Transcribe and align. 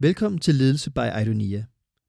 Velkommen 0.00 0.38
til 0.38 0.54
Ledelse 0.54 0.90
by 0.90 1.20
Idonia, 1.22 1.64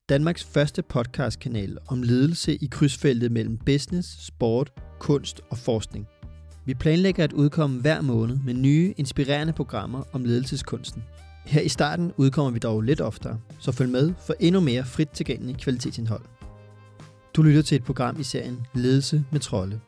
Danmarks 0.10 0.44
første 0.44 0.82
podcastkanal 0.82 1.78
om 1.88 2.04
ledelse 2.04 2.56
i 2.56 2.67
krydsfeltet 2.71 3.32
mellem 3.32 3.58
business, 3.58 4.25
sport, 4.25 4.74
kunst 5.00 5.42
og 5.49 5.58
forskning. 5.58 6.08
Vi 6.65 6.73
planlægger 6.73 7.23
at 7.23 7.34
udkomme 7.34 7.81
hver 7.81 8.02
måned 8.02 8.38
med 8.46 8.54
nye, 8.54 8.94
inspirerende 8.97 9.54
programmer 9.54 10.04
om 10.13 10.26
ledelseskunsten. 10.26 11.04
Her 11.46 11.62
i 11.62 11.70
starten 11.70 12.12
udkommer 12.18 12.52
vi 12.52 12.60
dog 12.60 12.81
lidt 12.81 13.02
oftere, 13.02 13.40
så 13.60 13.72
følg 13.72 13.90
med 13.90 14.13
for 14.28 14.33
endnu 14.40 14.62
mere 14.62 14.85
frit 14.85 15.10
tilgængelig 15.10 15.58
kvalitetsindhold. 15.58 16.26
Du 17.34 17.41
lytter 17.41 17.62
til 17.62 17.76
et 17.76 17.84
program 17.84 18.20
i 18.20 18.23
serien 18.23 18.66
Ledelse 18.73 19.26
med 19.31 19.40
Trolde. 19.40 19.80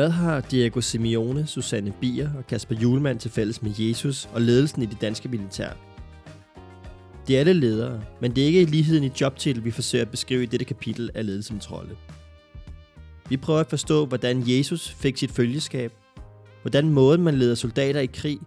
Hvad 0.00 0.10
har 0.10 0.40
Diego 0.40 0.80
Simeone, 0.80 1.46
Susanne 1.46 1.92
Bier 2.00 2.30
og 2.38 2.46
Kasper 2.46 2.74
Julemand 2.74 3.18
til 3.18 3.30
fælles 3.30 3.62
med 3.62 3.70
Jesus 3.78 4.28
og 4.32 4.40
ledelsen 4.40 4.82
i 4.82 4.86
det 4.86 5.00
danske 5.00 5.28
militær? 5.28 5.70
De 7.28 7.36
er 7.36 7.40
alle 7.40 7.52
ledere, 7.52 8.02
men 8.20 8.36
det 8.36 8.42
er 8.42 8.46
ikke 8.46 8.64
ligheden 8.64 9.04
i 9.04 9.10
jobtitel, 9.20 9.64
vi 9.64 9.70
forsøger 9.70 10.04
at 10.04 10.10
beskrive 10.10 10.42
i 10.42 10.46
dette 10.46 10.64
kapitel 10.64 11.10
af 11.14 11.26
ledelse 11.26 11.58
trolde. 11.58 11.96
Vi 13.28 13.36
prøver 13.36 13.60
at 13.60 13.66
forstå, 13.66 14.06
hvordan 14.06 14.42
Jesus 14.46 14.90
fik 14.90 15.16
sit 15.16 15.30
følgeskab, 15.30 15.92
hvordan 16.62 16.88
måden 16.88 17.22
man 17.22 17.34
leder 17.34 17.54
soldater 17.54 18.00
i 18.00 18.06
krig, 18.06 18.38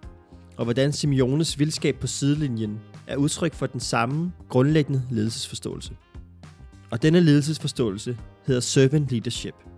og 0.57 0.63
hvordan 0.63 0.93
Simeones 0.93 1.59
vildskab 1.59 1.95
på 1.95 2.07
sidelinjen 2.07 2.79
er 3.07 3.15
udtryk 3.15 3.53
for 3.53 3.65
den 3.65 3.79
samme 3.79 4.31
grundlæggende 4.49 5.03
ledelsesforståelse. 5.11 5.93
Og 6.91 7.01
denne 7.01 7.19
ledelsesforståelse 7.19 8.17
hedder 8.45 8.61
servant 8.61 9.11
leadership– 9.11 9.55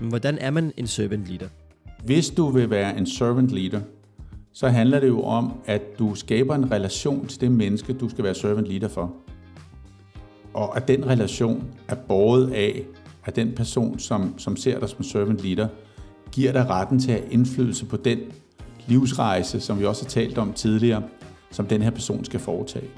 men 0.00 0.08
hvordan 0.08 0.38
er 0.38 0.50
man 0.50 0.72
en 0.76 0.86
servant 0.86 1.28
leader? 1.28 1.48
Hvis 2.04 2.30
du 2.30 2.48
vil 2.48 2.70
være 2.70 2.98
en 2.98 3.06
servant 3.06 3.50
leader, 3.50 3.80
så 4.52 4.68
handler 4.68 5.00
det 5.00 5.08
jo 5.08 5.22
om, 5.22 5.52
at 5.66 5.82
du 5.98 6.14
skaber 6.14 6.54
en 6.54 6.70
relation 6.70 7.26
til 7.26 7.40
det 7.40 7.50
menneske, 7.52 7.92
du 7.92 8.08
skal 8.08 8.24
være 8.24 8.34
servant 8.34 8.68
leader 8.68 8.88
for. 8.88 9.14
Og 10.54 10.76
at 10.76 10.88
den 10.88 11.06
relation 11.06 11.64
er 11.88 11.94
båret 11.94 12.50
af, 12.50 12.82
at 13.24 13.36
den 13.36 13.52
person, 13.54 13.98
som, 13.98 14.38
som 14.38 14.56
ser 14.56 14.80
dig 14.80 14.88
som 14.88 15.02
servant 15.02 15.44
leader, 15.44 15.68
giver 16.32 16.52
dig 16.52 16.70
retten 16.70 17.00
til 17.00 17.12
at 17.12 17.20
have 17.20 17.32
indflydelse 17.32 17.86
på 17.86 17.96
den 17.96 18.18
livsrejse, 18.86 19.60
som 19.60 19.80
vi 19.80 19.84
også 19.84 20.04
har 20.04 20.08
talt 20.08 20.38
om 20.38 20.52
tidligere, 20.52 21.02
som 21.50 21.66
den 21.66 21.82
her 21.82 21.90
person 21.90 22.24
skal 22.24 22.40
foretage. 22.40 22.88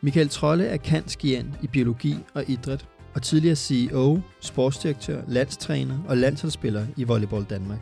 Michael 0.00 0.28
Trolle 0.28 0.64
er 0.64 0.76
kanskian 0.76 1.54
i 1.62 1.66
biologi 1.66 2.16
og 2.34 2.44
idræt 2.50 2.86
og 3.14 3.22
tidligere 3.22 3.56
CEO, 3.56 4.20
sportsdirektør, 4.40 5.22
landstræner 5.28 5.98
og 6.08 6.16
landsholdsspiller 6.16 6.86
i 6.96 7.04
Volleyball 7.04 7.44
Danmark. 7.44 7.78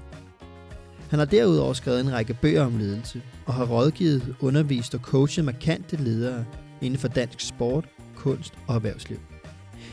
Han 1.11 1.19
har 1.19 1.27
derudover 1.27 1.73
skrevet 1.73 2.01
en 2.01 2.13
række 2.13 2.35
bøger 2.35 2.65
om 2.65 2.79
ledelse 2.79 3.23
og 3.47 3.55
har 3.55 3.65
rådgivet, 3.65 4.35
undervist 4.41 4.95
og 4.95 5.01
coachet 5.01 5.45
markante 5.45 5.97
ledere 5.97 6.45
inden 6.81 6.99
for 6.99 7.09
dansk 7.09 7.49
sport, 7.49 7.85
kunst 8.17 8.55
og 8.67 8.75
erhvervsliv. 8.75 9.19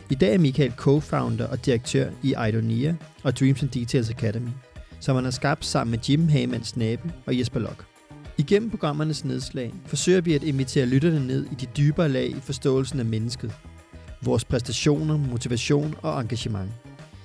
I 0.09 0.16
dag 0.16 0.34
er 0.34 0.38
Michael 0.38 0.74
co-founder 0.78 1.52
og 1.52 1.66
direktør 1.66 2.09
i 2.24 2.36
Idonia 2.50 2.96
og 3.24 3.40
Dreams 3.40 3.62
and 3.62 3.69
Details 3.69 4.09
Academy, 4.09 4.50
som 5.00 5.16
han 5.16 5.24
har 5.24 5.31
skabt 5.31 5.66
sammen 5.66 5.92
med 5.92 6.00
Jim 6.00 6.28
Hagemanns 6.28 6.68
Snabe 6.68 7.12
og 7.25 7.40
Jesper 7.40 7.59
Lok. 7.59 7.86
Igennem 8.38 8.69
programmernes 8.69 9.25
nedslag 9.25 9.74
forsøger 9.86 10.22
vi 10.22 10.34
at 10.34 10.44
invitere 10.44 10.86
lytterne 10.86 11.28
ned 11.28 11.46
i 11.52 11.56
de 11.56 11.66
dybere 11.78 12.09
lag 12.09 12.30
i 12.30 12.40
forståelsen 12.42 13.00
af 13.00 13.06
mennesket 13.06 13.54
vores 14.22 14.46
præstationer, 14.46 15.18
motivation 15.18 15.96
og 16.02 16.22
engagement, 16.22 16.72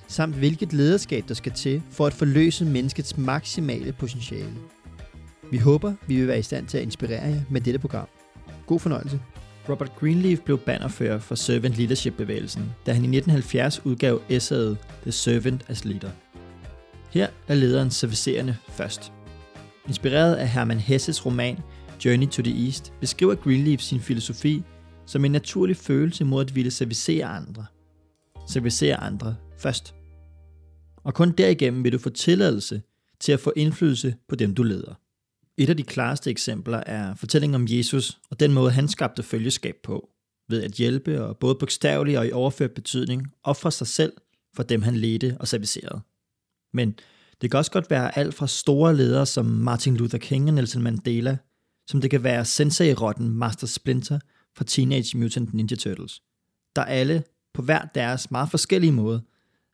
samt 0.07 0.35
hvilket 0.35 0.73
lederskab 0.73 1.23
der 1.27 1.33
skal 1.33 1.51
til 1.51 1.81
for 1.91 2.07
at 2.07 2.13
forløse 2.13 2.65
menneskets 2.65 3.17
maksimale 3.17 3.91
potentiale. 3.91 4.53
Vi 5.51 5.57
håber, 5.57 5.93
vi 6.07 6.15
vil 6.15 6.27
være 6.27 6.39
i 6.39 6.41
stand 6.41 6.67
til 6.67 6.77
at 6.77 6.83
inspirere 6.83 7.23
jer 7.23 7.41
med 7.49 7.61
dette 7.61 7.79
program. 7.79 8.07
God 8.65 8.79
fornøjelse. 8.79 9.19
Robert 9.69 9.95
Greenleaf 9.95 10.39
blev 10.39 10.57
bannerfører 10.57 11.19
for 11.19 11.35
Servant 11.35 11.75
Leadership-bevægelsen, 11.75 12.63
da 12.85 12.93
han 12.93 13.03
i 13.03 13.17
1970 13.17 13.85
udgav 13.85 14.21
essayet 14.29 14.77
The 15.01 15.11
Servant 15.11 15.65
as 15.67 15.85
Leader. 15.85 16.09
Her 17.09 17.27
er 17.47 17.55
lederen 17.55 17.91
servicerende 17.91 18.55
først. 18.69 19.13
Inspireret 19.87 20.35
af 20.35 20.49
Hermann 20.49 20.79
Hesses 20.79 21.25
roman 21.25 21.57
Journey 22.05 22.27
to 22.27 22.41
the 22.41 22.65
East, 22.65 22.93
beskriver 22.99 23.35
Greenleaf 23.35 23.79
sin 23.79 23.99
filosofi 23.99 24.63
som 25.05 25.25
en 25.25 25.31
naturlig 25.31 25.77
følelse 25.77 26.25
mod 26.25 26.45
at 26.45 26.55
ville 26.55 26.71
servicere 26.71 27.25
andre. 27.25 27.65
Servicere 28.47 28.95
andre 28.95 29.35
først. 29.57 29.95
Og 31.03 31.13
kun 31.13 31.31
derigennem 31.31 31.83
vil 31.83 31.91
du 31.93 31.97
få 31.97 32.09
tilladelse 32.09 32.81
til 33.19 33.31
at 33.31 33.39
få 33.39 33.53
indflydelse 33.55 34.15
på 34.27 34.35
dem, 34.35 34.55
du 34.55 34.63
leder. 34.63 34.93
Et 35.57 35.69
af 35.69 35.77
de 35.77 35.83
klareste 35.83 36.29
eksempler 36.29 36.77
er 36.77 37.15
fortællingen 37.15 37.55
om 37.55 37.67
Jesus 37.69 38.19
og 38.29 38.39
den 38.39 38.53
måde, 38.53 38.71
han 38.71 38.87
skabte 38.87 39.23
følgeskab 39.23 39.75
på, 39.83 40.09
ved 40.49 40.63
at 40.63 40.71
hjælpe 40.71 41.23
og 41.23 41.37
både 41.37 41.55
bogstaveligt 41.55 42.17
og 42.17 42.27
i 42.27 42.31
overført 42.31 42.71
betydning 42.71 43.27
ofre 43.43 43.71
sig 43.71 43.87
selv 43.87 44.13
for 44.55 44.63
dem, 44.63 44.81
han 44.81 44.95
ledte 44.95 45.37
og 45.39 45.47
servicerede. 45.47 46.01
Men 46.73 46.95
det 47.41 47.51
kan 47.51 47.57
også 47.57 47.71
godt 47.71 47.89
være 47.89 48.17
alt 48.17 48.33
fra 48.33 48.47
store 48.47 48.95
ledere 48.95 49.25
som 49.25 49.45
Martin 49.45 49.97
Luther 49.97 50.19
King 50.19 50.47
og 50.47 50.53
Nelson 50.53 50.81
Mandela, 50.81 51.37
som 51.89 52.01
det 52.01 52.11
kan 52.11 52.23
være 52.23 52.45
sensei-rotten 52.45 53.29
Master 53.29 53.67
Splinter– 53.67 54.19
fra 54.55 54.63
Teenage 54.63 55.17
Mutant 55.17 55.53
Ninja 55.53 55.75
Turtles, 55.75 56.21
der 56.75 56.83
alle 56.83 57.23
på 57.53 57.61
hver 57.61 57.85
deres 57.95 58.31
meget 58.31 58.49
forskellige 58.49 58.91
måde 58.91 59.21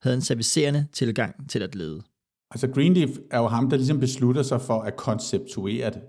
havde 0.01 0.15
en 0.15 0.21
servicerende 0.21 0.87
tilgang 0.91 1.49
til 1.49 1.63
at 1.63 1.75
lede. 1.75 2.01
Altså 2.51 2.67
Greenleaf 2.67 3.09
er 3.31 3.39
jo 3.39 3.47
ham, 3.47 3.69
der 3.69 3.77
ligesom 3.77 3.99
beslutter 3.99 4.43
sig 4.43 4.61
for 4.61 4.81
at 4.81 4.95
konceptuere 4.95 5.89
det. 5.89 6.01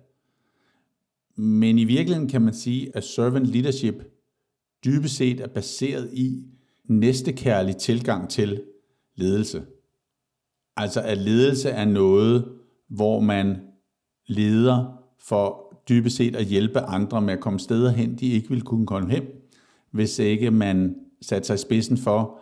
Men 1.37 1.79
i 1.79 1.85
virkeligheden 1.85 2.29
kan 2.29 2.43
man 2.43 2.55
sige, 2.55 2.97
at 2.97 3.05
servant 3.05 3.47
leadership 3.47 3.95
dybest 4.85 5.17
set 5.17 5.41
er 5.41 5.49
baseret 5.49 6.11
i 6.13 6.45
næstekærlig 6.85 7.77
tilgang 7.77 8.31
til 8.31 8.63
ledelse. 9.17 9.63
Altså 10.77 11.01
at 11.01 11.19
ledelse 11.19 11.71
er 11.71 11.85
noget, 11.85 12.53
hvor 12.89 13.21
man 13.21 13.61
leder 14.27 15.03
for 15.19 15.70
dybest 15.89 16.17
set 16.17 16.37
at 16.37 16.45
hjælpe 16.45 16.81
andre 16.81 17.21
med 17.21 17.35
at 17.35 17.41
komme 17.41 17.59
steder 17.59 17.91
hen, 17.91 18.15
de 18.15 18.33
ikke 18.33 18.49
ville 18.49 18.65
kunne 18.65 18.87
komme 18.87 19.11
hen, 19.11 19.23
hvis 19.91 20.19
ikke 20.19 20.51
man 20.51 20.97
satte 21.23 21.47
sig 21.47 21.55
i 21.55 21.59
spidsen 21.59 21.97
for, 21.97 22.41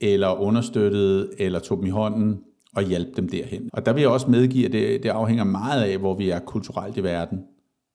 eller 0.00 0.40
understøttede, 0.40 1.30
eller 1.38 1.58
tog 1.58 1.78
dem 1.78 1.86
i 1.86 1.90
hånden 1.90 2.40
og 2.76 2.82
hjalp 2.82 3.16
dem 3.16 3.28
derhen. 3.28 3.70
Og 3.72 3.86
der 3.86 3.92
vil 3.92 4.00
jeg 4.00 4.10
også 4.10 4.30
medgive, 4.30 4.66
at 4.66 4.72
det, 4.72 5.02
det 5.02 5.08
afhænger 5.08 5.44
meget 5.44 5.82
af, 5.82 5.98
hvor 5.98 6.14
vi 6.14 6.30
er 6.30 6.38
kulturelt 6.38 6.96
i 6.96 7.02
verden. 7.02 7.44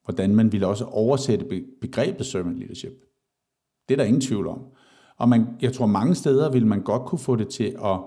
Hvordan 0.06 0.36
man 0.36 0.52
vil 0.52 0.64
også 0.64 0.86
oversætte 0.86 1.64
begrebet 1.82 2.26
servant 2.26 2.58
leadership. 2.58 3.06
Det 3.88 3.94
er 3.94 3.98
der 3.98 4.04
ingen 4.04 4.22
tvivl 4.22 4.48
om. 4.48 4.60
Og 5.18 5.30
man, 5.30 5.46
jeg 5.62 5.74
tror, 5.74 5.86
mange 5.86 6.16
steder 6.16 6.52
vil 6.52 6.66
man 6.66 6.82
godt 6.82 7.06
kunne 7.06 7.20
få 7.20 7.36
det 7.36 7.48
til 7.48 7.76
at, 7.86 8.00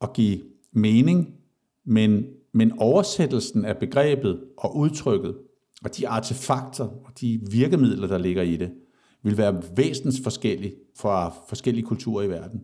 at 0.00 0.12
give 0.12 0.40
mening, 0.72 1.34
men, 1.84 2.26
men 2.52 2.72
oversættelsen 2.78 3.64
af 3.64 3.76
begrebet 3.76 4.40
og 4.58 4.76
udtrykket 4.76 5.34
og 5.84 5.96
de 5.96 6.08
artefakter 6.08 6.84
og 6.84 7.20
de 7.20 7.40
virkemidler, 7.50 8.06
der 8.06 8.18
ligger 8.18 8.42
i 8.42 8.56
det, 8.56 8.72
vil 9.22 9.36
være 9.36 9.62
væsentligt 9.76 10.22
forskellige 10.22 10.74
fra 10.96 11.34
forskellige 11.48 11.86
kulturer 11.86 12.24
i 12.24 12.28
verden. 12.28 12.60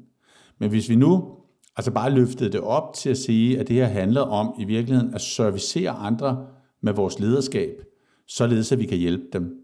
Men 0.59 0.71
hvis 0.71 0.89
vi 0.89 0.97
nu 0.97 1.39
altså 1.77 1.91
bare 1.91 2.11
løftede 2.11 2.53
det 2.53 2.61
op 2.61 2.95
til 2.95 3.11
at 3.11 3.19
sige, 3.19 3.59
at 3.59 3.69
det 3.69 3.77
her 3.77 3.87
handler 3.87 4.21
om 4.21 4.61
i 4.61 4.65
virkeligheden 4.65 5.15
at 5.15 5.21
servicere 5.21 5.91
andre 5.91 6.47
med 6.83 6.93
vores 6.93 7.19
lederskab, 7.19 7.83
således 8.27 8.73
at 8.73 8.79
vi 8.79 8.87
kan 8.87 8.99
hjælpe 8.99 9.25
dem, 9.33 9.55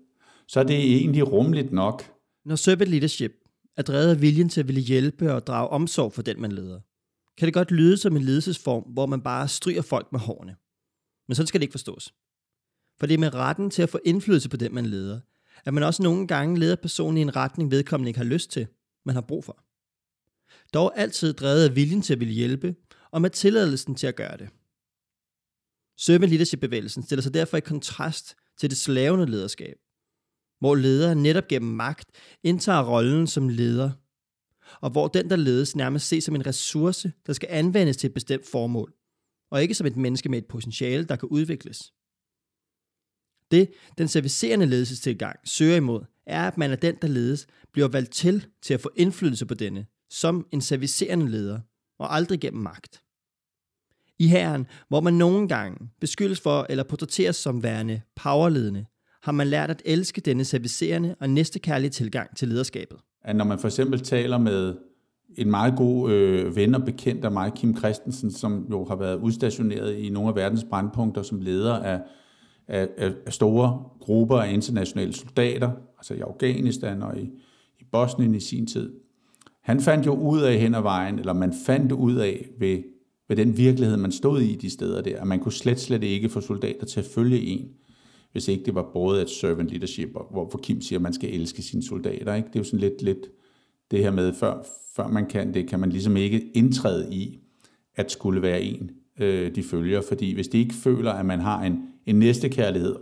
så 0.48 0.60
er 0.60 0.64
det 0.64 0.76
egentlig 0.76 1.32
rumligt 1.32 1.72
nok. 1.72 2.10
Når 2.44 2.56
servant 2.56 2.90
leadership 2.90 3.32
er 3.76 3.82
drevet 3.82 4.10
af 4.10 4.20
viljen 4.20 4.48
til 4.48 4.60
at 4.60 4.68
ville 4.68 4.80
hjælpe 4.80 5.34
og 5.34 5.46
drage 5.46 5.68
omsorg 5.68 6.12
for 6.12 6.22
den, 6.22 6.40
man 6.40 6.52
leder, 6.52 6.80
kan 7.38 7.46
det 7.46 7.54
godt 7.54 7.70
lyde 7.70 7.96
som 7.96 8.16
en 8.16 8.22
ledelsesform, 8.22 8.82
hvor 8.82 9.06
man 9.06 9.20
bare 9.20 9.48
stryger 9.48 9.82
folk 9.82 10.12
med 10.12 10.20
hårene. 10.20 10.56
Men 11.28 11.34
sådan 11.34 11.46
skal 11.46 11.60
det 11.60 11.64
ikke 11.64 11.72
forstås. 11.72 12.14
For 12.98 13.06
det 13.06 13.14
er 13.14 13.18
med 13.18 13.34
retten 13.34 13.70
til 13.70 13.82
at 13.82 13.88
få 13.88 13.98
indflydelse 14.04 14.48
på 14.48 14.56
den, 14.56 14.74
man 14.74 14.86
leder, 14.86 15.20
at 15.64 15.74
man 15.74 15.82
også 15.82 16.02
nogle 16.02 16.26
gange 16.26 16.58
leder 16.58 16.76
personen 16.76 17.16
i 17.16 17.20
en 17.20 17.36
retning, 17.36 17.70
vedkommende 17.70 18.08
ikke 18.08 18.18
har 18.18 18.24
lyst 18.24 18.50
til, 18.50 18.66
man 19.04 19.14
har 19.14 19.22
brug 19.22 19.44
for. 19.44 19.64
Dog 20.74 20.98
altid 20.98 21.32
drevet 21.32 21.68
af 21.68 21.76
viljen 21.76 22.02
til 22.02 22.12
at 22.12 22.20
ville 22.20 22.34
hjælpe, 22.34 22.74
og 23.10 23.22
med 23.22 23.30
tilladelsen 23.30 23.94
til 23.94 24.06
at 24.06 24.16
gøre 24.16 24.36
det. 24.36 24.48
Servant 25.98 26.30
leadership-bevægelsen 26.30 27.02
stiller 27.02 27.22
sig 27.22 27.34
derfor 27.34 27.56
i 27.56 27.60
kontrast 27.60 28.36
til 28.60 28.70
det 28.70 28.78
slavende 28.78 29.26
lederskab, 29.26 29.76
hvor 30.60 30.74
ledere 30.74 31.14
netop 31.14 31.48
gennem 31.48 31.74
magt 31.74 32.10
indtager 32.42 32.90
rollen 32.90 33.26
som 33.26 33.48
leder, 33.48 33.90
og 34.80 34.90
hvor 34.90 35.08
den, 35.08 35.30
der 35.30 35.36
ledes, 35.36 35.76
nærmest 35.76 36.08
ses 36.08 36.24
som 36.24 36.34
en 36.34 36.46
ressource, 36.46 37.12
der 37.26 37.32
skal 37.32 37.48
anvendes 37.52 37.96
til 37.96 38.08
et 38.08 38.14
bestemt 38.14 38.46
formål, 38.46 38.94
og 39.50 39.62
ikke 39.62 39.74
som 39.74 39.86
et 39.86 39.96
menneske 39.96 40.28
med 40.28 40.38
et 40.38 40.46
potentiale, 40.46 41.04
der 41.04 41.16
kan 41.16 41.28
udvikles. 41.28 41.92
Det, 43.54 43.68
den 43.98 44.08
servicerende 44.08 44.66
ledelsestilgang 44.66 45.38
søger 45.44 45.76
imod, 45.76 46.00
er, 46.26 46.46
at 46.46 46.58
man 46.58 46.70
er 46.70 46.76
den, 46.76 46.94
der 47.02 47.08
ledes, 47.08 47.46
bliver 47.72 47.88
valgt 47.88 48.12
til 48.12 48.46
til 48.62 48.74
at 48.74 48.80
få 48.80 48.90
indflydelse 48.96 49.46
på 49.46 49.54
denne, 49.54 49.86
som 50.10 50.46
en 50.52 50.60
servicerende 50.60 51.28
leder, 51.28 51.60
og 51.98 52.14
aldrig 52.14 52.40
gennem 52.40 52.62
magt. 52.62 53.00
I 54.18 54.26
herren, 54.26 54.66
hvor 54.88 55.00
man 55.00 55.14
nogle 55.14 55.48
gange 55.48 55.90
beskyldes 56.00 56.40
for 56.40 56.66
eller 56.68 56.84
portrætteres 56.84 57.36
som 57.36 57.62
værende 57.62 58.00
powerledende, 58.16 58.86
har 59.22 59.32
man 59.32 59.46
lært 59.46 59.70
at 59.70 59.82
elske 59.84 60.20
denne 60.20 60.44
servicerende 60.44 61.16
og 61.20 61.30
næstekærlige 61.30 61.90
tilgang 61.90 62.36
til 62.36 62.48
lederskabet. 62.48 62.98
At 63.22 63.36
når 63.36 63.44
man 63.44 63.58
for 63.58 63.68
eksempel 63.68 64.00
taler 64.00 64.38
med 64.38 64.76
en 65.36 65.50
meget 65.50 65.76
god 65.76 66.10
øh, 66.12 66.56
ven 66.56 66.74
og 66.74 66.84
bekendt 66.84 67.24
af 67.24 67.32
mig, 67.32 67.52
Kim 67.56 67.76
Christensen, 67.76 68.30
som 68.32 68.66
jo 68.70 68.84
har 68.84 68.96
været 68.96 69.20
udstationeret 69.20 69.94
i 69.94 70.08
nogle 70.08 70.28
af 70.28 70.36
verdens 70.36 70.64
brandpunkter 70.70 71.22
som 71.22 71.40
leder 71.40 71.74
af, 71.74 72.00
af, 72.68 72.88
af 73.26 73.32
store 73.32 73.84
grupper 74.00 74.36
af 74.36 74.52
internationale 74.52 75.12
soldater, 75.12 75.70
altså 75.98 76.14
i 76.14 76.20
Afghanistan 76.20 77.02
og 77.02 77.18
i, 77.18 77.22
i 77.80 77.84
Bosnien 77.92 78.34
i 78.34 78.40
sin 78.40 78.66
tid. 78.66 78.92
Han 79.60 79.80
fandt 79.80 80.06
jo 80.06 80.14
ud 80.14 80.40
af 80.40 80.58
hen 80.58 80.74
ad 80.74 80.82
vejen, 80.82 81.18
eller 81.18 81.32
man 81.32 81.54
fandt 81.66 81.92
ud 81.92 82.14
af 82.14 82.48
ved, 82.58 82.82
ved 83.28 83.36
den 83.36 83.56
virkelighed, 83.56 83.96
man 83.96 84.12
stod 84.12 84.40
i 84.40 84.54
de 84.54 84.70
steder 84.70 85.02
der, 85.02 85.20
at 85.20 85.26
man 85.26 85.40
kunne 85.40 85.52
slet, 85.52 85.80
slet 85.80 86.02
ikke 86.02 86.28
få 86.28 86.40
soldater 86.40 86.86
til 86.86 87.00
at 87.00 87.06
følge 87.06 87.40
en, 87.40 87.68
hvis 88.32 88.48
ikke 88.48 88.64
det 88.64 88.74
var 88.74 88.90
både 88.92 89.22
et 89.22 89.30
servant 89.30 89.70
leadership, 89.70 90.08
hvor 90.08 90.60
Kim 90.62 90.80
siger, 90.80 90.98
at 90.98 91.02
man 91.02 91.12
skal 91.12 91.34
elske 91.34 91.62
sine 91.62 91.82
soldater. 91.82 92.34
Ikke? 92.34 92.48
Det 92.48 92.56
er 92.56 92.60
jo 92.60 92.64
sådan 92.64 92.80
lidt, 92.80 93.02
lidt 93.02 93.26
det 93.90 93.98
her 93.98 94.10
med, 94.10 94.32
før, 94.34 94.66
før 94.96 95.08
man 95.08 95.26
kan 95.26 95.54
det, 95.54 95.68
kan 95.68 95.80
man 95.80 95.90
ligesom 95.90 96.16
ikke 96.16 96.50
indtræde 96.54 97.14
i, 97.14 97.38
at 97.96 98.12
skulle 98.12 98.42
være 98.42 98.62
en, 98.62 98.90
øh, 99.20 99.54
de 99.54 99.62
følger. 99.62 100.00
Fordi 100.08 100.34
hvis 100.34 100.48
de 100.48 100.58
ikke 100.58 100.74
føler, 100.74 101.12
at 101.12 101.26
man 101.26 101.40
har 101.40 101.62
en, 101.62 101.82
en 102.06 102.18
næstekærlighed 102.18 102.96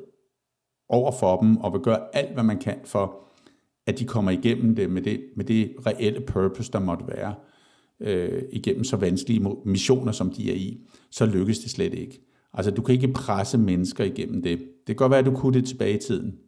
over 0.89 1.13
for 1.13 1.41
dem, 1.41 1.57
og 1.57 1.73
vil 1.73 1.81
gøre 1.81 2.17
alt, 2.17 2.33
hvad 2.35 2.45
man 2.45 2.59
kan 2.59 2.77
for, 2.85 3.19
at 3.87 3.99
de 3.99 4.05
kommer 4.05 4.31
igennem 4.31 4.77
det 4.77 4.91
med 4.91 5.03
det, 5.03 5.25
med 5.37 5.45
det 5.45 5.75
reelle 5.87 6.21
purpose, 6.21 6.73
der 6.73 6.79
måtte 6.79 7.05
være, 7.09 7.35
øh, 8.01 8.43
igennem 8.53 8.85
så 8.85 8.97
vanskelige 8.97 9.47
missioner, 9.65 10.13
som 10.13 10.31
de 10.31 10.51
er 10.51 10.55
i, 10.55 10.81
så 11.11 11.27
lykkes 11.27 11.59
det 11.59 11.71
slet 11.71 11.95
ikke. 11.95 12.21
Altså, 12.55 12.71
du 12.71 12.83
kan 12.83 12.95
ikke 12.95 13.13
presse 13.13 13.59
mennesker 13.59 14.05
igennem 14.05 14.43
det. 14.43 14.59
Det 14.59 14.87
kan 14.87 14.97
godt 14.97 15.11
være, 15.11 15.21
at 15.21 15.27
du 15.27 15.35
kunne 15.37 15.59
det 15.59 15.69
tilbage 15.69 15.97
i 15.97 16.01
tiden 16.01 16.39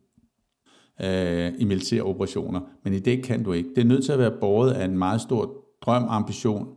øh, 1.02 1.52
i 1.58 1.64
militære 1.64 2.02
operationer, 2.02 2.60
men 2.84 2.92
i 2.92 2.98
det 2.98 3.22
kan 3.22 3.42
du 3.42 3.52
ikke. 3.52 3.68
Det 3.68 3.78
er 3.78 3.84
nødt 3.84 4.04
til 4.04 4.12
at 4.12 4.18
være 4.18 4.36
båret 4.40 4.72
af 4.72 4.84
en 4.84 4.98
meget 4.98 5.20
stor 5.20 5.64
drøm, 5.82 6.04
ambition, 6.08 6.68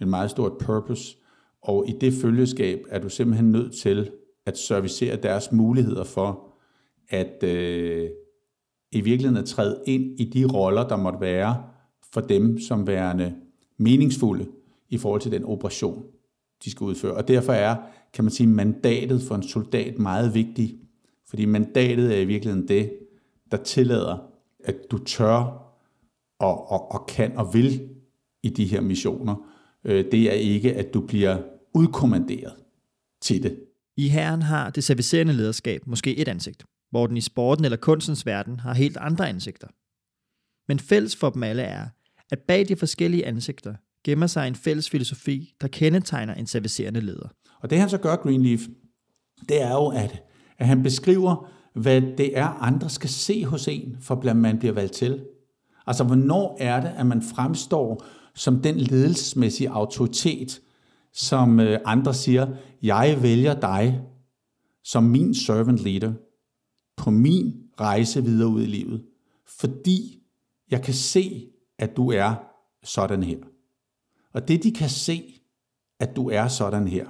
en 0.00 0.10
meget 0.10 0.30
stort 0.30 0.52
purpose, 0.58 1.16
og 1.62 1.88
i 1.88 1.92
det 2.00 2.12
følgeskab 2.12 2.80
er 2.88 2.98
du 2.98 3.08
simpelthen 3.08 3.50
nødt 3.50 3.74
til 3.74 4.10
at 4.46 4.58
servicere 4.58 5.16
deres 5.16 5.52
muligheder 5.52 6.04
for 6.04 6.54
at 7.08 7.42
øh, 7.42 8.10
i 8.92 9.00
virkeligheden 9.00 9.42
at 9.42 9.48
træde 9.48 9.82
ind 9.86 10.20
i 10.20 10.24
de 10.24 10.44
roller, 10.44 10.88
der 10.88 10.96
måtte 10.96 11.20
være 11.20 11.64
for 12.12 12.20
dem 12.20 12.60
som 12.60 12.86
værende 12.86 13.34
meningsfulde 13.78 14.46
i 14.88 14.98
forhold 14.98 15.20
til 15.20 15.32
den 15.32 15.44
operation, 15.44 16.04
de 16.64 16.70
skal 16.70 16.84
udføre. 16.84 17.14
Og 17.14 17.28
derfor 17.28 17.52
er, 17.52 17.76
kan 18.12 18.24
man 18.24 18.30
sige, 18.30 18.46
mandatet 18.46 19.22
for 19.22 19.34
en 19.34 19.42
soldat 19.42 19.98
meget 19.98 20.34
vigtigt, 20.34 20.74
fordi 21.26 21.44
mandatet 21.44 22.16
er 22.16 22.20
i 22.20 22.24
virkeligheden 22.24 22.68
det, 22.68 22.92
der 23.50 23.56
tillader, 23.56 24.18
at 24.64 24.76
du 24.90 24.98
tør 24.98 25.64
og, 26.38 26.70
og, 26.70 26.92
og 26.92 27.06
kan 27.06 27.36
og 27.36 27.54
vil 27.54 27.88
i 28.42 28.48
de 28.48 28.64
her 28.64 28.80
missioner. 28.80 29.34
Øh, 29.84 30.04
det 30.12 30.22
er 30.22 30.32
ikke, 30.32 30.74
at 30.74 30.94
du 30.94 31.00
bliver 31.00 31.38
udkommanderet 31.74 32.54
til 33.20 33.42
det. 33.42 33.60
I 33.96 34.08
herren 34.08 34.42
har 34.42 34.70
det 34.70 34.84
servicerende 34.84 35.32
lederskab 35.32 35.86
måske 35.86 36.16
et 36.16 36.28
ansigt, 36.28 36.64
hvor 36.90 37.06
den 37.06 37.16
i 37.16 37.20
sporten 37.20 37.64
eller 37.64 37.76
kunstens 37.76 38.26
verden 38.26 38.60
har 38.60 38.74
helt 38.74 38.96
andre 38.96 39.28
ansigter. 39.28 39.68
Men 40.68 40.78
fælles 40.78 41.16
for 41.16 41.30
dem 41.30 41.42
alle 41.42 41.62
er, 41.62 41.88
at 42.30 42.38
bag 42.38 42.68
de 42.68 42.76
forskellige 42.76 43.26
ansigter 43.26 43.74
gemmer 44.04 44.26
sig 44.26 44.48
en 44.48 44.54
fælles 44.54 44.90
filosofi, 44.90 45.54
der 45.60 45.68
kendetegner 45.68 46.34
en 46.34 46.46
servicerende 46.46 47.00
leder. 47.00 47.28
Og 47.60 47.70
det 47.70 47.78
han 47.78 47.88
så 47.90 47.98
gør, 47.98 48.16
Greenleaf, 48.16 48.60
det 49.48 49.62
er 49.62 49.70
jo, 49.70 49.86
at, 49.86 50.22
at 50.58 50.66
han 50.66 50.82
beskriver, 50.82 51.50
hvad 51.74 52.00
det 52.00 52.38
er, 52.38 52.46
andre 52.46 52.90
skal 52.90 53.10
se 53.10 53.44
hos 53.44 53.68
en, 53.68 53.96
for 54.00 54.14
blandt 54.14 54.40
man 54.40 54.58
bliver 54.58 54.74
valgt 54.74 54.92
til. 54.92 55.24
Altså, 55.86 56.04
hvornår 56.04 56.56
er 56.60 56.80
det, 56.80 56.92
at 56.96 57.06
man 57.06 57.22
fremstår 57.22 58.04
som 58.34 58.62
den 58.62 58.76
ledelsesmæssige 58.76 59.70
autoritet, 59.70 60.60
som 61.14 61.60
øh, 61.60 61.78
andre 61.84 62.14
siger, 62.14 62.56
jeg 62.82 63.18
vælger 63.22 63.60
dig 63.60 64.00
som 64.84 65.04
min 65.04 65.34
servant 65.34 65.78
leader 65.78 66.12
på 66.96 67.10
min 67.10 67.62
rejse 67.80 68.24
videre 68.24 68.48
ud 68.48 68.62
i 68.62 68.66
livet, 68.66 69.04
fordi 69.46 70.22
jeg 70.70 70.82
kan 70.82 70.94
se, 70.94 71.46
at 71.78 71.96
du 71.96 72.10
er 72.10 72.34
sådan 72.82 73.22
her. 73.22 73.38
Og 74.32 74.48
det, 74.48 74.62
de 74.62 74.72
kan 74.72 74.88
se, 74.88 75.40
at 76.00 76.16
du 76.16 76.30
er 76.30 76.48
sådan 76.48 76.88
her, 76.88 77.06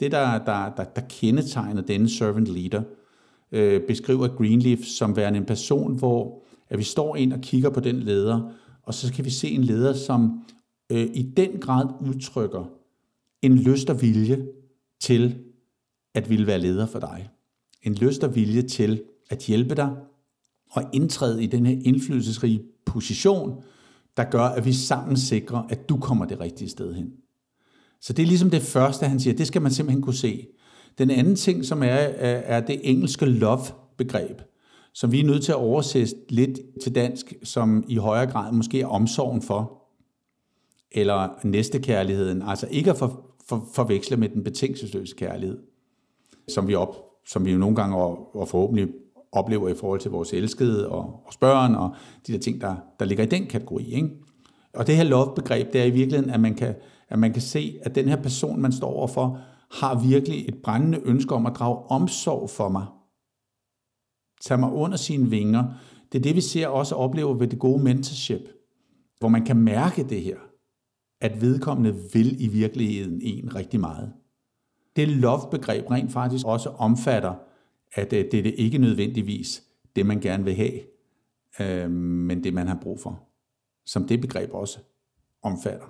det, 0.00 0.12
der, 0.12 0.44
der, 0.44 0.74
der, 0.74 0.84
der 0.84 1.02
kendetegner 1.08 1.82
denne 1.82 2.08
servant 2.08 2.48
leader, 2.48 2.82
øh, 3.52 3.86
beskriver 3.86 4.28
Greenleaf 4.28 4.78
som 4.78 5.16
værende 5.16 5.38
en 5.38 5.46
person, 5.46 5.98
hvor 5.98 6.42
at 6.68 6.78
vi 6.78 6.84
står 6.84 7.16
ind 7.16 7.32
og 7.32 7.40
kigger 7.40 7.70
på 7.70 7.80
den 7.80 8.00
leder, 8.00 8.52
og 8.82 8.94
så 8.94 9.12
kan 9.12 9.24
vi 9.24 9.30
se 9.30 9.50
en 9.50 9.64
leder, 9.64 9.92
som 9.92 10.44
øh, 10.90 11.06
i 11.14 11.22
den 11.22 11.60
grad 11.60 11.86
udtrykker 12.00 12.64
en 13.44 13.58
lyst 13.58 13.90
og 13.90 14.02
vilje 14.02 14.46
til 15.00 15.38
at 16.14 16.30
ville 16.30 16.46
være 16.46 16.58
leder 16.58 16.86
for 16.86 16.98
dig. 16.98 17.28
En 17.82 17.94
lyst 17.94 18.24
og 18.24 18.34
vilje 18.34 18.62
til 18.62 19.02
at 19.30 19.38
hjælpe 19.38 19.74
dig 19.74 19.96
og 20.70 20.84
indtræde 20.92 21.44
i 21.44 21.46
den 21.46 21.66
her 21.66 21.76
indflydelsesrige 21.84 22.62
position, 22.86 23.62
der 24.16 24.24
gør, 24.24 24.42
at 24.42 24.64
vi 24.64 24.72
sammen 24.72 25.16
sikrer, 25.16 25.62
at 25.68 25.88
du 25.88 25.96
kommer 25.96 26.24
det 26.24 26.40
rigtige 26.40 26.68
sted 26.68 26.94
hen. 26.94 27.12
Så 28.00 28.12
det 28.12 28.22
er 28.22 28.26
ligesom 28.26 28.50
det 28.50 28.62
første, 28.62 29.06
han 29.06 29.20
siger, 29.20 29.34
det 29.34 29.46
skal 29.46 29.62
man 29.62 29.72
simpelthen 29.72 30.02
kunne 30.02 30.14
se. 30.14 30.46
Den 30.98 31.10
anden 31.10 31.36
ting, 31.36 31.64
som 31.64 31.82
er, 31.82 31.86
er 31.86 32.60
det 32.60 32.80
engelske 32.82 33.26
love-begreb, 33.26 34.42
som 34.92 35.12
vi 35.12 35.20
er 35.20 35.24
nødt 35.24 35.44
til 35.44 35.52
at 35.52 35.58
oversætte 35.58 36.14
lidt 36.28 36.60
til 36.82 36.94
dansk, 36.94 37.34
som 37.42 37.84
i 37.88 37.96
højere 37.96 38.30
grad 38.30 38.52
måske 38.52 38.80
er 38.80 38.86
omsorgen 38.86 39.42
for, 39.42 39.80
eller 40.92 41.28
næstekærligheden, 41.46 42.42
altså 42.42 42.68
ikke 42.70 42.90
at 42.90 42.96
for, 42.96 43.33
for, 43.48 43.68
forveksle 43.74 44.16
med 44.16 44.28
den 44.28 44.44
betingelsesløse 44.44 45.16
kærlighed, 45.16 45.58
som 46.48 46.68
vi, 46.68 46.74
op, 46.74 46.96
som 47.26 47.44
vi 47.44 47.52
jo 47.52 47.58
nogle 47.58 47.76
gange 47.76 47.96
og, 47.96 48.36
og 48.36 48.48
forhåbentlig 48.48 48.88
oplever 49.32 49.68
i 49.68 49.74
forhold 49.74 50.00
til 50.00 50.10
vores 50.10 50.32
elskede 50.32 50.88
og 50.88 51.20
vores 51.24 51.36
børn 51.36 51.74
og 51.74 51.94
de 52.26 52.32
der 52.32 52.38
ting, 52.38 52.60
der, 52.60 52.76
der 52.98 53.04
ligger 53.04 53.24
i 53.24 53.28
den 53.28 53.46
kategori. 53.46 53.94
Ikke? 53.94 54.10
Og 54.74 54.86
det 54.86 54.96
her 54.96 55.04
love-begreb, 55.04 55.72
det 55.72 55.80
er 55.80 55.84
i 55.84 55.90
virkeligheden, 55.90 56.30
at 56.30 56.40
man, 56.40 56.54
kan, 56.54 56.74
at 57.08 57.18
man 57.18 57.32
kan 57.32 57.42
se, 57.42 57.78
at 57.82 57.94
den 57.94 58.08
her 58.08 58.22
person, 58.22 58.62
man 58.62 58.72
står 58.72 58.88
overfor, 58.88 59.40
har 59.70 60.08
virkelig 60.08 60.48
et 60.48 60.54
brændende 60.62 61.00
ønske 61.04 61.34
om 61.34 61.46
at 61.46 61.52
drage 61.54 61.78
omsorg 61.90 62.50
for 62.50 62.68
mig. 62.68 62.86
Tag 64.44 64.60
mig 64.60 64.72
under 64.72 64.96
sine 64.96 65.30
vinger. 65.30 65.64
Det 66.12 66.18
er 66.18 66.22
det, 66.22 66.36
vi 66.36 66.40
ser 66.40 66.68
også 66.68 66.94
oplever 66.94 67.34
ved 67.34 67.46
det 67.46 67.58
gode 67.58 67.84
mentorship, 67.84 68.48
hvor 69.18 69.28
man 69.28 69.44
kan 69.44 69.56
mærke 69.56 70.04
det 70.04 70.22
her, 70.22 70.36
at 71.24 71.40
vedkommende 71.40 71.94
vil 72.12 72.44
i 72.44 72.46
virkeligheden 72.46 73.20
en 73.22 73.54
rigtig 73.54 73.80
meget. 73.80 74.12
Det 74.96 75.08
love-begreb 75.08 75.90
rent 75.90 76.12
faktisk 76.12 76.46
også 76.46 76.68
omfatter, 76.68 77.34
at 77.94 78.12
øh, 78.12 78.24
det 78.30 78.38
er 78.38 78.42
det 78.42 78.54
ikke 78.56 78.78
nødvendigvis 78.78 79.62
det, 79.96 80.06
man 80.06 80.20
gerne 80.20 80.44
vil 80.44 80.54
have, 80.54 80.80
øh, 81.60 81.90
men 81.90 82.44
det, 82.44 82.54
man 82.54 82.68
har 82.68 82.78
brug 82.82 83.00
for. 83.00 83.22
Som 83.86 84.08
det 84.08 84.20
begreb 84.20 84.50
også 84.52 84.78
omfatter. 85.42 85.86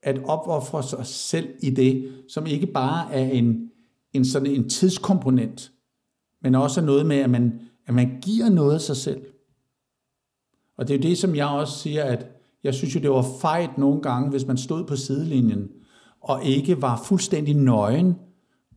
at 0.02 0.20
opoffre 0.24 0.82
sig 0.82 1.06
selv 1.06 1.48
i 1.60 1.70
det, 1.70 2.12
som 2.28 2.46
ikke 2.46 2.66
bare 2.66 3.14
er 3.14 3.30
en, 3.30 3.70
en 4.12 4.24
sådan 4.24 4.46
en 4.46 4.68
tidskomponent, 4.68 5.72
men 6.42 6.54
også 6.54 6.80
noget 6.80 7.06
med, 7.06 7.16
at 7.16 7.30
man, 7.30 7.60
at 7.86 7.94
man 7.94 8.18
giver 8.22 8.48
noget 8.48 8.74
af 8.74 8.80
sig 8.80 8.96
selv. 8.96 9.20
Og 10.78 10.88
det 10.88 10.94
er 10.94 10.98
jo 10.98 11.02
det, 11.02 11.18
som 11.18 11.36
jeg 11.36 11.46
også 11.46 11.78
siger, 11.78 12.04
at 12.04 12.26
jeg 12.64 12.74
synes 12.74 12.94
jo, 12.94 13.00
det 13.00 13.10
var 13.10 13.26
fejt 13.40 13.78
nogle 13.78 14.02
gange, 14.02 14.30
hvis 14.30 14.46
man 14.46 14.56
stod 14.56 14.84
på 14.84 14.96
sidelinjen, 14.96 15.68
og 16.20 16.44
ikke 16.44 16.82
var 16.82 17.02
fuldstændig 17.04 17.54
nøgen, 17.54 18.14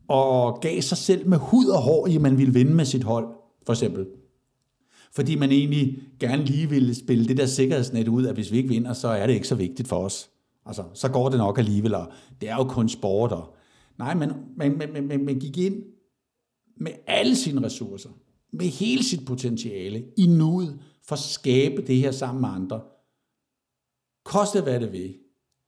og 0.08 0.60
gav 0.60 0.80
sig 0.80 0.98
selv 0.98 1.28
med 1.28 1.38
hud 1.38 1.66
og 1.66 1.82
hår, 1.82 2.06
i 2.06 2.18
man 2.18 2.38
ville 2.38 2.54
vinde 2.54 2.74
med 2.74 2.84
sit 2.84 3.04
hold, 3.04 3.26
for 3.66 3.72
eksempel. 3.72 4.06
Fordi 5.14 5.34
man 5.34 5.50
egentlig 5.50 6.02
gerne 6.20 6.44
lige 6.44 6.68
ville 6.68 6.94
spille 6.94 7.28
det 7.28 7.36
der 7.36 7.46
sikkerhedsnet 7.46 8.08
ud, 8.08 8.26
at 8.26 8.34
hvis 8.34 8.52
vi 8.52 8.56
ikke 8.56 8.68
vinder, 8.68 8.92
så 8.92 9.08
er 9.08 9.26
det 9.26 9.34
ikke 9.34 9.48
så 9.48 9.54
vigtigt 9.54 9.88
for 9.88 9.96
os. 9.96 10.30
Altså, 10.66 10.84
så 10.94 11.08
går 11.08 11.28
det 11.28 11.38
nok 11.38 11.58
alligevel, 11.58 11.94
og 11.94 12.12
det 12.40 12.48
er 12.48 12.56
jo 12.56 12.64
kun 12.64 12.88
sport. 12.88 13.32
Og... 13.32 13.54
Nej, 13.98 14.14
men 14.14 14.32
man, 14.56 14.78
man, 14.78 15.06
man, 15.06 15.24
man 15.24 15.38
gik 15.38 15.58
ind 15.58 15.82
med 16.76 16.92
alle 17.06 17.36
sine 17.36 17.66
ressourcer, 17.66 18.10
med 18.52 18.66
hele 18.66 19.04
sit 19.04 19.26
potentiale, 19.26 20.04
i 20.16 20.26
nuet, 20.26 20.80
for 21.02 21.12
at 21.12 21.18
skabe 21.18 21.82
det 21.86 21.96
her 21.96 22.10
sammen 22.10 22.40
med 22.40 22.48
andre. 22.48 22.80
Koste 24.24 24.60
hvad 24.60 24.80
det 24.80 24.92
vil. 24.92 25.14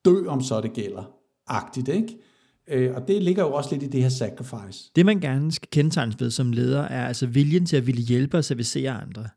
Dø 0.04 0.26
om 0.26 0.40
så 0.40 0.60
det 0.60 0.72
gælder. 0.72 1.04
Agtigt, 1.46 1.88
ikke? 1.88 2.18
Øh, 2.68 2.94
og 2.94 3.08
det 3.08 3.22
ligger 3.22 3.42
jo 3.42 3.52
også 3.52 3.70
lidt 3.72 3.82
i 3.82 3.86
det 3.86 4.02
her 4.02 4.08
sacrifice. 4.08 4.90
Det, 4.96 5.06
man 5.06 5.20
gerne 5.20 5.52
skal 5.52 5.68
kendetegnes 5.72 6.20
ved 6.20 6.30
som 6.30 6.52
leder, 6.52 6.82
er 6.82 7.06
altså 7.06 7.26
viljen 7.26 7.66
til 7.66 7.76
at 7.76 7.86
ville 7.86 8.02
hjælpe 8.02 8.38
og 8.38 8.44
servicere 8.44 8.90
andre. 8.90 9.28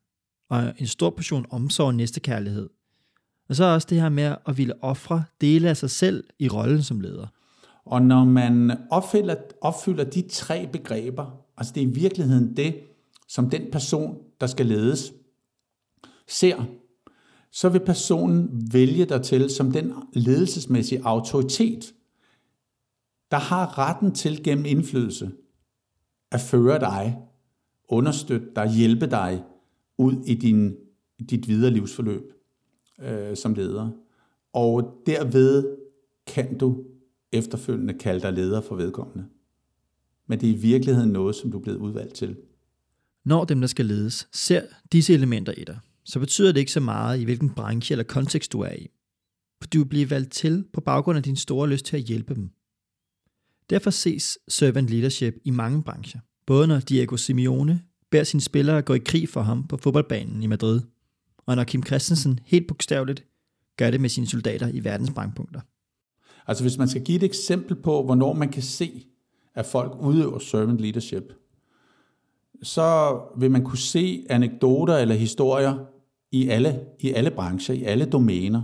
Og 0.49 0.73
en 0.77 0.87
stor 0.87 1.09
portion 1.09 1.45
omsorg 1.49 1.87
og 1.87 1.95
næstekærlighed. 1.95 2.69
Og 3.49 3.55
så 3.55 3.63
også 3.63 3.87
det 3.89 4.01
her 4.01 4.09
med 4.09 4.35
at 4.47 4.57
ville 4.57 4.83
ofre 4.83 5.23
dele 5.41 5.69
af 5.69 5.77
sig 5.77 5.89
selv 5.89 6.23
i 6.39 6.49
rollen 6.49 6.83
som 6.83 7.01
leder. 7.01 7.27
Og 7.85 8.01
når 8.01 8.25
man 8.25 8.77
opfylder, 8.91 9.35
opfylder 9.61 10.03
de 10.03 10.21
tre 10.29 10.69
begreber, 10.71 11.25
altså 11.57 11.73
det 11.75 11.83
er 11.83 11.87
i 11.87 11.89
virkeligheden 11.89 12.57
det, 12.57 12.75
som 13.27 13.49
den 13.49 13.61
person, 13.71 14.17
der 14.41 14.47
skal 14.47 14.65
ledes, 14.65 15.13
ser, 16.27 16.65
så 17.51 17.69
vil 17.69 17.79
personen 17.79 18.69
vælge 18.73 19.05
dig 19.05 19.21
til 19.21 19.49
som 19.49 19.71
den 19.71 19.93
ledelsesmæssige 20.13 21.01
autoritet, 21.03 21.93
der 23.31 23.37
har 23.37 23.77
retten 23.77 24.15
til 24.15 24.43
gennem 24.43 24.65
indflydelse 24.65 25.31
at 26.31 26.39
føre 26.41 26.79
dig, 26.79 27.17
understøtte 27.89 28.47
dig, 28.55 28.69
hjælpe 28.69 29.07
dig 29.07 29.43
ud 29.97 30.23
i 30.25 30.35
din, 30.35 30.75
dit 31.29 31.47
videre 31.47 31.71
livsforløb 31.71 32.33
øh, 33.01 33.37
som 33.37 33.53
leder. 33.53 33.89
Og 34.53 35.03
derved 35.05 35.77
kan 36.27 36.57
du 36.57 36.83
efterfølgende 37.31 37.93
kalde 37.93 38.21
dig 38.21 38.33
leder 38.33 38.61
for 38.61 38.75
vedkommende. 38.75 39.25
Men 40.27 40.39
det 40.39 40.49
er 40.49 40.53
i 40.53 40.57
virkeligheden 40.57 41.09
noget, 41.09 41.35
som 41.35 41.51
du 41.51 41.57
er 41.57 41.61
blevet 41.61 41.77
udvalgt 41.77 42.13
til. 42.13 42.35
Når 43.25 43.45
dem, 43.45 43.59
der 43.59 43.67
skal 43.67 43.85
ledes, 43.85 44.27
ser 44.33 44.61
disse 44.91 45.13
elementer 45.13 45.53
i 45.53 45.63
dig, 45.63 45.79
så 46.03 46.19
betyder 46.19 46.51
det 46.51 46.59
ikke 46.59 46.71
så 46.71 46.79
meget, 46.79 47.19
i 47.19 47.23
hvilken 47.23 47.49
branche 47.49 47.93
eller 47.93 48.03
kontekst 48.03 48.51
du 48.53 48.59
er 48.59 48.73
i. 48.73 48.87
For 49.61 49.67
du 49.67 49.83
bliver 49.83 50.07
valgt 50.07 50.31
til 50.31 50.65
på 50.73 50.81
baggrund 50.81 51.17
af 51.17 51.23
din 51.23 51.35
store 51.35 51.69
lyst 51.69 51.85
til 51.85 51.97
at 51.97 52.03
hjælpe 52.03 52.35
dem. 52.35 52.49
Derfor 53.69 53.89
ses 53.89 54.37
servant 54.47 54.89
leadership 54.89 55.35
i 55.43 55.49
mange 55.49 55.83
brancher. 55.83 56.19
Både 56.45 56.67
når 56.67 56.79
Diego 56.79 57.17
Simeone 57.17 57.81
beder 58.11 58.23
sine 58.23 58.41
spillere 58.41 58.81
gå 58.81 58.93
i 58.93 58.99
krig 58.99 59.29
for 59.29 59.41
ham 59.41 59.67
på 59.67 59.77
fodboldbanen 59.77 60.43
i 60.43 60.47
Madrid, 60.47 60.81
og 61.45 61.55
når 61.55 61.63
Kim 61.63 61.85
Christensen 61.85 62.39
helt 62.45 62.67
bogstaveligt 62.67 63.25
gør 63.77 63.91
det 63.91 64.01
med 64.01 64.09
sine 64.09 64.27
soldater 64.27 64.67
i 64.73 64.83
verdens 64.83 65.11
brandpunkter. 65.11 65.61
Altså 66.47 66.63
hvis 66.63 66.77
man 66.77 66.87
skal 66.87 67.03
give 67.03 67.15
et 67.15 67.23
eksempel 67.23 67.75
på, 67.75 68.03
hvornår 68.03 68.33
man 68.33 68.49
kan 68.49 68.63
se, 68.63 69.05
at 69.55 69.65
folk 69.65 69.97
udøver 70.01 70.39
servant 70.39 70.79
leadership, 70.79 71.33
så 72.63 73.19
vil 73.37 73.51
man 73.51 73.63
kunne 73.63 73.77
se 73.77 74.25
anekdoter 74.29 74.97
eller 74.97 75.15
historier 75.15 75.85
i 76.31 76.47
alle, 76.47 76.79
i 76.99 77.11
alle 77.11 77.31
brancher, 77.31 77.75
i 77.75 77.83
alle 77.83 78.05
domæner. 78.05 78.63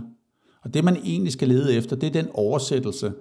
Og 0.62 0.74
det 0.74 0.84
man 0.84 0.96
egentlig 0.96 1.32
skal 1.32 1.48
lede 1.48 1.74
efter, 1.74 1.96
det 1.96 2.06
er 2.06 2.22
den 2.22 2.28
oversættelse, 2.34 3.12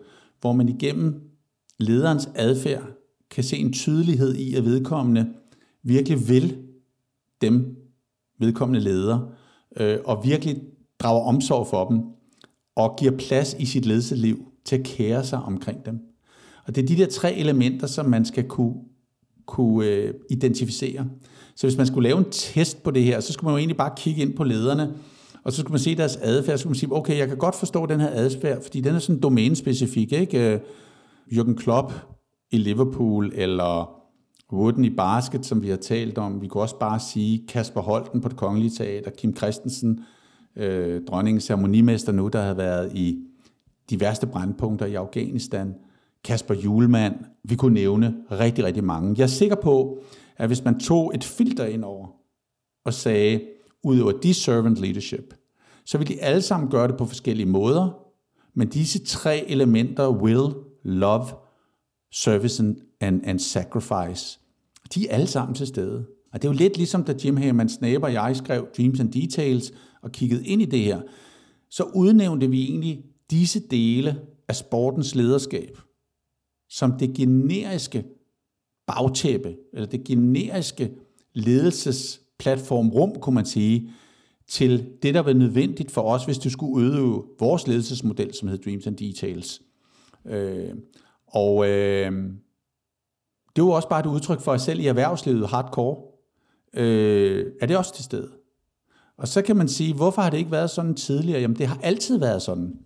hvor 0.41 0.53
man 0.53 0.69
igennem 0.69 1.32
lederens 1.79 2.29
adfærd 2.35 2.83
kan 3.31 3.43
se 3.43 3.57
en 3.57 3.73
tydelighed 3.73 4.35
i, 4.35 4.55
at 4.55 4.65
vedkommende 4.65 5.33
virkelig 5.83 6.29
vil 6.29 6.57
dem, 7.41 7.75
vedkommende 8.39 8.79
leder, 8.79 9.19
øh, 9.77 9.97
og 10.05 10.25
virkelig 10.25 10.61
drager 10.99 11.23
omsorg 11.23 11.67
for 11.67 11.89
dem, 11.89 12.01
og 12.75 12.95
giver 12.99 13.17
plads 13.17 13.55
i 13.59 13.65
sit 13.65 13.85
ledelseliv 13.85 14.37
til 14.65 14.75
at 14.75 14.83
kære 14.83 15.23
sig 15.23 15.39
omkring 15.39 15.85
dem. 15.85 15.99
Og 16.65 16.75
det 16.75 16.83
er 16.83 16.87
de 16.87 16.97
der 16.97 17.07
tre 17.07 17.33
elementer, 17.33 17.87
som 17.87 18.05
man 18.05 18.25
skal 18.25 18.43
kunne, 18.43 18.75
kunne 19.45 19.87
øh, 19.87 20.13
identificere. 20.29 21.05
Så 21.55 21.67
hvis 21.67 21.77
man 21.77 21.87
skulle 21.87 22.09
lave 22.09 22.19
en 22.19 22.31
test 22.31 22.83
på 22.83 22.91
det 22.91 23.03
her, 23.03 23.19
så 23.19 23.33
skulle 23.33 23.45
man 23.45 23.53
jo 23.53 23.57
egentlig 23.57 23.77
bare 23.77 23.93
kigge 23.97 24.21
ind 24.21 24.33
på 24.35 24.43
lederne, 24.43 24.93
og 25.43 25.51
så 25.51 25.59
skulle 25.59 25.71
man 25.71 25.79
se 25.79 25.95
deres 25.95 26.15
adfærd, 26.15 26.57
så 26.57 26.61
skulle 26.61 26.71
man 26.71 26.79
sige, 26.79 26.93
okay, 26.93 27.17
jeg 27.17 27.27
kan 27.27 27.37
godt 27.37 27.55
forstå 27.55 27.85
den 27.85 27.99
her 27.99 28.09
adfærd, 28.11 28.63
fordi 28.63 28.81
den 28.81 28.95
er 28.95 28.99
sådan 28.99 29.21
domænespecifik, 29.21 30.11
ikke? 30.11 30.53
Øh, 30.53 30.59
Jürgen 31.31 31.55
Klopp 31.55 31.93
i 32.51 32.57
Liverpool, 32.57 33.31
eller 33.35 34.03
Wooden 34.53 34.85
i 34.85 34.89
basket, 34.89 35.45
som 35.45 35.61
vi 35.61 35.69
har 35.69 35.77
talt 35.77 36.17
om. 36.17 36.41
Vi 36.41 36.47
kunne 36.47 36.63
også 36.63 36.79
bare 36.79 36.99
sige 36.99 37.47
Kasper 37.47 37.81
Holten 37.81 38.21
på 38.21 38.29
det 38.29 38.37
kongelige 38.37 38.69
teater, 38.69 39.11
Kim 39.11 39.35
Christensen, 39.35 40.05
øh, 40.55 41.01
dronningens 41.07 41.43
ceremonimester 41.43 42.11
nu, 42.11 42.27
der 42.27 42.41
har 42.41 42.53
været 42.53 42.91
i 42.95 43.19
de 43.89 43.99
værste 43.99 44.27
brandpunkter 44.27 44.85
i 44.85 44.93
Afghanistan, 44.93 45.75
Kasper 46.23 46.53
Julemand, 46.53 47.15
vi 47.43 47.55
kunne 47.55 47.73
nævne 47.73 48.15
rigtig, 48.31 48.63
rigtig 48.63 48.83
mange. 48.83 49.15
Jeg 49.17 49.23
er 49.23 49.27
sikker 49.27 49.55
på, 49.55 49.99
at 50.37 50.47
hvis 50.47 50.63
man 50.63 50.79
tog 50.79 51.11
et 51.15 51.23
filter 51.23 51.65
ind 51.65 51.83
over 51.83 52.07
og 52.85 52.93
sagde, 52.93 53.41
ud 53.83 53.99
over 53.99 54.11
de 54.11 54.33
servant 54.33 54.77
leadership, 54.77 55.33
så 55.85 55.97
vil 55.97 56.07
de 56.07 56.21
alle 56.21 56.41
sammen 56.41 56.69
gøre 56.69 56.87
det 56.87 56.97
på 56.97 57.05
forskellige 57.05 57.45
måder, 57.45 57.89
men 58.53 58.67
disse 58.67 59.05
tre 59.05 59.45
elementer, 59.49 60.09
will, 60.09 60.53
love, 60.83 61.27
service 62.11 62.63
and, 63.01 63.21
and 63.25 63.39
sacrifice, 63.39 64.39
de 64.93 65.07
er 65.07 65.13
alle 65.13 65.27
sammen 65.27 65.55
til 65.55 65.67
stede. 65.67 66.05
Og 66.33 66.41
det 66.41 66.47
er 66.47 66.51
jo 66.51 66.57
lidt 66.57 66.77
ligesom, 66.77 67.03
da 67.03 67.15
Jim 67.25 67.37
Hammond 67.37 67.69
Snape 67.69 68.05
og 68.05 68.13
jeg 68.13 68.35
skrev 68.35 68.67
Dreams 68.77 68.99
and 68.99 69.11
Details 69.11 69.73
og 70.01 70.11
kiggede 70.11 70.45
ind 70.45 70.61
i 70.61 70.65
det 70.65 70.79
her, 70.79 71.01
så 71.69 71.83
udnævnte 71.83 72.49
vi 72.49 72.63
egentlig 72.63 73.03
disse 73.31 73.59
dele 73.59 74.21
af 74.47 74.55
sportens 74.55 75.15
lederskab 75.15 75.77
som 76.73 76.91
det 76.99 77.13
generiske 77.13 78.03
bagtæppe, 78.87 79.55
eller 79.73 79.87
det 79.87 80.03
generiske 80.03 80.91
ledelsesplatformrum, 81.33 83.19
kunne 83.21 83.35
man 83.35 83.45
sige, 83.45 83.91
til 84.47 84.87
det, 85.01 85.13
der 85.13 85.19
var 85.19 85.33
nødvendigt 85.33 85.91
for 85.91 86.01
os, 86.01 86.25
hvis 86.25 86.37
du 86.37 86.49
skulle 86.49 86.73
udøve 86.73 87.23
vores 87.39 87.67
ledelsesmodel, 87.67 88.33
som 88.33 88.47
hedder 88.47 88.63
Dreams 88.63 88.87
and 88.87 88.97
Details. 88.97 89.61
Øh, 90.25 90.69
og 91.27 91.69
øh, 91.69 92.11
det 93.55 93.63
var 93.63 93.69
også 93.69 93.89
bare 93.89 93.99
et 93.99 94.05
udtryk 94.05 94.41
for, 94.41 94.53
at 94.53 94.61
selv 94.61 94.79
i 94.79 94.87
erhvervslivet 94.87 95.47
hardcore, 95.47 95.97
øh, 96.73 97.45
er 97.61 97.65
det 97.65 97.77
også 97.77 97.95
til 97.95 98.03
stede. 98.03 98.29
Og 99.17 99.27
så 99.27 99.41
kan 99.41 99.55
man 99.55 99.67
sige, 99.67 99.93
hvorfor 99.93 100.21
har 100.21 100.29
det 100.29 100.37
ikke 100.37 100.51
været 100.51 100.69
sådan 100.69 100.95
tidligere? 100.95 101.41
Jamen 101.41 101.57
det 101.57 101.67
har 101.67 101.79
altid 101.83 102.19
været 102.19 102.41
sådan. 102.41 102.79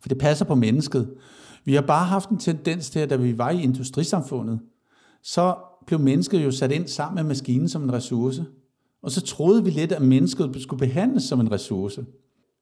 For 0.00 0.08
det 0.08 0.18
passer 0.18 0.44
på 0.44 0.54
mennesket. 0.54 1.14
Vi 1.64 1.74
har 1.74 1.82
bare 1.82 2.06
haft 2.06 2.28
en 2.28 2.38
tendens 2.38 2.90
til, 2.90 2.98
at 3.00 3.10
da 3.10 3.16
vi 3.16 3.38
var 3.38 3.50
i 3.50 3.62
industrisamfundet, 3.62 4.60
så 5.22 5.54
blev 5.86 6.00
mennesket 6.00 6.44
jo 6.44 6.50
sat 6.50 6.72
ind 6.72 6.86
sammen 6.88 7.14
med 7.14 7.28
maskinen 7.28 7.68
som 7.68 7.82
en 7.82 7.92
ressource. 7.92 8.46
Og 9.02 9.10
så 9.10 9.20
troede 9.20 9.64
vi 9.64 9.70
lidt, 9.70 9.92
at 9.92 10.02
mennesket 10.02 10.62
skulle 10.62 10.86
behandles 10.86 11.22
som 11.22 11.40
en 11.40 11.52
ressource. 11.52 12.06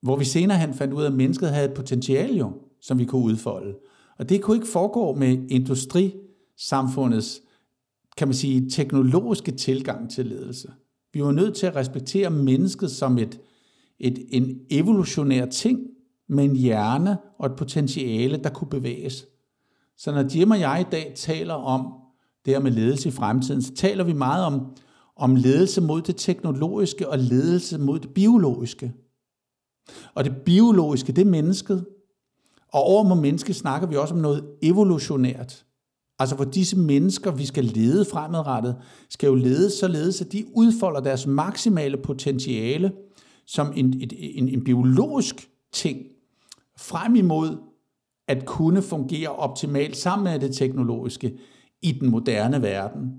Hvor 0.03 0.17
vi 0.17 0.25
senere 0.25 0.59
hen 0.59 0.75
fandt 0.75 0.95
ud 0.95 1.03
af, 1.03 1.07
at 1.07 1.13
mennesket 1.13 1.51
havde 1.51 1.69
et 1.69 1.75
potentiale 1.75 2.39
jo, 2.39 2.53
som 2.81 2.99
vi 2.99 3.05
kunne 3.05 3.23
udfolde. 3.23 3.75
Og 4.19 4.29
det 4.29 4.43
kunne 4.43 4.57
ikke 4.57 4.69
foregå 4.69 5.15
med 5.15 5.51
industrisamfundets, 5.51 7.43
kan 8.17 8.29
man 8.29 8.35
sige, 8.35 8.71
teknologiske 8.71 9.53
tilgang 9.53 10.11
til 10.11 10.27
ledelse. 10.27 10.73
Vi 11.13 11.23
var 11.23 11.33
nødt 11.33 11.55
til 11.55 11.67
at 11.67 11.77
respektere 11.77 12.31
mennesket 12.31 12.91
som 12.91 13.19
et, 13.19 13.41
et, 13.99 14.27
en 14.29 14.61
evolutionær 14.71 15.47
ting 15.47 15.81
med 16.29 16.45
en 16.45 16.57
hjerne 16.57 17.19
og 17.39 17.47
et 17.47 17.57
potentiale, 17.57 18.37
der 18.37 18.51
kunne 18.51 18.71
bevæges. 18.71 19.27
Så 19.99 20.13
når 20.13 20.37
Jim 20.37 20.51
og 20.51 20.61
jeg 20.61 20.87
i 20.89 20.91
dag 20.93 21.13
taler 21.17 21.55
om 21.55 21.93
det 22.45 22.55
her 22.55 22.61
med 22.61 22.71
ledelse 22.71 23.09
i 23.09 23.13
fremtiden, 23.13 23.63
så 23.63 23.75
taler 23.75 24.05
vi 24.05 24.13
meget 24.13 24.45
om, 24.45 24.77
om 25.17 25.37
ledelse 25.37 25.81
mod 25.81 26.03
det 26.03 26.17
teknologiske 26.17 27.09
og 27.09 27.19
ledelse 27.19 27.79
mod 27.79 27.99
det 27.99 28.11
biologiske. 28.11 28.93
Og 30.15 30.25
det 30.25 30.37
biologiske, 30.37 31.13
det 31.13 31.27
er 31.27 31.31
mennesket. 31.31 31.87
Og 32.77 32.83
over 32.83 33.05
mod 33.05 33.17
menneske 33.17 33.55
snakker 33.55 33.89
vi 33.89 33.97
også 33.97 34.15
om 34.15 34.21
noget 34.21 34.45
evolutionært. 34.63 35.65
Altså 36.19 36.37
hvor 36.37 36.45
disse 36.45 36.79
mennesker, 36.79 37.31
vi 37.31 37.47
skal 37.47 37.65
lede 37.65 38.05
fremadrettet, 38.13 38.77
skal 39.11 39.27
jo 39.27 39.35
lede 39.35 39.71
således, 39.71 40.21
at 40.21 40.33
de 40.33 40.45
udfolder 40.55 41.01
deres 41.01 41.27
maksimale 41.27 41.97
potentiale 41.97 42.93
som 43.47 43.73
en, 43.77 44.03
et, 44.03 44.13
en, 44.19 44.49
en 44.49 44.65
biologisk 44.65 45.51
ting, 45.73 46.07
frem 46.79 47.17
imod 47.17 47.57
at 48.29 48.47
kunne 48.47 48.83
fungere 48.83 49.29
optimalt 49.29 49.97
sammen 49.97 50.25
med 50.25 50.41
det 50.41 50.57
teknologiske 50.57 51.39
i 51.83 51.93
den 51.93 52.11
moderne 52.11 52.63
verden. 52.63 53.11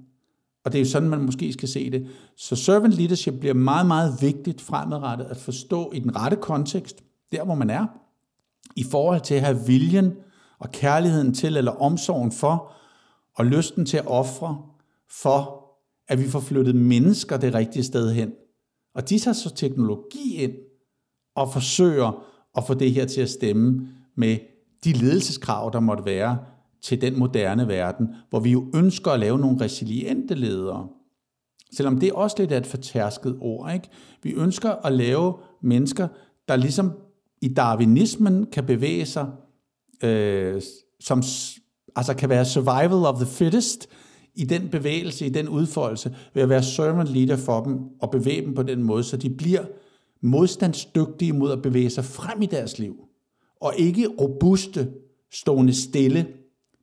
Og 0.65 0.71
det 0.71 0.79
er 0.79 0.83
jo 0.83 0.89
sådan, 0.89 1.09
man 1.09 1.21
måske 1.21 1.53
skal 1.53 1.69
se 1.69 1.89
det. 1.89 2.07
Så 2.35 2.55
servant 2.55 2.93
leadership 2.93 3.33
bliver 3.39 3.53
meget, 3.53 3.87
meget 3.87 4.13
vigtigt 4.21 4.61
fremadrettet 4.61 5.25
at 5.25 5.37
forstå 5.37 5.91
i 5.91 5.99
den 5.99 6.15
rette 6.15 6.37
kontekst, 6.37 7.03
der 7.31 7.45
hvor 7.45 7.55
man 7.55 7.69
er, 7.69 7.85
i 8.75 8.83
forhold 8.83 9.21
til 9.21 9.35
at 9.35 9.41
have 9.41 9.59
viljen 9.65 10.13
og 10.59 10.71
kærligheden 10.71 11.33
til, 11.33 11.57
eller 11.57 11.71
omsorgen 11.71 12.31
for, 12.31 12.71
og 13.35 13.45
lysten 13.45 13.85
til 13.85 13.97
at 13.97 14.07
ofre 14.07 14.61
for, 15.09 15.63
at 16.07 16.19
vi 16.19 16.29
får 16.29 16.39
flyttet 16.39 16.75
mennesker 16.75 17.37
det 17.37 17.53
rigtige 17.53 17.83
sted 17.83 18.13
hen. 18.13 18.31
Og 18.95 19.09
de 19.09 19.19
tager 19.19 19.35
så 19.35 19.55
teknologi 19.55 20.35
ind 20.35 20.53
og 21.35 21.53
forsøger 21.53 22.25
at 22.57 22.63
få 22.63 22.73
det 22.73 22.93
her 22.93 23.05
til 23.05 23.21
at 23.21 23.29
stemme 23.29 23.87
med 24.15 24.37
de 24.83 24.93
ledelseskrav, 24.93 25.69
der 25.73 25.79
måtte 25.79 26.05
være 26.05 26.37
til 26.81 27.01
den 27.01 27.19
moderne 27.19 27.67
verden, 27.67 28.15
hvor 28.29 28.39
vi 28.39 28.51
jo 28.51 28.71
ønsker 28.75 29.11
at 29.11 29.19
lave 29.19 29.39
nogle 29.39 29.61
resiliente 29.61 30.35
ledere. 30.35 30.87
Selvom 31.73 31.99
det 31.99 32.11
også 32.11 32.35
lidt 32.39 32.51
er 32.51 32.57
et 32.57 32.67
fortærsket 32.67 33.37
ord. 33.41 33.73
Ikke? 33.73 33.89
Vi 34.23 34.31
ønsker 34.31 34.71
at 34.71 34.93
lave 34.93 35.33
mennesker, 35.61 36.07
der 36.47 36.55
ligesom 36.55 36.93
i 37.41 37.47
darwinismen 37.47 38.45
kan 38.51 38.65
bevæge 38.65 39.05
sig, 39.05 39.27
øh, 40.03 40.61
som 40.99 41.23
altså 41.95 42.13
kan 42.13 42.29
være 42.29 42.45
survival 42.45 43.05
of 43.05 43.15
the 43.15 43.25
fittest, 43.25 43.87
i 44.35 44.45
den 44.45 44.69
bevægelse, 44.69 45.25
i 45.25 45.29
den 45.29 45.49
udfoldelse, 45.49 46.15
ved 46.33 46.43
at 46.43 46.49
være 46.49 46.63
servant 46.63 47.09
leader 47.09 47.37
for 47.37 47.63
dem 47.63 47.79
og 48.01 48.11
bevæge 48.11 48.45
dem 48.45 48.53
på 48.53 48.63
den 48.63 48.83
måde, 48.83 49.03
så 49.03 49.17
de 49.17 49.29
bliver 49.29 49.65
modstandsdygtige 50.21 51.33
mod 51.33 51.51
at 51.51 51.61
bevæge 51.61 51.89
sig 51.89 52.05
frem 52.05 52.41
i 52.41 52.45
deres 52.45 52.79
liv, 52.79 52.95
og 53.61 53.73
ikke 53.77 54.07
robuste, 54.07 54.89
stående 55.33 55.73
stille, 55.73 56.27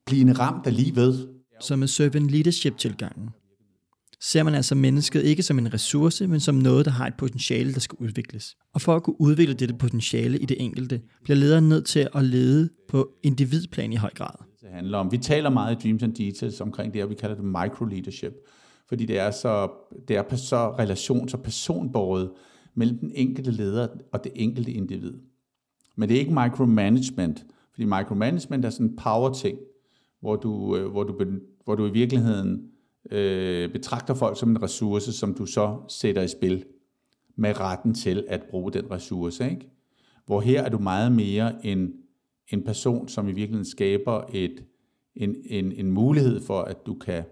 blivende 0.07 0.33
ramt 0.33 0.66
af 0.66 0.76
livet. 0.76 1.29
Så 1.61 1.76
med 1.76 1.88
servant 1.88 2.31
leadership-tilgangen 2.31 3.29
ser 4.24 4.42
man 4.42 4.54
altså 4.54 4.74
mennesket 4.74 5.24
ikke 5.24 5.42
som 5.42 5.58
en 5.58 5.74
ressource, 5.74 6.26
men 6.26 6.40
som 6.40 6.54
noget, 6.54 6.84
der 6.84 6.90
har 6.90 7.06
et 7.06 7.14
potentiale, 7.14 7.74
der 7.74 7.80
skal 7.80 7.96
udvikles. 8.00 8.56
Og 8.74 8.80
for 8.80 8.96
at 8.96 9.02
kunne 9.02 9.20
udvikle 9.20 9.54
dette 9.54 9.74
potentiale 9.74 10.38
i 10.38 10.44
det 10.44 10.56
enkelte, 10.60 11.00
bliver 11.24 11.37
lederen 11.37 11.68
nødt 11.68 11.87
til 11.87 12.08
at 12.14 12.24
lede 12.24 12.68
på 12.88 13.08
individplan 13.22 13.92
i 13.92 13.96
høj 13.96 14.10
grad. 14.14 14.44
Det 14.60 14.68
handler 14.72 14.98
om. 14.98 15.12
Vi 15.12 15.18
taler 15.18 15.50
meget 15.50 15.76
i 15.76 15.78
Dreams 15.82 16.02
and 16.02 16.14
Details 16.14 16.60
omkring 16.60 16.94
det, 16.94 17.02
og 17.02 17.10
vi 17.10 17.14
kalder 17.14 17.37
det 17.37 17.44
micro-leadership, 17.44 18.32
fordi 18.88 19.06
det 19.06 19.18
er 19.18 19.30
så, 19.30 19.68
det 20.08 20.16
er 20.16 20.37
så 20.37 20.70
relations- 20.70 21.34
og 21.34 21.42
personbåret 21.42 22.30
mellem 22.74 22.98
den 22.98 23.12
enkelte 23.14 23.50
leder 23.50 23.88
og 24.12 24.24
det 24.24 24.32
enkelte 24.34 24.72
individ. 24.72 25.14
Men 25.96 26.08
det 26.08 26.14
er 26.14 26.18
ikke 26.18 26.34
micromanagement, 26.34 27.44
fordi 27.74 27.84
micromanagement 27.84 28.64
er 28.64 28.70
sådan 28.70 28.87
en 28.87 28.96
power-ting, 28.96 29.58
hvor 30.20 30.37
du, 30.37 30.76
øh, 30.76 30.90
hvor 30.90 31.04
du, 31.04 31.20
hvor 31.64 31.74
du 31.74 31.87
i 31.87 31.92
virkeligheden 31.92 32.70
øh, 33.11 33.73
betragter 33.73 34.14
folk 34.14 34.38
som 34.38 34.51
en 34.51 34.62
ressource, 34.62 35.12
som 35.12 35.35
du 35.35 35.47
så 35.47 35.79
sætter 35.88 36.23
i 36.23 36.29
spil 36.29 36.64
med 37.37 37.61
retten 37.61 37.95
til 37.95 38.25
at 38.29 38.43
bruge 38.51 38.73
den 38.73 38.90
ressource. 38.90 39.51
Ikke? 39.51 39.71
Hvor 40.27 40.40
her 40.40 40.62
er 40.62 40.69
du 40.69 40.79
meget 40.79 41.12
mere 41.12 41.67
en, 41.67 41.93
en 42.49 42.62
person, 42.62 43.09
som 43.09 43.29
i 43.29 43.33
virkeligheden 43.33 43.64
skaber 43.64 44.25
et, 44.33 44.64
en, 45.17 45.37
en, 45.45 45.73
en 45.73 45.90
mulighed 45.90 46.40
for, 46.40 46.61
at 46.61 46.87
du 46.87 46.95
kan 46.95 47.25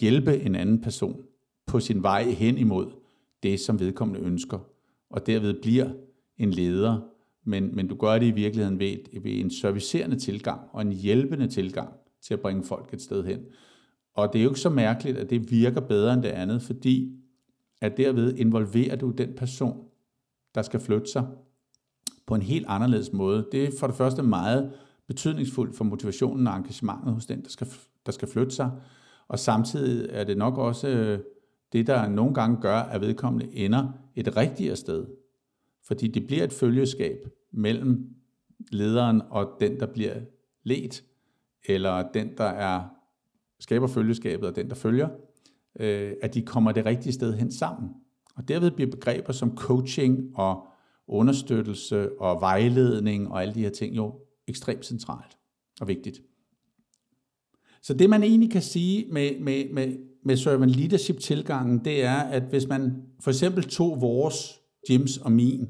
hjælpe 0.00 0.40
en 0.40 0.54
anden 0.54 0.80
person 0.80 1.22
på 1.66 1.80
sin 1.80 2.02
vej 2.02 2.24
hen 2.24 2.58
imod 2.58 2.90
det, 3.42 3.60
som 3.60 3.80
vedkommende 3.80 4.26
ønsker, 4.26 4.58
og 5.10 5.26
derved 5.26 5.62
bliver 5.62 5.90
en 6.38 6.50
leder, 6.50 7.00
men, 7.44 7.76
men 7.76 7.88
du 7.88 7.94
gør 7.94 8.18
det 8.18 8.26
i 8.26 8.30
virkeligheden 8.30 8.78
ved, 8.78 9.20
ved 9.22 9.32
en 9.32 9.50
servicerende 9.50 10.18
tilgang 10.18 10.60
og 10.72 10.82
en 10.82 10.92
hjælpende 10.92 11.48
tilgang 11.48 11.88
til 12.22 12.34
at 12.34 12.40
bringe 12.40 12.64
folk 12.64 12.94
et 12.94 13.02
sted 13.02 13.24
hen. 13.24 13.40
Og 14.18 14.32
det 14.32 14.38
er 14.38 14.42
jo 14.42 14.50
ikke 14.50 14.60
så 14.60 14.70
mærkeligt, 14.70 15.18
at 15.18 15.30
det 15.30 15.50
virker 15.50 15.80
bedre 15.80 16.14
end 16.14 16.22
det 16.22 16.28
andet, 16.28 16.62
fordi 16.62 17.18
at 17.80 17.96
derved 17.96 18.34
involverer 18.34 18.96
du 18.96 19.10
den 19.10 19.34
person, 19.36 19.84
der 20.54 20.62
skal 20.62 20.80
flytte 20.80 21.10
sig 21.10 21.26
på 22.26 22.34
en 22.34 22.42
helt 22.42 22.66
anderledes 22.68 23.12
måde. 23.12 23.46
Det 23.52 23.64
er 23.64 23.70
for 23.78 23.86
det 23.86 23.96
første 23.96 24.22
meget 24.22 24.72
betydningsfuldt 25.06 25.76
for 25.76 25.84
motivationen 25.84 26.46
og 26.46 26.56
engagementet 26.56 27.14
hos 27.14 27.26
den, 27.26 27.42
der 27.42 27.48
skal, 27.48 27.66
der 28.06 28.12
skal 28.12 28.28
flytte 28.28 28.54
sig. 28.54 28.70
Og 29.28 29.38
samtidig 29.38 30.08
er 30.10 30.24
det 30.24 30.38
nok 30.38 30.58
også 30.58 30.88
øh, 30.88 31.18
det, 31.72 31.86
der 31.86 32.08
nogle 32.08 32.34
gange 32.34 32.60
gør, 32.60 32.78
at 32.78 33.00
vedkommende 33.00 33.54
ender 33.54 33.92
et 34.16 34.36
rigtigere 34.36 34.76
sted. 34.76 35.06
Fordi 35.84 36.08
det 36.08 36.26
bliver 36.26 36.44
et 36.44 36.52
følgeskab 36.52 37.28
mellem 37.50 38.14
lederen 38.72 39.22
og 39.30 39.56
den, 39.60 39.80
der 39.80 39.86
bliver 39.86 40.14
let, 40.62 41.04
eller 41.68 42.08
den, 42.12 42.30
der 42.36 42.44
er 42.44 42.97
skaber 43.60 43.86
følgeskabet 43.86 44.48
og 44.48 44.56
den, 44.56 44.68
der 44.68 44.74
følger, 44.74 45.08
øh, 45.80 46.12
at 46.22 46.34
de 46.34 46.42
kommer 46.42 46.72
det 46.72 46.86
rigtige 46.86 47.12
sted 47.12 47.34
hen 47.34 47.52
sammen. 47.52 47.90
Og 48.36 48.48
derved 48.48 48.70
bliver 48.70 48.90
begreber 48.90 49.32
som 49.32 49.56
coaching 49.56 50.30
og 50.34 50.66
understøttelse 51.08 52.20
og 52.20 52.40
vejledning 52.40 53.28
og 53.28 53.42
alle 53.42 53.54
de 53.54 53.60
her 53.60 53.70
ting 53.70 53.96
jo 53.96 54.14
ekstremt 54.46 54.86
centralt 54.86 55.38
og 55.80 55.88
vigtigt. 55.88 56.22
Så 57.82 57.94
det 57.94 58.10
man 58.10 58.22
egentlig 58.22 58.50
kan 58.50 58.62
sige 58.62 59.06
med, 59.12 59.40
med, 59.40 59.72
med, 59.72 59.96
med 60.24 60.36
servant 60.36 60.70
leadership 60.70 61.18
tilgangen, 61.18 61.84
det 61.84 62.04
er, 62.04 62.16
at 62.16 62.42
hvis 62.42 62.68
man 62.68 63.02
for 63.20 63.30
eksempel 63.30 63.64
tog 63.64 64.00
vores, 64.00 64.60
Jims 64.90 65.18
og 65.18 65.32
min 65.32 65.68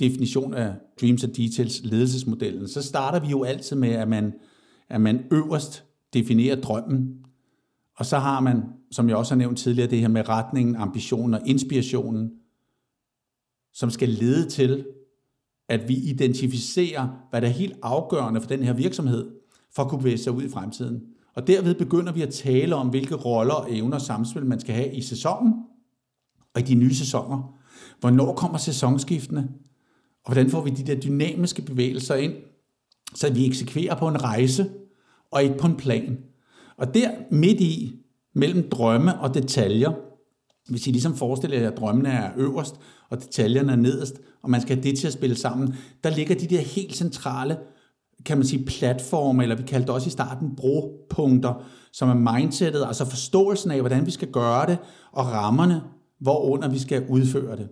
definition 0.00 0.54
af 0.54 0.74
Dreams 1.00 1.24
and 1.24 1.32
Details 1.32 1.84
ledelsesmodellen, 1.84 2.68
så 2.68 2.82
starter 2.82 3.20
vi 3.20 3.26
jo 3.26 3.44
altid 3.44 3.76
med, 3.76 3.88
at 3.88 4.08
man, 4.08 4.32
at 4.88 5.00
man 5.00 5.24
øverst 5.32 5.84
definerer 6.14 6.60
drømmen, 6.60 7.23
og 7.96 8.06
så 8.06 8.18
har 8.18 8.40
man, 8.40 8.62
som 8.90 9.08
jeg 9.08 9.16
også 9.16 9.34
har 9.34 9.38
nævnt 9.38 9.58
tidligere, 9.58 9.90
det 9.90 10.00
her 10.00 10.08
med 10.08 10.28
retningen, 10.28 10.76
ambitionen 10.76 11.34
og 11.34 11.40
inspirationen, 11.46 12.32
som 13.72 13.90
skal 13.90 14.08
lede 14.08 14.48
til, 14.48 14.86
at 15.68 15.88
vi 15.88 15.94
identificerer, 15.94 17.08
hvad 17.30 17.40
der 17.40 17.48
er 17.48 17.52
helt 17.52 17.76
afgørende 17.82 18.40
for 18.40 18.48
den 18.48 18.62
her 18.62 18.72
virksomhed, 18.72 19.30
for 19.74 19.82
at 19.82 19.88
kunne 19.88 19.98
bevæge 19.98 20.18
sig 20.18 20.32
ud 20.32 20.42
i 20.42 20.48
fremtiden. 20.48 21.02
Og 21.34 21.46
derved 21.46 21.74
begynder 21.74 22.12
vi 22.12 22.22
at 22.22 22.32
tale 22.32 22.74
om, 22.74 22.88
hvilke 22.88 23.14
roller 23.14 23.54
og 23.54 23.76
evner 23.76 23.94
og 23.94 24.02
samspil 24.02 24.46
man 24.46 24.60
skal 24.60 24.74
have 24.74 24.94
i 24.94 25.02
sæsonen, 25.02 25.54
og 26.54 26.60
i 26.60 26.64
de 26.64 26.74
nye 26.74 26.94
sæsoner. 26.94 27.58
Hvornår 28.00 28.34
kommer 28.34 28.58
sæsonskiftene? 28.58 29.48
Og 30.24 30.32
hvordan 30.32 30.50
får 30.50 30.60
vi 30.60 30.70
de 30.70 30.86
der 30.86 31.00
dynamiske 31.00 31.62
bevægelser 31.62 32.14
ind, 32.14 32.34
så 33.14 33.32
vi 33.32 33.46
eksekverer 33.46 33.94
på 33.94 34.08
en 34.08 34.22
rejse, 34.22 34.70
og 35.30 35.42
ikke 35.42 35.58
på 35.58 35.66
en 35.66 35.76
plan. 35.76 36.18
Og 36.78 36.94
der 36.94 37.10
midt 37.30 37.60
i, 37.60 38.00
mellem 38.34 38.68
drømme 38.70 39.20
og 39.20 39.34
detaljer, 39.34 39.92
hvis 40.68 40.86
I 40.86 40.90
ligesom 40.90 41.16
forestiller 41.16 41.60
jer, 41.60 41.70
at 41.70 41.76
drømmene 41.76 42.08
er 42.08 42.30
øverst, 42.36 42.80
og 43.10 43.22
detaljerne 43.22 43.72
er 43.72 43.76
nederst, 43.76 44.20
og 44.42 44.50
man 44.50 44.60
skal 44.60 44.76
have 44.76 44.82
det 44.82 44.98
til 44.98 45.06
at 45.06 45.12
spille 45.12 45.36
sammen, 45.36 45.74
der 46.04 46.10
ligger 46.10 46.34
de 46.34 46.46
der 46.46 46.60
helt 46.60 46.96
centrale, 46.96 47.56
kan 48.24 48.38
man 48.38 48.46
sige, 48.46 48.64
platforme, 48.64 49.42
eller 49.42 49.56
vi 49.56 49.62
kaldte 49.62 49.86
det 49.86 49.94
også 49.94 50.06
i 50.06 50.10
starten 50.10 50.56
bropunkter, 50.56 51.64
som 51.92 52.08
er 52.08 52.32
mindsetet, 52.32 52.84
altså 52.86 53.04
forståelsen 53.04 53.70
af, 53.70 53.80
hvordan 53.80 54.06
vi 54.06 54.10
skal 54.10 54.28
gøre 54.28 54.66
det, 54.66 54.78
og 55.12 55.26
rammerne, 55.26 55.82
hvorunder 56.20 56.68
vi 56.68 56.78
skal 56.78 57.06
udføre 57.08 57.56
det. 57.56 57.68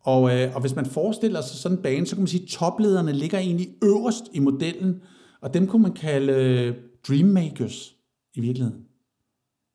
Og, 0.00 0.36
øh, 0.36 0.54
og 0.54 0.60
hvis 0.60 0.76
man 0.76 0.86
forestiller 0.86 1.40
sig 1.40 1.56
sådan 1.56 1.78
en 1.78 1.82
bane, 1.82 2.06
så 2.06 2.14
kan 2.14 2.22
man 2.22 2.28
sige, 2.28 2.42
at 2.42 2.48
toplederne 2.48 3.12
ligger 3.12 3.38
egentlig 3.38 3.68
øverst 3.82 4.24
i 4.32 4.38
modellen, 4.38 5.00
og 5.40 5.54
dem 5.54 5.66
kunne 5.66 5.82
man 5.82 5.92
kalde 5.92 6.32
øh, 6.32 6.74
dreammakers 7.08 7.94
i 8.34 8.40
virkeligheden. 8.40 8.80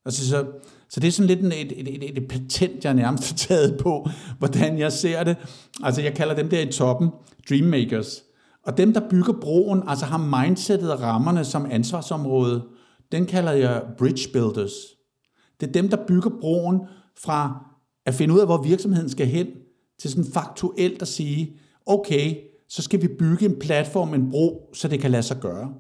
Altså, 0.06 0.30
så, 0.30 0.46
så 0.90 1.00
det 1.00 1.08
er 1.08 1.12
sådan 1.12 1.28
lidt 1.28 1.40
en, 1.40 1.52
et, 1.52 1.80
et, 1.80 2.10
et, 2.10 2.18
et 2.18 2.28
patent, 2.28 2.86
jeg 2.86 2.94
nærmest 2.94 3.30
har 3.30 3.38
taget 3.38 3.80
på, 3.80 4.10
hvordan 4.38 4.80
jeg 4.80 4.92
ser 4.92 5.24
det. 5.24 5.38
Altså, 5.84 6.02
jeg 6.02 6.14
kalder 6.14 6.36
dem 6.36 6.50
der 6.50 6.60
i 6.60 6.72
toppen 6.72 7.10
dreammakers. 7.50 8.24
Og 8.64 8.78
dem, 8.78 8.94
der 8.94 9.10
bygger 9.10 9.34
broen, 9.42 9.84
altså 9.88 10.06
har 10.06 10.46
mindsetet 10.46 10.92
og 10.92 11.02
rammerne 11.02 11.46
som 11.46 11.68
ansvarsområde, 11.72 12.64
den 13.12 13.26
kalder 13.26 13.52
jeg 13.52 13.84
bridge 13.98 14.30
builders. 14.34 14.74
Det 15.60 15.68
er 15.68 15.72
dem, 15.72 15.90
der 15.90 16.06
bygger 16.08 16.30
broen 16.42 16.80
fra 17.20 17.66
at 18.06 18.14
finde 18.14 18.34
ud 18.34 18.40
af, 18.40 18.46
hvor 18.46 18.64
virksomheden 18.64 19.10
skal 19.10 19.28
hen, 19.28 19.48
til 20.00 20.10
sådan 20.10 20.32
faktuelt 20.34 21.02
at 21.02 21.08
sige, 21.08 21.60
okay, 21.86 22.36
så 22.70 22.82
skal 22.82 23.02
vi 23.02 23.08
bygge 23.08 23.46
en 23.46 23.60
platform, 23.60 24.14
en 24.14 24.30
bro, 24.32 24.70
så 24.74 24.88
det 24.88 25.00
kan 25.00 25.12
lade 25.12 25.24
sig 25.24 25.38
gøre. 25.42 25.74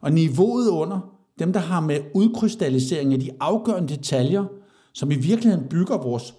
Og 0.00 0.12
niveauet 0.12 0.68
under, 0.68 1.15
dem 1.38 1.52
der 1.52 1.60
har 1.60 1.80
med 1.80 2.00
udkrystallisering 2.14 3.12
af 3.12 3.20
de 3.20 3.30
afgørende 3.40 3.96
detaljer, 3.96 4.44
som 4.92 5.10
i 5.10 5.14
virkeligheden 5.14 5.68
bygger 5.68 5.98
vores 5.98 6.34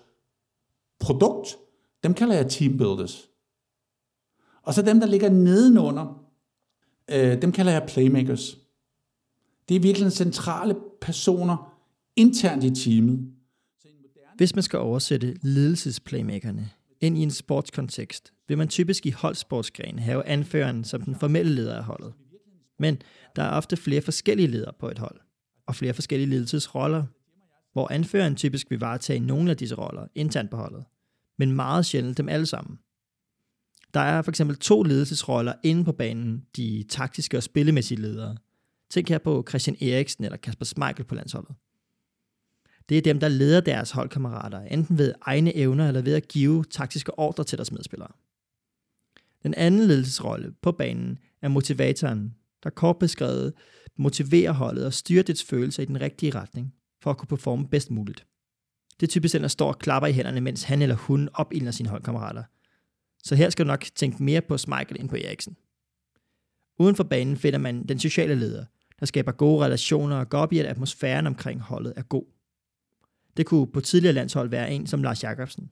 produkt, 1.00 1.58
dem 2.04 2.14
kalder 2.14 2.36
jeg 2.36 2.50
teambuilders. 2.50 3.30
Og 4.62 4.74
så 4.74 4.82
dem, 4.82 5.00
der 5.00 5.08
ligger 5.08 5.30
nedenunder, 5.30 6.24
øh, 7.12 7.42
dem 7.42 7.52
kalder 7.52 7.72
jeg 7.72 7.86
playmakers. 7.88 8.58
Det 9.70 9.76
er 9.76 9.80
virkelig 9.80 10.12
centrale 10.12 10.76
personer 11.02 11.74
internt 12.16 12.64
i 12.64 12.84
teamet. 12.84 13.34
Hvis 14.36 14.56
man 14.56 14.64
skal 14.64 14.80
oversætte 14.80 15.38
ledelsesplaymakerne 15.42 16.70
ind 17.02 17.18
i 17.18 17.24
en 17.24 17.32
sportskontekst, 17.32 18.34
vil 18.48 18.58
man 18.58 18.68
typisk 18.68 19.06
i 19.06 19.10
holdsportsgren 19.10 20.00
have 20.00 20.26
anføreren 20.26 20.84
som 20.84 21.02
den 21.02 21.16
formelle 21.16 21.56
leder 21.56 21.78
af 21.78 21.84
holdet. 21.84 22.14
Men 22.80 23.02
der 23.36 23.44
er 23.44 23.52
ofte 23.52 23.78
flere 23.78 24.02
forskellige 24.02 24.48
ledere 24.48 24.74
på 24.80 24.90
et 24.90 25.00
hold, 25.00 25.20
og 25.66 25.76
flere 25.76 25.94
forskellige 25.94 26.30
ledelsesroller, 26.30 27.04
hvor 27.74 27.92
anføreren 27.92 28.36
typisk 28.36 28.70
vil 28.70 28.80
varetage 28.80 29.20
nogle 29.20 29.52
af 29.52 29.58
disse 29.58 29.76
roller 29.76 30.08
internt 30.16 30.52
på 30.52 30.58
holdet, 30.58 30.86
men 31.38 31.52
meget 31.52 31.86
sjældent 31.86 32.18
dem 32.18 32.30
alle 32.30 32.46
sammen. 32.46 32.80
Der 33.94 34.00
er 34.00 34.22
for 34.22 34.32
eksempel 34.32 34.58
to 34.58 34.84
ledelsesroller 34.84 35.54
inde 35.64 35.86
på 35.86 35.92
banen, 35.92 36.46
de 36.56 36.86
taktiske 36.90 37.38
og 37.38 37.44
spillemæssige 37.44 38.02
ledere. 38.02 38.38
Tænk 38.90 39.10
her 39.10 39.18
på 39.18 39.46
Christian 39.50 39.78
Eriksen 39.82 40.24
eller 40.24 40.38
Kasper 40.38 40.66
Schmeichel 40.66 41.06
på 41.06 41.16
landsholdet. 41.16 41.56
Det 42.90 42.98
er 42.98 43.02
dem, 43.02 43.20
der 43.20 43.28
leder 43.28 43.62
deres 43.62 43.92
holdkammerater, 43.92 44.62
enten 44.62 44.98
ved 44.98 45.14
egne 45.22 45.56
evner 45.56 45.88
eller 45.88 46.02
ved 46.02 46.14
at 46.14 46.28
give 46.28 46.64
taktiske 46.64 47.20
ordre 47.20 47.44
til 47.44 47.58
deres 47.58 47.72
medspillere. 47.72 48.12
Den 49.44 49.54
anden 49.54 49.88
ledelsesrolle 49.88 50.54
på 50.62 50.72
banen 50.72 51.18
er 51.42 51.48
motivatoren, 51.48 52.36
der 52.64 52.70
kort 52.70 53.00
beskrevet 53.00 53.54
motiverer 53.98 54.52
holdet 54.52 54.86
og 54.86 54.94
styrer 54.94 55.24
dets 55.24 55.44
følelser 55.44 55.84
i 55.84 55.86
den 55.86 56.02
rigtige 56.02 56.36
retning, 56.36 56.74
for 57.04 57.12
at 57.12 57.18
kunne 57.18 57.28
performe 57.28 57.68
bedst 57.68 57.92
muligt. 57.92 58.26
Det 59.00 59.08
er 59.08 59.12
typisk 59.12 59.34
den, 59.34 59.42
der 59.42 59.48
står 59.48 59.68
og 59.68 59.80
klapper 59.80 60.08
i 60.08 60.12
hænderne, 60.12 60.42
mens 60.42 60.64
han 60.64 60.82
eller 60.82 60.96
hun 60.96 61.30
opildner 61.34 61.72
sine 61.72 61.90
holdkammerater. 61.90 62.44
Så 63.24 63.36
her 63.36 63.50
skal 63.50 63.66
du 63.66 63.68
nok 63.68 63.86
tænke 63.96 64.24
mere 64.24 64.42
på 64.42 64.58
Michael 64.68 65.00
end 65.00 65.10
på 65.10 65.16
Eriksen. 65.16 65.58
Uden 66.80 66.96
for 66.96 67.04
banen 67.04 67.38
finder 67.38 67.60
man 67.60 67.88
den 67.88 68.00
sociale 68.00 68.36
leder, 68.36 68.66
der 69.00 69.06
skaber 69.06 69.32
gode 69.32 69.66
relationer 69.66 70.16
og 70.16 70.30
går 70.30 70.38
op 70.38 70.54
i, 70.54 70.60
at 70.60 70.66
atmosfæren 70.66 71.28
omkring 71.28 71.62
holdet 71.62 71.94
er 71.96 72.02
god. 72.02 72.26
Det 73.38 73.46
kunne 73.46 73.68
på 73.68 73.82
tidligere 73.82 74.14
landshold 74.14 74.50
være 74.50 74.72
en 74.72 74.88
som 74.88 75.04
Lars 75.04 75.24
Jakobsen. 75.24 75.70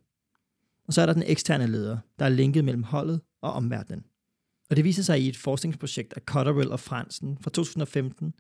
Og 0.87 0.93
så 0.93 1.01
er 1.01 1.05
der 1.05 1.13
den 1.13 1.23
eksterne 1.25 1.67
leder, 1.67 1.97
der 2.19 2.25
er 2.25 2.29
linket 2.29 2.65
mellem 2.65 2.83
holdet 2.83 3.21
og 3.41 3.53
omverdenen. 3.53 4.05
Og 4.69 4.75
det 4.75 4.83
viser 4.83 5.03
sig 5.03 5.21
i 5.21 5.29
et 5.29 5.37
forskningsprojekt 5.37 6.13
af 6.13 6.21
Cotterill 6.21 6.71
og 6.71 6.79
Fransen 6.79 7.37
fra 7.41 7.49
2015, 7.49 8.33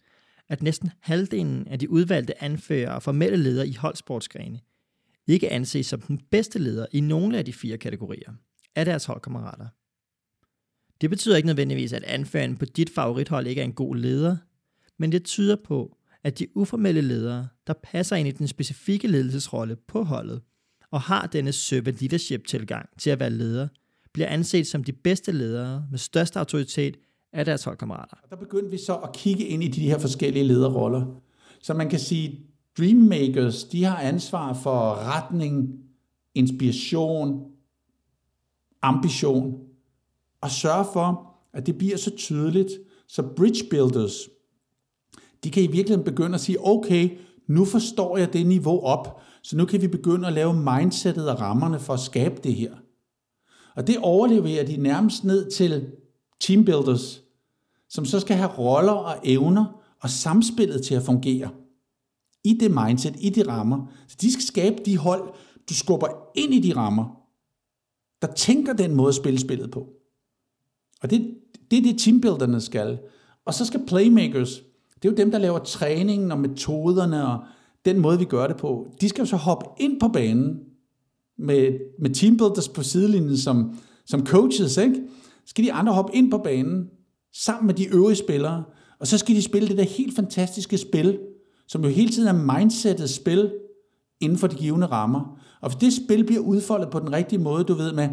at 0.49 0.63
næsten 0.63 0.91
halvdelen 0.99 1.67
af 1.67 1.79
de 1.79 1.89
udvalgte 1.89 2.43
anfører 2.43 2.91
og 2.91 3.03
formelle 3.03 3.37
ledere 3.37 3.67
i 3.67 3.73
holdsportsgrene 3.73 4.59
ikke 5.27 5.51
anses 5.51 5.85
som 5.85 6.01
den 6.01 6.21
bedste 6.31 6.59
leder 6.59 6.85
i 6.91 6.99
nogle 6.99 7.37
af 7.37 7.45
de 7.45 7.53
fire 7.53 7.77
kategorier 7.77 8.33
af 8.75 8.85
deres 8.85 9.05
holdkammerater. 9.05 9.67
Det 11.01 11.09
betyder 11.09 11.35
ikke 11.35 11.47
nødvendigvis, 11.47 11.93
at 11.93 12.03
anføreren 12.03 12.57
på 12.57 12.65
dit 12.65 12.89
favorithold 12.89 13.47
ikke 13.47 13.61
er 13.61 13.65
en 13.65 13.73
god 13.73 13.95
leder, 13.95 14.37
men 14.97 15.11
det 15.11 15.23
tyder 15.23 15.55
på, 15.65 15.97
at 16.23 16.39
de 16.39 16.57
uformelle 16.57 17.01
ledere, 17.01 17.47
der 17.67 17.73
passer 17.83 18.15
ind 18.15 18.27
i 18.27 18.31
den 18.31 18.47
specifikke 18.47 19.07
ledelsesrolle 19.07 19.75
på 19.75 20.03
holdet, 20.03 20.41
og 20.91 21.01
har 21.01 21.27
denne 21.27 21.51
servant 21.51 22.01
leadership 22.01 22.47
tilgang 22.47 22.89
til 22.99 23.09
at 23.09 23.19
være 23.19 23.29
leder, 23.29 23.67
bliver 24.15 24.27
anset 24.27 24.67
som 24.67 24.83
de 24.83 24.93
bedste 24.93 25.31
ledere 25.31 25.85
med 25.91 25.99
størst 25.99 26.37
autoritet 26.37 26.97
af 27.33 27.45
deres 27.45 27.63
holdkammerater. 27.63 28.17
Der 28.29 28.35
begyndte 28.35 28.71
vi 28.71 28.77
så 28.77 28.95
at 28.95 29.13
kigge 29.13 29.45
ind 29.45 29.63
i 29.63 29.67
de 29.67 29.81
her 29.81 29.97
forskellige 29.97 30.43
lederroller. 30.43 31.05
Så 31.61 31.73
man 31.73 31.89
kan 31.89 31.99
sige, 31.99 32.39
Dreammakers, 32.77 33.63
de 33.63 33.83
har 33.83 33.97
ansvar 33.97 34.53
for 34.53 34.95
retning, 35.15 35.79
inspiration, 36.35 37.51
ambition, 38.81 39.59
og 40.41 40.51
sørge 40.51 40.85
for, 40.93 41.35
at 41.53 41.65
det 41.65 41.77
bliver 41.77 41.97
så 41.97 42.15
tydeligt, 42.15 42.71
så 43.07 43.23
bridge 43.35 43.65
builders, 43.69 44.29
de 45.43 45.51
kan 45.51 45.63
i 45.63 45.67
virkeligheden 45.67 46.05
begynde 46.05 46.35
at 46.35 46.41
sige, 46.41 46.57
okay, 46.61 47.09
nu 47.47 47.65
forstår 47.65 48.17
jeg 48.17 48.33
det 48.33 48.47
niveau 48.47 48.81
op, 48.81 49.21
så 49.41 49.57
nu 49.57 49.65
kan 49.65 49.81
vi 49.81 49.87
begynde 49.87 50.27
at 50.27 50.33
lave 50.33 50.53
mindsetet 50.53 51.29
og 51.29 51.41
rammerne 51.41 51.79
for 51.79 51.93
at 51.93 51.99
skabe 51.99 52.35
det 52.43 52.55
her. 52.55 52.73
Og 53.75 53.87
det 53.87 53.97
overleverer 53.97 54.65
de 54.65 54.77
nærmest 54.77 55.23
ned 55.23 55.51
til 55.51 55.91
teambuilders, 56.39 57.23
som 57.89 58.05
så 58.05 58.19
skal 58.19 58.35
have 58.35 58.51
roller 58.57 58.91
og 58.91 59.15
evner 59.23 59.81
og 60.01 60.09
samspillet 60.09 60.83
til 60.83 60.95
at 60.95 61.03
fungere. 61.03 61.49
I 62.43 62.53
det 62.53 62.71
mindset, 62.71 63.15
i 63.19 63.29
de 63.29 63.47
rammer. 63.47 63.87
Så 64.07 64.17
de 64.21 64.31
skal 64.31 64.43
skabe 64.43 64.75
de 64.85 64.97
hold, 64.97 65.33
du 65.69 65.73
skubber 65.73 66.07
ind 66.35 66.53
i 66.53 66.59
de 66.59 66.75
rammer, 66.75 67.21
der 68.21 68.33
tænker 68.33 68.73
den 68.73 68.95
måde 68.95 69.09
at 69.09 69.15
spille 69.15 69.39
spillet 69.39 69.71
på. 69.71 69.87
Og 71.01 71.09
det, 71.09 71.35
det 71.71 71.79
er 71.79 71.83
det 71.83 71.99
teambuilderne 71.99 72.61
skal. 72.61 72.99
Og 73.45 73.53
så 73.53 73.65
skal 73.65 73.85
playmakers, 73.87 74.61
det 74.95 75.05
er 75.07 75.11
jo 75.11 75.17
dem, 75.17 75.31
der 75.31 75.37
laver 75.37 75.59
træningen 75.59 76.31
og 76.31 76.39
metoderne 76.39 77.27
og 77.27 77.39
den 77.85 77.99
måde, 77.99 78.19
vi 78.19 78.25
gør 78.25 78.47
det 78.47 78.57
på. 78.57 78.87
De 79.01 79.09
skal 79.09 79.21
jo 79.21 79.25
så 79.25 79.35
hoppe 79.35 79.65
ind 79.79 79.99
på 79.99 80.07
banen 80.07 80.59
med, 81.37 81.79
med 81.99 82.09
teambuilders 82.09 82.69
på 82.69 82.83
sidelinjen 82.83 83.37
som, 83.37 83.77
som 84.05 84.25
coaches, 84.25 84.77
ikke? 84.77 85.01
skal 85.45 85.63
de 85.63 85.73
andre 85.73 85.93
hoppe 85.93 86.15
ind 86.15 86.31
på 86.31 86.37
banen 86.37 86.89
sammen 87.33 87.67
med 87.67 87.73
de 87.73 87.87
øvrige 87.87 88.15
spillere, 88.15 88.63
og 88.99 89.07
så 89.07 89.17
skal 89.17 89.35
de 89.35 89.41
spille 89.41 89.69
det 89.69 89.77
der 89.77 89.83
helt 89.83 90.15
fantastiske 90.15 90.77
spil, 90.77 91.19
som 91.67 91.83
jo 91.83 91.89
hele 91.89 92.11
tiden 92.11 92.27
er 92.27 92.57
mindsetet 92.57 93.09
spil 93.09 93.51
inden 94.19 94.37
for 94.37 94.47
de 94.47 94.55
givende 94.55 94.87
rammer. 94.87 95.39
Og 95.61 95.69
hvis 95.69 95.79
det 95.79 96.05
spil 96.05 96.25
bliver 96.25 96.41
udfoldet 96.41 96.89
på 96.89 96.99
den 96.99 97.11
rigtige 97.11 97.39
måde, 97.39 97.63
du 97.63 97.73
ved, 97.73 97.93
med, 97.93 98.09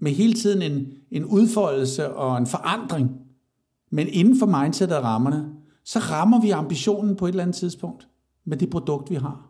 med 0.00 0.12
hele 0.12 0.34
tiden 0.34 0.62
en, 0.62 0.86
en 1.10 1.24
udfoldelse 1.24 2.14
og 2.14 2.38
en 2.38 2.46
forandring, 2.46 3.10
men 3.90 4.08
inden 4.08 4.38
for 4.38 4.46
mindsetet 4.46 4.96
og 4.96 5.04
rammerne, 5.04 5.52
så 5.84 5.98
rammer 5.98 6.40
vi 6.40 6.50
ambitionen 6.50 7.16
på 7.16 7.26
et 7.26 7.30
eller 7.30 7.42
andet 7.42 7.56
tidspunkt 7.56 8.08
med 8.44 8.56
det 8.56 8.70
produkt, 8.70 9.10
vi 9.10 9.14
har. 9.14 9.45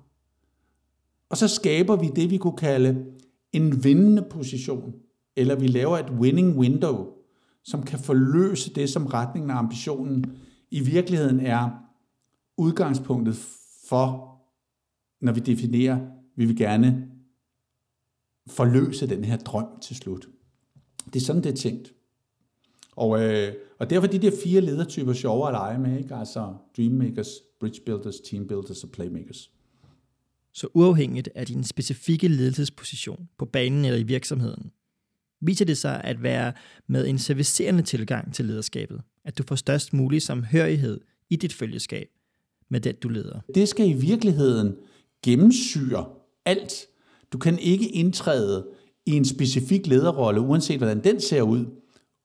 Og 1.28 1.36
så 1.36 1.48
skaber 1.48 1.96
vi 1.96 2.10
det, 2.16 2.30
vi 2.30 2.36
kunne 2.36 2.56
kalde 2.56 3.04
en 3.52 3.84
vindende 3.84 4.26
position, 4.30 4.94
eller 5.36 5.54
vi 5.54 5.66
laver 5.66 5.98
et 5.98 6.10
winning 6.10 6.58
window, 6.58 7.06
som 7.64 7.82
kan 7.82 7.98
forløse 7.98 8.74
det, 8.74 8.90
som 8.90 9.06
retningen 9.06 9.50
og 9.50 9.58
ambitionen 9.58 10.36
i 10.70 10.80
virkeligheden 10.80 11.40
er 11.40 11.70
udgangspunktet 12.56 13.36
for, 13.88 14.36
når 15.20 15.32
vi 15.32 15.40
definerer, 15.40 15.98
vi 16.36 16.44
vil 16.44 16.56
gerne 16.56 17.08
forløse 18.46 19.06
den 19.06 19.24
her 19.24 19.36
drøm 19.36 19.66
til 19.82 19.96
slut. 19.96 20.28
Det 21.06 21.16
er 21.16 21.24
sådan, 21.24 21.42
det 21.42 21.52
er 21.52 21.56
tænkt. 21.56 21.92
Og, 22.96 23.22
øh, 23.22 23.52
og 23.78 23.90
derfor 23.90 24.06
de 24.06 24.18
der 24.18 24.30
fire 24.44 24.60
ledertyper 24.60 25.12
sjovere 25.12 25.48
at 25.48 25.52
lege 25.52 25.78
med, 25.78 25.98
ikke? 25.98 26.14
altså 26.14 26.54
Dreammakers, 26.76 27.28
Bridge 27.60 27.80
Builders, 27.86 28.20
Team 28.20 28.46
Builders 28.48 28.84
og 28.84 28.90
Playmakers. 28.90 29.50
Så 30.56 30.68
uafhængigt 30.74 31.28
af 31.34 31.46
din 31.46 31.64
specifikke 31.64 32.28
ledelsesposition 32.28 33.28
på 33.38 33.44
banen 33.44 33.84
eller 33.84 33.98
i 33.98 34.02
virksomheden, 34.02 34.70
viser 35.40 35.64
det 35.64 35.78
sig 35.78 36.00
at 36.04 36.22
være 36.22 36.52
med 36.86 37.06
en 37.06 37.18
servicerende 37.18 37.82
tilgang 37.82 38.34
til 38.34 38.44
lederskabet, 38.44 39.00
at 39.24 39.38
du 39.38 39.42
får 39.48 39.54
størst 39.54 39.92
mulig 39.92 40.22
samhørighed 40.22 41.00
i 41.30 41.36
dit 41.36 41.52
følgeskab 41.52 42.08
med 42.68 42.80
den, 42.80 42.94
du 43.02 43.08
leder. 43.08 43.40
Det 43.54 43.68
skal 43.68 43.88
i 43.88 43.92
virkeligheden 43.92 44.76
gennemsyre 45.24 46.06
alt. 46.44 46.86
Du 47.32 47.38
kan 47.38 47.58
ikke 47.58 47.88
indtræde 47.88 48.66
i 49.06 49.12
en 49.12 49.24
specifik 49.24 49.86
lederrolle, 49.86 50.40
uanset 50.40 50.76
hvordan 50.76 51.04
den 51.04 51.20
ser 51.20 51.42
ud, 51.42 51.64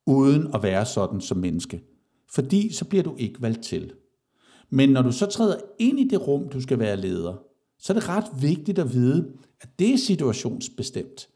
uden 0.08 0.48
at 0.54 0.64
være 0.64 0.86
sådan 0.86 1.22
som 1.22 1.38
menneske. 1.38 1.82
Fordi 2.30 2.74
så 2.74 2.86
bliver 2.86 3.04
du 3.04 3.16
ikke 3.18 3.42
valgt 3.42 3.64
til. 3.64 3.94
Men 4.70 4.90
når 4.90 5.02
du 5.02 5.12
så 5.12 5.26
træder 5.26 5.58
ind 5.80 6.00
i 6.00 6.08
det 6.08 6.28
rum, 6.28 6.50
du 6.50 6.62
skal 6.62 6.80
være 6.80 6.98
leder, 6.98 7.51
så 7.82 7.94
er 7.94 8.00
det 8.00 8.10
ret 8.10 8.26
vigtigt 8.42 8.80
at 8.80 8.94
vide, 8.94 9.28
at 9.62 9.70
det 9.80 9.94
er 9.94 9.98
situationsbestemt. 9.98 11.30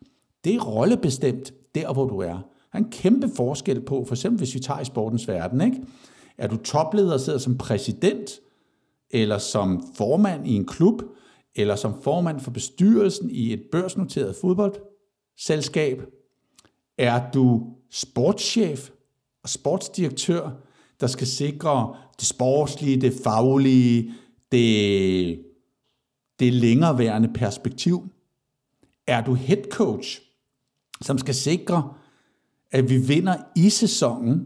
Det 0.44 0.56
er 0.56 0.60
rollebestemt, 0.60 1.54
der 1.76 1.94
hvor 1.94 2.06
du 2.06 2.20
er. 2.20 2.34
Der 2.34 2.42
er 2.74 2.78
en 2.78 2.92
kæmpe 2.92 3.30
forskel 3.36 3.82
på, 3.82 4.06
for 4.06 4.16
eksempel 4.16 4.38
hvis 4.38 4.56
vi 4.56 4.60
tager 4.60 4.80
i 4.80 4.86
sportens 4.86 5.28
verden, 5.28 5.62
ikke? 5.62 5.84
Er 6.38 6.48
du 6.48 6.58
topleder 6.58 7.14
og 7.14 7.20
sidder 7.20 7.40
som 7.40 7.58
præsident, 7.58 8.40
eller 9.12 9.38
som 9.38 9.84
formand 9.96 10.48
i 10.48 10.54
en 10.54 10.66
klub, 10.66 11.02
eller 11.56 11.76
som 11.76 12.02
formand 12.02 12.40
for 12.40 12.52
bestyrelsen 12.52 13.30
i 13.30 13.54
et 13.54 13.64
børsnoteret 13.72 14.36
fodboldselskab? 14.36 16.02
Er 16.98 17.32
du 17.32 17.74
sportschef 17.92 18.90
og 19.44 19.50
sportsdirektør, 19.50 20.50
der 21.00 21.08
skal 21.08 21.28
sikre 21.28 21.96
det 22.20 22.28
sportslige, 22.28 23.02
det 23.02 23.14
faglige, 23.24 24.14
det, 24.52 25.40
det 26.40 26.54
længereværende 26.54 27.30
perspektiv? 27.34 28.10
Er 29.08 29.24
du 29.24 29.34
head 29.34 29.64
coach, 29.72 30.22
som 31.02 31.18
skal 31.18 31.36
sikre, 31.36 31.94
at 32.72 32.90
vi 32.90 32.98
vinder 32.98 33.36
i 33.56 33.70
sæsonen, 33.70 34.46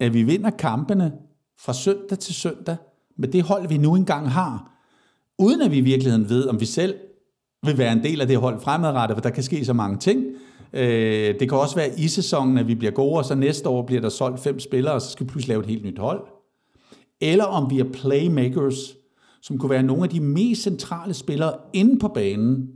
at 0.00 0.14
vi 0.14 0.22
vinder 0.22 0.50
kampene 0.50 1.12
fra 1.58 1.72
søndag 1.72 2.18
til 2.18 2.34
søndag 2.34 2.76
med 3.16 3.28
det 3.28 3.42
hold, 3.42 3.68
vi 3.68 3.78
nu 3.78 3.94
engang 3.94 4.30
har, 4.30 4.72
uden 5.38 5.62
at 5.62 5.70
vi 5.70 5.76
i 5.76 5.80
virkeligheden 5.80 6.28
ved, 6.28 6.48
om 6.48 6.60
vi 6.60 6.66
selv 6.66 6.94
vil 7.62 7.78
være 7.78 7.92
en 7.92 8.02
del 8.02 8.20
af 8.20 8.26
det 8.26 8.36
hold 8.36 8.60
fremadrettet, 8.60 9.16
for 9.16 9.22
der 9.22 9.30
kan 9.30 9.42
ske 9.42 9.64
så 9.64 9.72
mange 9.72 9.98
ting. 9.98 10.24
Øh, 10.72 11.40
det 11.40 11.48
kan 11.48 11.58
også 11.58 11.76
være 11.76 11.98
i 11.98 12.08
sæsonen, 12.08 12.58
at 12.58 12.68
vi 12.68 12.74
bliver 12.74 12.92
gode, 12.92 13.18
og 13.18 13.24
så 13.24 13.34
næste 13.34 13.68
år 13.68 13.82
bliver 13.82 14.00
der 14.00 14.08
solgt 14.08 14.40
fem 14.40 14.60
spillere, 14.60 14.94
og 14.94 15.02
så 15.02 15.10
skal 15.10 15.26
vi 15.26 15.30
pludselig 15.30 15.48
lave 15.48 15.60
et 15.60 15.68
helt 15.68 15.84
nyt 15.84 15.98
hold. 15.98 16.26
Eller 17.20 17.44
om 17.44 17.70
vi 17.70 17.80
er 17.80 17.92
playmakers, 17.92 18.96
som 19.46 19.58
kunne 19.58 19.70
være 19.70 19.82
nogle 19.82 20.02
af 20.02 20.10
de 20.10 20.20
mest 20.20 20.62
centrale 20.62 21.14
spillere 21.14 21.58
inde 21.72 21.98
på 21.98 22.08
banen, 22.08 22.68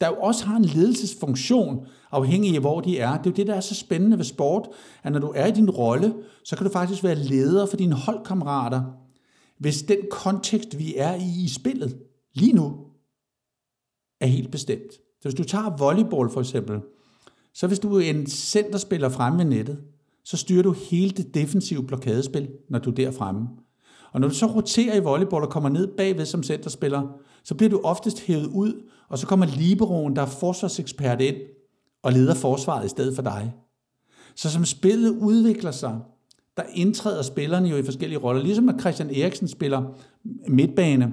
der 0.00 0.08
jo 0.08 0.14
også 0.14 0.46
har 0.46 0.56
en 0.56 0.64
ledelsesfunktion, 0.64 1.86
afhængig 2.10 2.54
af 2.54 2.60
hvor 2.60 2.80
de 2.80 2.98
er. 2.98 3.18
Det 3.18 3.26
er 3.26 3.30
jo 3.30 3.36
det, 3.36 3.46
der 3.46 3.54
er 3.54 3.60
så 3.60 3.74
spændende 3.74 4.18
ved 4.18 4.24
sport, 4.24 4.68
at 5.02 5.12
når 5.12 5.18
du 5.18 5.32
er 5.36 5.46
i 5.46 5.50
din 5.50 5.70
rolle, 5.70 6.14
så 6.44 6.56
kan 6.56 6.66
du 6.66 6.72
faktisk 6.72 7.04
være 7.04 7.14
leder 7.14 7.66
for 7.66 7.76
dine 7.76 7.94
holdkammerater, 7.94 8.82
hvis 9.58 9.82
den 9.82 9.98
kontekst, 10.10 10.78
vi 10.78 10.94
er 10.96 11.14
i 11.14 11.44
i 11.44 11.48
spillet 11.48 11.98
lige 12.34 12.52
nu, 12.52 12.76
er 14.20 14.26
helt 14.26 14.50
bestemt. 14.50 14.92
Så 14.92 15.28
hvis 15.28 15.34
du 15.34 15.44
tager 15.44 15.76
volleyball 15.76 16.30
for 16.30 16.40
eksempel, 16.40 16.80
så 17.54 17.66
hvis 17.66 17.78
du 17.78 17.96
er 17.96 18.10
en 18.10 18.26
centerspiller 18.26 19.08
fremme 19.08 19.38
ved 19.38 19.44
nettet, 19.44 19.78
så 20.24 20.36
styrer 20.36 20.62
du 20.62 20.72
hele 20.72 21.10
det 21.10 21.34
defensive 21.34 21.86
blokadespil, 21.86 22.48
når 22.68 22.78
du 22.78 22.90
er 22.90 22.94
der 22.94 23.10
fremme. 23.10 23.48
Og 24.12 24.20
når 24.20 24.28
du 24.28 24.34
så 24.34 24.46
roterer 24.46 24.96
i 24.96 25.00
volleyball 25.00 25.44
og 25.44 25.50
kommer 25.50 25.68
ned 25.68 25.86
bagved 25.96 26.26
som 26.26 26.42
centerspiller, 26.42 27.02
så 27.44 27.54
bliver 27.54 27.70
du 27.70 27.80
oftest 27.84 28.20
hævet 28.20 28.46
ud, 28.46 28.82
og 29.08 29.18
så 29.18 29.26
kommer 29.26 29.46
liberoen, 29.46 30.16
der 30.16 30.22
er 30.22 30.26
forsvarsekspert 30.26 31.20
ind, 31.20 31.36
og 32.02 32.12
leder 32.12 32.34
forsvaret 32.34 32.84
i 32.84 32.88
stedet 32.88 33.14
for 33.14 33.22
dig. 33.22 33.54
Så 34.34 34.50
som 34.50 34.64
spillet 34.64 35.10
udvikler 35.10 35.70
sig, 35.70 35.98
der 36.56 36.62
indtræder 36.74 37.22
spillerne 37.22 37.68
jo 37.68 37.76
i 37.76 37.82
forskellige 37.82 38.18
roller. 38.18 38.42
Ligesom 38.42 38.68
at 38.68 38.80
Christian 38.80 39.10
Eriksen 39.10 39.48
spiller 39.48 39.82
midtbane 40.48 41.12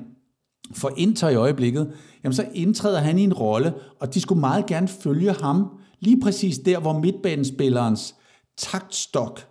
for 0.73 0.91
Inter 0.97 1.29
i 1.29 1.35
øjeblikket, 1.35 1.93
jamen 2.23 2.33
så 2.33 2.47
indtræder 2.53 2.99
han 2.99 3.19
i 3.19 3.23
en 3.23 3.33
rolle, 3.33 3.73
og 3.99 4.13
de 4.13 4.21
skulle 4.21 4.39
meget 4.39 4.65
gerne 4.65 4.87
følge 4.87 5.31
ham, 5.31 5.67
lige 5.99 6.21
præcis 6.21 6.57
der, 6.59 6.79
hvor 6.79 6.99
midtbanespillerens 6.99 8.15
taktstok, 8.57 9.47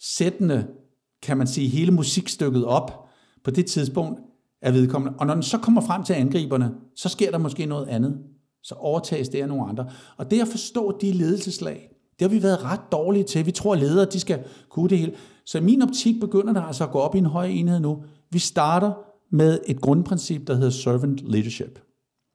sættende, 0.00 0.66
kan 1.26 1.36
man 1.36 1.46
sige, 1.46 1.68
hele 1.68 1.92
musikstykket 1.92 2.64
op 2.64 3.08
på 3.44 3.50
det 3.50 3.66
tidspunkt 3.66 4.20
er 4.62 4.70
vedkommende. 4.72 5.18
Og 5.18 5.26
når 5.26 5.34
den 5.34 5.42
så 5.42 5.58
kommer 5.58 5.80
frem 5.80 6.04
til 6.04 6.12
angriberne, 6.12 6.74
så 6.96 7.08
sker 7.08 7.30
der 7.30 7.38
måske 7.38 7.66
noget 7.66 7.86
andet. 7.86 8.18
Så 8.62 8.74
overtages 8.74 9.28
det 9.28 9.42
af 9.42 9.48
nogle 9.48 9.68
andre. 9.68 9.90
Og 10.16 10.30
det 10.30 10.40
at 10.40 10.48
forstå 10.48 10.98
de 11.00 11.12
ledelseslag, 11.12 11.90
det 12.18 12.30
har 12.30 12.36
vi 12.36 12.42
været 12.42 12.64
ret 12.64 12.80
dårlige 12.92 13.24
til. 13.24 13.46
Vi 13.46 13.50
tror, 13.50 13.72
at 13.72 13.80
ledere 13.80 14.06
de 14.12 14.20
skal 14.20 14.44
kunne 14.70 14.88
det 14.88 14.98
hele. 14.98 15.14
Så 15.44 15.58
i 15.58 15.60
min 15.60 15.82
optik 15.82 16.20
begynder 16.20 16.52
der 16.52 16.62
altså 16.62 16.84
at 16.84 16.90
gå 16.90 16.98
op 16.98 17.14
i 17.14 17.18
en 17.18 17.26
høj 17.26 17.46
enhed 17.46 17.80
nu. 17.80 18.04
Vi 18.30 18.38
starter 18.38 18.92
med 19.30 19.58
et 19.66 19.80
grundprincip, 19.80 20.46
der 20.46 20.54
hedder 20.54 20.70
servant 20.70 21.20
leadership. 21.20 21.80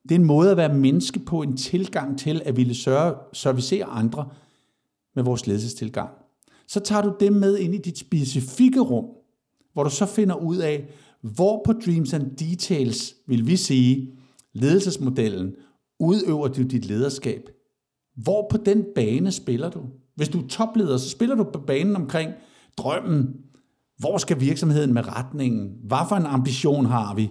Det 0.03 0.11
er 0.11 0.19
en 0.19 0.25
måde 0.25 0.51
at 0.51 0.57
være 0.57 0.73
menneske 0.73 1.19
på, 1.19 1.41
en 1.41 1.57
tilgang 1.57 2.19
til 2.19 2.41
at 2.45 2.57
ville 2.57 2.75
sørge, 2.75 3.15
servicere 3.33 3.85
andre 3.85 4.29
med 5.15 5.23
vores 5.23 5.47
ledelsestilgang. 5.47 6.09
Så 6.71 6.79
tager 6.79 7.01
du 7.01 7.15
det 7.19 7.33
med 7.33 7.57
ind 7.57 7.75
i 7.75 7.77
dit 7.77 7.97
specifikke 7.97 8.79
rum, 8.79 9.05
hvor 9.73 9.83
du 9.83 9.89
så 9.89 10.05
finder 10.05 10.35
ud 10.35 10.57
af, 10.57 10.89
hvor 11.21 11.61
på 11.65 11.73
Dreams 11.73 12.13
and 12.13 12.35
Details, 12.35 13.15
vil 13.27 13.47
vi 13.47 13.55
sige, 13.55 14.13
ledelsesmodellen, 14.53 15.55
udøver 15.99 16.47
du 16.47 16.63
dit 16.63 16.85
lederskab 16.85 17.49
hvor 18.15 18.47
på 18.51 18.57
den 18.57 18.85
bane 18.95 19.31
spiller 19.31 19.69
du? 19.69 19.81
Hvis 20.15 20.29
du 20.29 20.39
er 20.39 20.47
topleder, 20.47 20.97
så 20.97 21.09
spiller 21.09 21.35
du 21.35 21.43
på 21.43 21.59
banen 21.67 21.95
omkring 21.95 22.31
drømmen. 22.77 23.35
Hvor 23.97 24.17
skal 24.17 24.39
virksomheden 24.39 24.93
med 24.93 25.07
retningen? 25.07 25.75
Hvad 25.83 26.07
for 26.09 26.15
en 26.15 26.25
ambition 26.25 26.85
har 26.85 27.15
vi? 27.15 27.29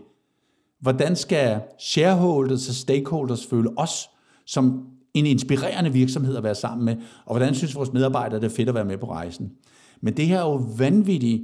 Hvordan 0.80 1.16
skal 1.16 1.60
shareholders 1.78 2.68
og 2.68 2.74
stakeholders 2.74 3.46
føle 3.46 3.78
os 3.78 4.10
som 4.46 4.86
en 5.14 5.26
inspirerende 5.26 5.92
virksomhed 5.92 6.36
at 6.36 6.42
være 6.42 6.54
sammen 6.54 6.84
med? 6.84 6.96
Og 7.26 7.36
hvordan 7.36 7.54
synes 7.54 7.74
vores 7.74 7.92
medarbejdere, 7.92 8.40
det 8.40 8.46
er 8.46 8.56
fedt 8.56 8.68
at 8.68 8.74
være 8.74 8.84
med 8.84 8.98
på 8.98 9.10
rejsen? 9.10 9.52
Men 10.00 10.16
det 10.16 10.26
her 10.26 10.38
er 10.38 10.50
jo 10.50 10.64
vanvittigt 10.78 11.42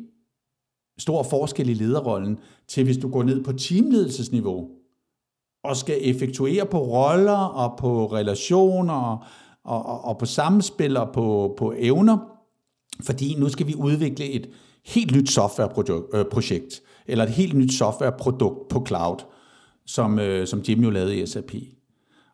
stor 0.99 1.23
forskel 1.23 1.69
i 1.69 1.75
lederrollen 1.75 2.39
til, 2.69 2.85
hvis 2.85 2.97
du 2.97 3.11
går 3.11 3.23
ned 3.23 3.45
på 3.45 3.53
teamledelsesniveau 3.53 4.69
og 5.65 5.77
skal 5.77 5.99
effektuere 6.01 6.67
på 6.67 6.79
roller 6.79 7.39
og 7.39 7.79
på 7.79 8.07
relationer 8.07 8.93
og, 9.65 9.87
og, 9.87 10.05
og 10.05 10.19
på 10.19 10.27
samspil 10.27 10.97
og 10.97 11.13
på, 11.13 11.55
på 11.59 11.75
evner, 11.79 12.19
fordi 13.03 13.35
nu 13.39 13.49
skal 13.49 13.67
vi 13.67 13.75
udvikle 13.75 14.31
et 14.31 14.51
helt 14.87 15.17
nyt 15.17 15.31
softwareprojekt, 15.31 16.83
øh, 16.83 17.05
eller 17.07 17.25
et 17.25 17.31
helt 17.31 17.55
nyt 17.55 17.73
softwareprodukt 17.73 18.69
på 18.69 18.85
cloud, 18.87 19.17
som, 19.87 20.19
øh, 20.19 20.47
som 20.47 20.61
Jim 20.69 20.81
jo 20.81 20.91
lavede 20.91 21.17
i 21.17 21.27
SAP. 21.27 21.55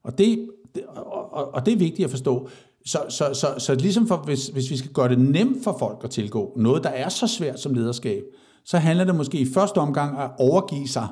Og 0.03 0.19
det, 0.19 0.49
og, 0.89 1.55
og 1.55 1.67
det 1.67 1.75
er 1.75 1.79
vigtigt 1.79 2.05
at 2.05 2.11
forstå. 2.11 2.49
Så, 2.85 2.99
så, 3.09 3.35
så, 3.35 3.55
så 3.59 3.75
ligesom 3.75 4.07
for, 4.07 4.17
hvis, 4.17 4.47
hvis 4.47 4.71
vi 4.71 4.77
skal 4.77 4.93
gøre 4.93 5.09
det 5.09 5.19
nemt 5.19 5.65
for 5.65 5.77
folk 5.79 6.05
at 6.05 6.11
tilgå 6.11 6.53
noget, 6.57 6.85
der 6.85 6.91
er 6.91 7.09
så 7.09 7.27
svært 7.27 7.61
som 7.61 7.75
lederskab, 7.75 8.25
så 8.65 8.79
handler 8.79 9.05
det 9.05 9.15
måske 9.15 9.39
i 9.39 9.47
første 9.55 9.79
omgang 9.79 10.19
at 10.19 10.31
overgive 10.39 10.89
sig 10.89 11.09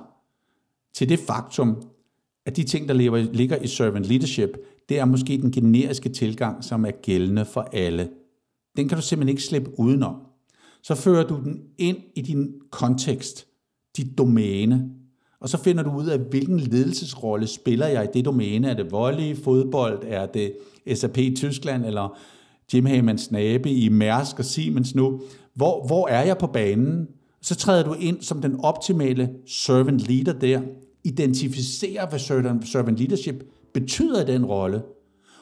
til 0.95 1.09
det 1.09 1.19
faktum, 1.19 1.83
at 2.47 2.57
de 2.57 2.65
ting, 2.65 2.89
der 2.89 2.95
ligger 3.33 3.57
i 3.57 3.67
servant 3.67 4.05
leadership, 4.05 4.51
det 4.89 4.99
er 4.99 5.05
måske 5.05 5.39
den 5.39 5.53
generiske 5.53 6.09
tilgang, 6.09 6.65
som 6.65 6.85
er 6.85 6.91
gældende 6.91 7.45
for 7.45 7.69
alle. 7.73 8.09
Den 8.77 8.89
kan 8.89 8.99
du 8.99 9.03
simpelthen 9.03 9.29
ikke 9.29 9.43
slippe 9.43 9.71
udenom. 9.79 10.17
Så 10.83 10.95
fører 10.95 11.27
du 11.27 11.41
den 11.45 11.63
ind 11.79 11.97
i 12.17 12.23
din 12.23 12.53
kontekst, 12.71 13.47
dit 13.97 14.19
domæne, 14.19 14.91
og 15.41 15.49
så 15.49 15.59
finder 15.59 15.83
du 15.83 15.91
ud 15.91 16.07
af, 16.07 16.19
hvilken 16.19 16.61
ledelsesrolle 16.61 17.47
spiller 17.47 17.87
jeg 17.87 18.05
i 18.05 18.09
det 18.15 18.25
domæne. 18.25 18.71
Er 18.71 18.75
det 18.75 18.93
volley, 18.93 19.37
fodbold, 19.37 20.03
er 20.07 20.27
det 20.27 20.53
SAP 20.95 21.19
i 21.19 21.35
Tyskland, 21.37 21.85
eller 21.85 22.19
Jim 22.75 22.87
Hammans 22.87 23.31
Nabe 23.31 23.71
i 23.71 23.89
Mærsk 23.89 24.39
og 24.39 24.45
Siemens 24.45 24.95
nu? 24.95 25.21
Hvor, 25.55 25.87
hvor 25.87 26.09
er 26.09 26.23
jeg 26.23 26.39
på 26.39 26.47
banen? 26.47 27.09
Så 27.43 27.55
træder 27.55 27.85
du 27.85 27.93
ind 27.93 28.23
som 28.23 28.43
den 28.43 28.61
optimale 28.61 29.31
servant 29.47 30.09
leader 30.09 30.33
der, 30.33 30.61
identificerer, 31.05 32.09
hvad 32.09 32.19
servant 32.65 32.99
leadership 32.99 33.45
betyder 33.75 34.23
i 34.23 34.33
den 34.33 34.45
rolle, 34.45 34.83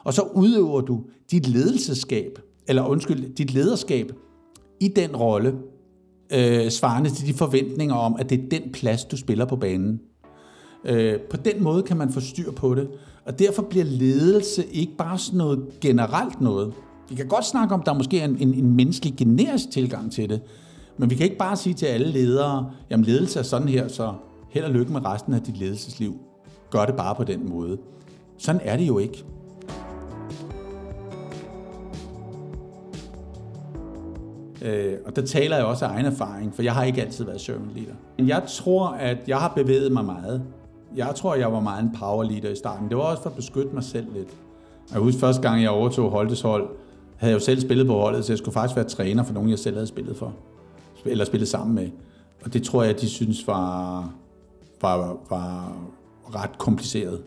og 0.04 0.14
så 0.14 0.22
udøver 0.22 0.80
du 0.80 1.04
dit 1.30 1.48
ledelseskab, 1.48 2.38
eller 2.68 2.86
undskyld, 2.86 3.34
dit 3.34 3.54
lederskab 3.54 4.12
i 4.80 4.88
den 4.88 5.16
rolle, 5.16 5.54
øh, 6.32 6.70
svarende 6.70 7.10
til 7.10 7.26
de 7.26 7.34
forventninger 7.34 7.94
om, 7.94 8.16
at 8.18 8.30
det 8.30 8.38
er 8.38 8.58
den 8.58 8.72
plads, 8.72 9.04
du 9.04 9.16
spiller 9.16 9.44
på 9.44 9.56
banen. 9.56 10.00
Øh, 10.84 11.20
på 11.20 11.36
den 11.36 11.62
måde 11.62 11.82
kan 11.82 11.96
man 11.96 12.12
få 12.12 12.20
styr 12.20 12.52
på 12.52 12.74
det, 12.74 12.88
og 13.24 13.38
derfor 13.38 13.62
bliver 13.62 13.84
ledelse 13.84 14.64
ikke 14.64 14.96
bare 14.98 15.18
sådan 15.18 15.38
noget 15.38 15.66
generelt 15.80 16.40
noget. 16.40 16.72
Vi 17.08 17.14
kan 17.14 17.28
godt 17.28 17.46
snakke 17.46 17.74
om, 17.74 17.80
at 17.80 17.86
der 17.86 17.94
måske 17.94 18.20
er 18.20 18.24
en, 18.24 18.36
en, 18.40 18.54
en 18.54 18.76
menneskelig 18.76 19.14
generisk 19.16 19.70
tilgang 19.70 20.12
til 20.12 20.28
det, 20.28 20.40
men 20.98 21.10
vi 21.10 21.14
kan 21.14 21.24
ikke 21.24 21.38
bare 21.38 21.56
sige 21.56 21.74
til 21.74 21.86
alle 21.86 22.06
ledere, 22.06 22.70
jamen 22.90 23.06
ledelse 23.06 23.38
er 23.38 23.42
sådan 23.42 23.68
her, 23.68 23.88
så 23.88 24.14
held 24.50 24.64
og 24.64 24.70
lykke 24.70 24.92
med 24.92 25.04
resten 25.04 25.34
af 25.34 25.42
dit 25.42 25.58
ledelsesliv. 25.58 26.16
Gør 26.70 26.86
det 26.86 26.96
bare 26.96 27.14
på 27.14 27.24
den 27.24 27.48
måde. 27.48 27.78
Sådan 28.38 28.60
er 28.64 28.76
det 28.76 28.88
jo 28.88 28.98
ikke. 28.98 29.24
Øh, 34.62 34.94
og 35.06 35.16
der 35.16 35.22
taler 35.22 35.56
jeg 35.56 35.64
også 35.64 35.84
af 35.84 35.88
egen 35.90 36.06
erfaring, 36.06 36.54
for 36.54 36.62
jeg 36.62 36.72
har 36.72 36.84
ikke 36.84 37.02
altid 37.02 37.24
været 37.24 37.40
servant 37.40 37.74
leader. 37.74 37.94
Men 38.18 38.28
jeg 38.28 38.42
tror, 38.48 38.86
at 38.86 39.18
jeg 39.26 39.38
har 39.38 39.52
bevæget 39.56 39.92
mig 39.92 40.04
meget 40.04 40.42
Jeg 40.96 41.12
tror, 41.14 41.34
jeg 41.34 41.52
var 41.52 41.60
meget 41.60 41.82
en 41.82 41.90
power 41.98 42.24
leader 42.24 42.50
i 42.50 42.56
starten. 42.56 42.88
Det 42.88 42.96
var 42.96 43.02
også 43.02 43.22
for 43.22 43.30
at 43.30 43.36
beskytte 43.36 43.74
mig 43.74 43.84
selv 43.84 44.06
lidt. 44.14 44.28
Jeg 44.92 45.00
husker 45.00 45.20
første 45.20 45.42
gang, 45.42 45.62
jeg 45.62 45.70
overtog 45.70 46.10
Holtes 46.10 46.40
hold, 46.40 46.68
havde 47.16 47.32
jeg 47.32 47.40
jo 47.40 47.44
selv 47.44 47.60
spillet 47.60 47.86
på 47.86 47.92
holdet, 47.92 48.24
så 48.24 48.32
jeg 48.32 48.38
skulle 48.38 48.52
faktisk 48.52 48.76
være 48.76 48.84
træner 48.88 49.22
for 49.22 49.34
nogen, 49.34 49.50
jeg 49.50 49.58
selv 49.58 49.76
havde 49.76 49.86
spillet 49.86 50.16
for. 50.16 50.34
Eller 51.04 51.24
spillet 51.24 51.48
sammen 51.48 51.74
med. 51.74 51.88
Og 52.44 52.52
det 52.52 52.62
tror 52.62 52.82
jeg, 52.82 53.00
de 53.00 53.08
synes 53.08 53.46
var, 53.46 54.12
var, 54.82 55.16
var 55.30 55.76
ret 56.34 56.58
kompliceret. 56.58 57.22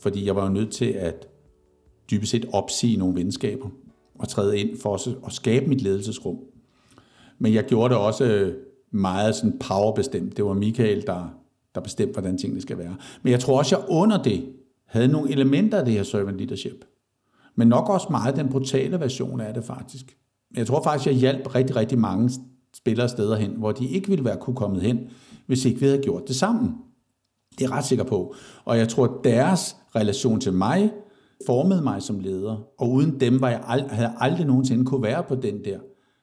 Fordi 0.00 0.26
jeg 0.26 0.36
var 0.36 0.42
jo 0.44 0.52
nødt 0.52 0.70
til 0.70 0.84
at 0.84 1.26
dybest 2.10 2.30
set 2.30 2.46
opsige 2.52 2.96
nogle 2.96 3.14
venskaber 3.14 3.68
at 4.24 4.28
træde 4.28 4.58
ind 4.58 4.78
for 4.80 4.90
også 4.90 5.14
at 5.26 5.32
skabe 5.32 5.66
mit 5.66 5.80
ledelsesrum. 5.80 6.38
Men 7.38 7.54
jeg 7.54 7.64
gjorde 7.64 7.94
det 7.94 8.02
også 8.02 8.24
øh, 8.24 8.54
meget 8.90 9.34
sådan 9.34 9.58
powerbestemt. 9.58 10.36
Det 10.36 10.44
var 10.44 10.52
Michael, 10.52 11.06
der, 11.06 11.34
der 11.74 11.80
bestemte, 11.80 12.12
hvordan 12.12 12.38
tingene 12.38 12.60
skal 12.60 12.78
være. 12.78 12.96
Men 13.22 13.30
jeg 13.30 13.40
tror 13.40 13.58
også, 13.58 13.76
jeg 13.76 13.84
under 13.88 14.22
det 14.22 14.48
havde 14.86 15.08
nogle 15.08 15.32
elementer 15.32 15.78
af 15.78 15.84
det 15.84 15.94
her 15.94 16.02
servant 16.02 16.38
leadership. 16.38 16.84
Men 17.56 17.68
nok 17.68 17.88
også 17.88 18.06
meget 18.10 18.36
den 18.36 18.48
brutale 18.48 19.00
version 19.00 19.40
af 19.40 19.54
det 19.54 19.64
faktisk. 19.64 20.16
Jeg 20.56 20.66
tror 20.66 20.82
faktisk, 20.82 21.06
jeg 21.06 21.14
hjalp 21.14 21.54
rigtig, 21.54 21.76
rigtig 21.76 21.98
mange 21.98 22.30
spillere 22.74 23.08
steder 23.08 23.36
hen, 23.36 23.50
hvor 23.50 23.72
de 23.72 23.88
ikke 23.88 24.08
ville 24.08 24.24
være 24.24 24.36
kunne 24.36 24.56
kommet 24.56 24.82
hen, 24.82 25.00
hvis 25.46 25.64
ikke 25.64 25.80
vi 25.80 25.86
havde 25.86 26.02
gjort 26.02 26.28
det 26.28 26.36
sammen. 26.36 26.74
Det 27.50 27.64
er 27.64 27.68
jeg 27.68 27.70
ret 27.70 27.84
sikker 27.84 28.04
på. 28.04 28.34
Og 28.64 28.78
jeg 28.78 28.88
tror, 28.88 29.04
at 29.04 29.24
deres 29.24 29.76
relation 29.96 30.40
til 30.40 30.52
mig 30.52 30.92
formede 31.46 31.82
mig 31.82 32.02
som 32.02 32.20
leder. 32.20 32.56
Og 32.78 32.90
uden 32.90 33.20
dem 33.20 33.40
var 33.40 33.48
jeg 33.48 33.60
ald- 33.66 33.88
havde 33.88 34.08
jeg 34.08 34.16
aldrig 34.20 34.46
nogensinde 34.46 34.84
kunne 34.84 35.02
være 35.02 35.22
på 35.22 35.34
den 35.34 35.64
der 35.64 35.78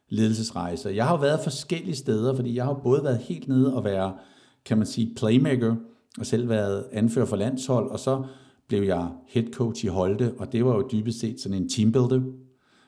ledelsesrejse. 0.10 0.90
Jeg 0.96 1.06
har 1.06 1.18
været 1.18 1.40
forskellige 1.44 1.96
steder, 1.96 2.36
fordi 2.36 2.56
jeg 2.56 2.66
har 2.66 2.74
både 2.84 3.04
været 3.04 3.18
helt 3.18 3.48
nede 3.48 3.76
og 3.76 3.84
være, 3.84 4.14
kan 4.66 4.78
man 4.78 4.88
sige, 4.88 5.16
playmaker, 5.16 5.76
og 6.20 6.26
selv 6.26 6.50
været 6.50 6.84
anfører 6.92 7.26
for 7.26 7.36
landshold, 7.36 7.92
og 7.92 8.00
så 8.00 8.24
blev 8.68 8.84
jeg 8.84 9.08
head 9.28 9.46
coach 9.54 9.86
i 9.86 9.88
Holte, 9.88 10.34
og 10.38 10.52
det 10.52 10.66
var 10.66 10.76
jo 10.76 10.88
dybest 10.92 11.20
set 11.20 11.40
sådan 11.42 11.58
en 11.58 11.70
teambuilder. 11.70 12.22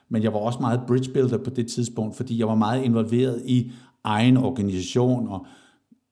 Men 0.08 0.22
jeg 0.22 0.32
var 0.32 0.38
også 0.38 0.58
meget 0.60 0.80
bridgebuilder 0.86 1.38
på 1.38 1.50
det 1.50 1.66
tidspunkt, 1.66 2.16
fordi 2.16 2.38
jeg 2.38 2.48
var 2.48 2.54
meget 2.54 2.84
involveret 2.84 3.42
i 3.44 3.72
egen 4.04 4.36
organisation, 4.36 5.28
og 5.28 5.46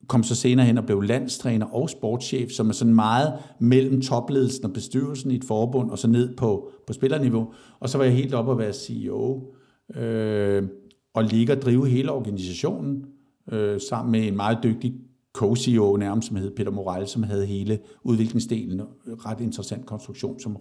kom 0.09 0.23
så 0.23 0.35
senere 0.35 0.67
hen 0.67 0.79
og 0.79 0.85
blev 0.85 1.03
landstræner 1.03 1.67
og 1.67 1.91
sportschef, 1.91 2.51
som 2.51 2.69
er 2.69 2.73
sådan 2.73 2.95
meget 2.95 3.33
mellem 3.59 4.01
topledelsen 4.01 4.65
og 4.65 4.73
bestyrelsen 4.73 5.31
i 5.31 5.37
et 5.37 5.45
forbund, 5.45 5.91
og 5.91 5.99
så 5.99 6.09
ned 6.09 6.37
på, 6.37 6.71
på 6.87 6.93
spillerniveau. 6.93 7.53
Og 7.81 7.89
så 7.89 7.99
var 7.99 8.05
jeg 8.05 8.15
helt 8.15 8.35
oppe 8.35 8.53
at 8.53 8.59
være 8.59 8.73
CEO, 8.73 9.55
øh, 9.97 10.63
og 11.15 11.25
ligge 11.25 11.53
og 11.53 11.63
drive 11.63 11.89
hele 11.89 12.11
organisationen, 12.11 13.05
øh, 13.53 13.81
sammen 13.81 14.13
med 14.13 14.29
en 14.29 14.37
meget 14.37 14.59
dygtig 14.63 14.95
co-CEO 15.39 15.97
nærmest, 15.97 16.29
som 16.29 16.37
hed 16.37 16.51
Peter 16.57 16.71
Morel, 16.71 17.07
som 17.07 17.23
havde 17.23 17.47
hele 17.47 17.79
udviklingsdelen, 18.03 18.81
ret 19.07 19.41
interessant 19.41 19.87
konstruktion, 19.87 20.41
som 20.41 20.57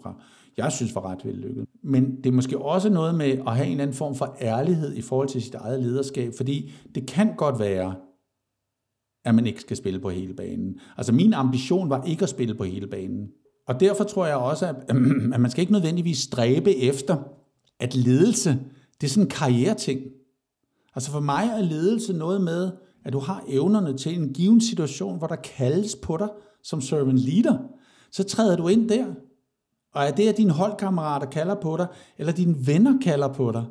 jeg 0.58 0.72
synes 0.72 0.96
var 0.96 1.12
ret 1.12 1.26
vellykket. 1.26 1.66
Men 1.84 2.16
det 2.16 2.26
er 2.26 2.32
måske 2.32 2.58
også 2.58 2.90
noget 2.90 3.16
med 3.16 3.26
at 3.48 3.56
have 3.56 3.66
en 3.66 3.72
eller 3.72 3.84
anden 3.84 3.98
form 3.98 4.16
for 4.16 4.38
ærlighed 4.42 4.94
i 4.96 5.02
forhold 5.02 5.28
til 5.28 5.42
sit 5.42 5.56
eget 5.56 5.84
lederskab, 5.84 6.34
fordi 6.38 6.72
det 6.96 7.08
kan 7.08 7.36
godt 7.36 7.60
være, 7.60 7.96
at 9.24 9.36
man 9.36 9.48
ikke 9.48 9.62
skal 9.62 9.78
spille 9.78 10.00
på 10.00 10.10
hele 10.10 10.34
banen. 10.34 10.80
Altså 10.98 11.12
min 11.12 11.34
ambition 11.34 11.90
var 11.90 12.04
ikke 12.04 12.24
at 12.24 12.30
spille 12.30 12.56
på 12.56 12.64
hele 12.64 12.88
banen. 12.88 13.28
Og 13.68 13.80
derfor 13.80 14.04
tror 14.04 14.26
jeg 14.26 14.36
også, 14.36 14.68
at, 14.68 14.76
at 15.34 15.42
man 15.42 15.52
skal 15.52 15.62
ikke 15.62 15.74
nødvendigvis 15.74 16.18
stræbe 16.18 16.76
efter, 16.76 17.18
at 17.80 17.96
ledelse, 17.96 18.60
det 19.02 19.08
er 19.08 19.12
sådan 19.12 19.24
en 19.24 19.30
karriereting. 19.30 20.02
Altså 20.96 21.12
for 21.12 21.20
mig 21.20 21.50
er 21.58 21.62
ledelse 21.62 22.14
noget 22.14 22.42
med, 22.42 22.72
at 23.06 23.14
du 23.14 23.20
har 23.20 23.44
evnerne 23.48 23.98
til 23.98 24.20
en 24.20 24.34
given 24.34 24.62
situation, 24.62 25.18
hvor 25.18 25.28
der 25.28 25.36
kaldes 25.36 25.96
på 25.96 26.18
dig 26.18 26.30
som 26.64 26.82
servant 26.82 27.18
leader. 27.18 27.58
Så 28.12 28.24
træder 28.24 28.56
du 28.56 28.68
ind 28.68 28.90
der. 28.90 29.06
Og 29.94 30.04
er 30.04 30.12
det, 30.12 30.30
at 30.30 30.38
dine 30.38 30.52
holdkammerater 30.52 31.28
kalder 31.28 31.56
på 31.56 31.78
dig, 31.78 31.88
eller 32.18 32.34
dine 32.34 32.68
venner 32.68 33.00
kalder 33.02 33.34
på 33.34 33.52
dig, 33.52 33.66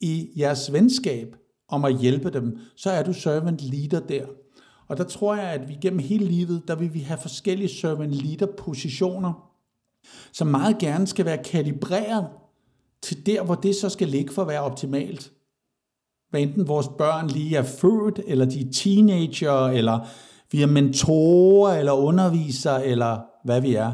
i 0.00 0.30
jeres 0.36 0.72
venskab 0.72 1.36
om 1.68 1.84
at 1.84 1.98
hjælpe 1.98 2.30
dem, 2.30 2.58
så 2.76 2.90
er 2.90 3.02
du 3.02 3.12
servant 3.12 3.62
leader 3.62 4.00
der. 4.00 4.26
Og 4.88 4.96
der 4.96 5.04
tror 5.04 5.34
jeg, 5.34 5.44
at 5.44 5.68
vi 5.68 5.78
gennem 5.82 5.98
hele 5.98 6.24
livet, 6.24 6.68
der 6.68 6.74
vil 6.74 6.94
vi 6.94 7.00
have 7.00 7.18
forskellige 7.18 7.68
servant 7.68 8.12
leader 8.12 8.46
positioner, 8.58 9.52
som 10.32 10.46
meget 10.46 10.78
gerne 10.78 11.06
skal 11.06 11.24
være 11.24 11.44
kalibreret 11.44 12.26
til 13.02 13.26
der, 13.26 13.42
hvor 13.42 13.54
det 13.54 13.74
så 13.74 13.88
skal 13.88 14.08
ligge 14.08 14.32
for 14.32 14.42
at 14.42 14.48
være 14.48 14.60
optimalt. 14.60 15.32
Hvad 16.30 16.40
enten 16.40 16.68
vores 16.68 16.88
børn 16.98 17.28
lige 17.28 17.56
er 17.56 17.62
født, 17.62 18.20
eller 18.26 18.44
de 18.44 18.60
er 18.60 18.72
teenager, 18.72 19.66
eller 19.66 20.06
vi 20.52 20.62
er 20.62 20.66
mentorer, 20.66 21.78
eller 21.78 21.92
undervisere, 21.92 22.86
eller 22.86 23.18
hvad 23.44 23.60
vi 23.60 23.74
er. 23.74 23.92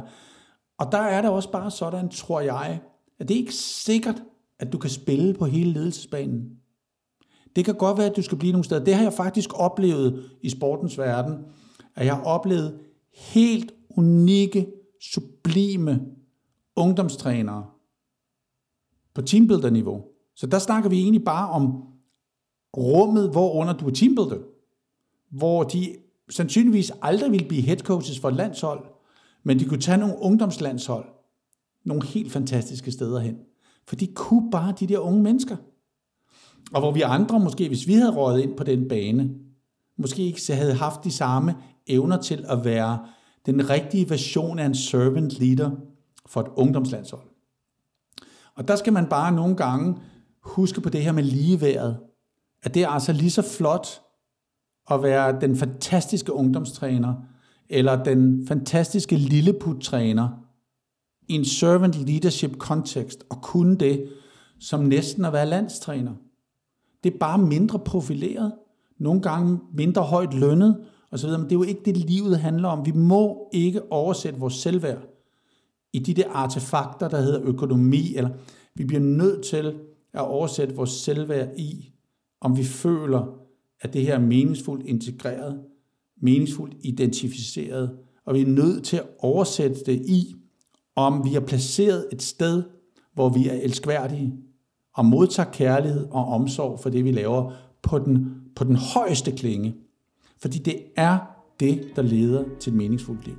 Og 0.78 0.92
der 0.92 0.98
er 0.98 1.22
det 1.22 1.30
også 1.30 1.50
bare 1.50 1.70
sådan, 1.70 2.08
tror 2.08 2.40
jeg, 2.40 2.80
at 3.18 3.28
det 3.28 3.34
er 3.34 3.38
ikke 3.38 3.54
sikkert, 3.54 4.22
at 4.58 4.72
du 4.72 4.78
kan 4.78 4.90
spille 4.90 5.34
på 5.34 5.44
hele 5.44 5.72
ledelsesbanen. 5.72 6.61
Det 7.56 7.64
kan 7.64 7.74
godt 7.74 7.98
være, 7.98 8.06
at 8.06 8.16
du 8.16 8.22
skal 8.22 8.38
blive 8.38 8.52
nogle 8.52 8.64
steder. 8.64 8.84
Det 8.84 8.94
har 8.94 9.02
jeg 9.02 9.12
faktisk 9.12 9.50
oplevet 9.54 10.30
i 10.42 10.50
sportens 10.50 10.98
verden, 10.98 11.38
at 11.94 12.06
jeg 12.06 12.14
har 12.16 12.22
oplevet 12.22 12.78
helt 13.12 13.72
unikke, 13.90 14.66
sublime 15.00 16.00
ungdomstrænere 16.76 17.66
på 19.14 19.22
teambuilder-niveau. 19.22 20.04
Så 20.36 20.46
der 20.46 20.58
snakker 20.58 20.90
vi 20.90 20.98
egentlig 20.98 21.24
bare 21.24 21.50
om 21.50 21.84
rummet, 22.76 23.30
hvor 23.30 23.52
under 23.52 23.72
du 23.72 23.86
er 23.86 23.90
teambuilder, 23.90 24.38
hvor 25.30 25.62
de 25.62 25.96
sandsynligvis 26.30 26.92
aldrig 27.02 27.32
vil 27.32 27.48
blive 27.48 27.62
head 27.62 27.76
coaches 27.76 28.20
for 28.20 28.28
et 28.28 28.36
landshold, 28.36 28.86
men 29.42 29.58
de 29.58 29.64
kunne 29.64 29.80
tage 29.80 29.98
nogle 29.98 30.16
ungdomslandshold, 30.18 31.04
nogle 31.84 32.04
helt 32.04 32.32
fantastiske 32.32 32.92
steder 32.92 33.20
hen. 33.20 33.36
For 33.86 33.96
de 33.96 34.06
kunne 34.06 34.50
bare 34.50 34.74
de 34.80 34.86
der 34.86 34.98
unge 34.98 35.22
mennesker. 35.22 35.56
Og 36.74 36.80
hvor 36.80 36.92
vi 36.92 37.00
andre 37.00 37.40
måske, 37.40 37.68
hvis 37.68 37.86
vi 37.86 37.94
havde 37.94 38.16
røget 38.16 38.42
ind 38.42 38.56
på 38.56 38.64
den 38.64 38.88
bane, 38.88 39.30
måske 39.98 40.22
ikke 40.22 40.52
havde 40.52 40.74
haft 40.74 41.04
de 41.04 41.10
samme 41.10 41.54
evner 41.86 42.16
til 42.16 42.44
at 42.48 42.64
være 42.64 42.98
den 43.46 43.70
rigtige 43.70 44.10
version 44.10 44.58
af 44.58 44.66
en 44.66 44.74
servant 44.74 45.40
leader 45.40 45.70
for 46.26 46.40
et 46.40 46.48
ungdomslandshold. 46.56 47.28
Og 48.54 48.68
der 48.68 48.76
skal 48.76 48.92
man 48.92 49.06
bare 49.06 49.32
nogle 49.32 49.56
gange 49.56 49.96
huske 50.42 50.80
på 50.80 50.88
det 50.88 51.02
her 51.02 51.12
med 51.12 51.22
ligeværet. 51.22 51.98
At 52.62 52.74
det 52.74 52.82
er 52.82 52.88
altså 52.88 53.12
lige 53.12 53.30
så 53.30 53.42
flot 53.42 53.86
at 54.90 55.02
være 55.02 55.40
den 55.40 55.56
fantastiske 55.56 56.32
ungdomstræner, 56.32 57.14
eller 57.68 58.04
den 58.04 58.46
fantastiske 58.46 59.16
lilleput-træner 59.16 60.28
i 61.28 61.32
en 61.34 61.44
servant 61.44 61.94
leadership 61.94 62.58
kontekst, 62.58 63.24
og 63.30 63.42
kunne 63.42 63.76
det 63.76 64.12
som 64.60 64.80
næsten 64.80 65.24
at 65.24 65.32
være 65.32 65.46
landstræner. 65.46 66.12
Det 67.04 67.14
er 67.14 67.18
bare 67.18 67.38
mindre 67.38 67.78
profileret, 67.78 68.52
nogle 68.98 69.20
gange 69.20 69.58
mindre 69.74 70.02
højt 70.02 70.34
lønnet, 70.34 70.84
og 71.10 71.18
så 71.18 71.26
videre, 71.26 71.40
men 71.40 71.50
det 71.50 71.56
er 71.56 71.58
jo 71.58 71.62
ikke 71.62 71.82
det, 71.84 71.96
livet 71.96 72.38
handler 72.38 72.68
om. 72.68 72.86
Vi 72.86 72.92
må 72.92 73.48
ikke 73.52 73.92
oversætte 73.92 74.40
vores 74.40 74.54
selvværd 74.54 75.08
i 75.92 75.98
de 75.98 76.14
der 76.14 76.28
artefakter, 76.30 77.08
der 77.08 77.20
hedder 77.20 77.40
økonomi, 77.42 78.14
eller 78.16 78.30
vi 78.74 78.84
bliver 78.84 79.00
nødt 79.00 79.44
til 79.44 79.74
at 80.12 80.20
oversætte 80.20 80.74
vores 80.74 80.90
selvværd 80.90 81.48
i, 81.56 81.92
om 82.40 82.56
vi 82.56 82.64
føler, 82.64 83.38
at 83.80 83.92
det 83.92 84.02
her 84.02 84.14
er 84.14 84.20
meningsfuldt 84.20 84.86
integreret, 84.86 85.60
meningsfuldt 86.20 86.74
identificeret, 86.80 87.98
og 88.24 88.34
vi 88.34 88.40
er 88.40 88.46
nødt 88.46 88.84
til 88.84 88.96
at 88.96 89.06
oversætte 89.18 89.80
det 89.86 90.06
i, 90.06 90.34
om 90.96 91.24
vi 91.24 91.34
er 91.34 91.40
placeret 91.40 92.06
et 92.12 92.22
sted, 92.22 92.62
hvor 93.14 93.28
vi 93.28 93.48
er 93.48 93.54
elskværdige, 93.54 94.32
og 94.96 95.04
modtager 95.04 95.50
kærlighed 95.50 96.08
og 96.10 96.26
omsorg 96.28 96.80
for 96.82 96.90
det, 96.90 97.04
vi 97.04 97.12
laver 97.12 97.52
på 97.82 97.98
den, 97.98 98.34
på 98.56 98.64
den 98.64 98.76
højeste 98.76 99.32
klinge. 99.32 99.74
Fordi 100.42 100.58
det 100.58 100.82
er 100.96 101.18
det, 101.60 101.92
der 101.96 102.02
leder 102.02 102.44
til 102.60 102.70
et 102.70 102.76
meningsfuldt 102.76 103.26
liv. 103.26 103.36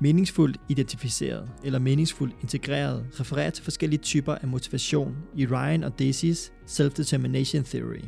Meningsfuldt 0.00 0.60
identificeret 0.68 1.50
eller 1.64 1.78
meningsfuldt 1.78 2.36
integreret 2.42 3.06
refererer 3.20 3.50
til 3.50 3.64
forskellige 3.64 4.00
typer 4.00 4.34
af 4.34 4.48
motivation 4.48 5.16
i 5.36 5.46
Ryan 5.46 5.84
og 5.84 5.92
Daisy's 6.00 6.50
Self-Determination 6.66 7.62
Theory, 7.62 8.04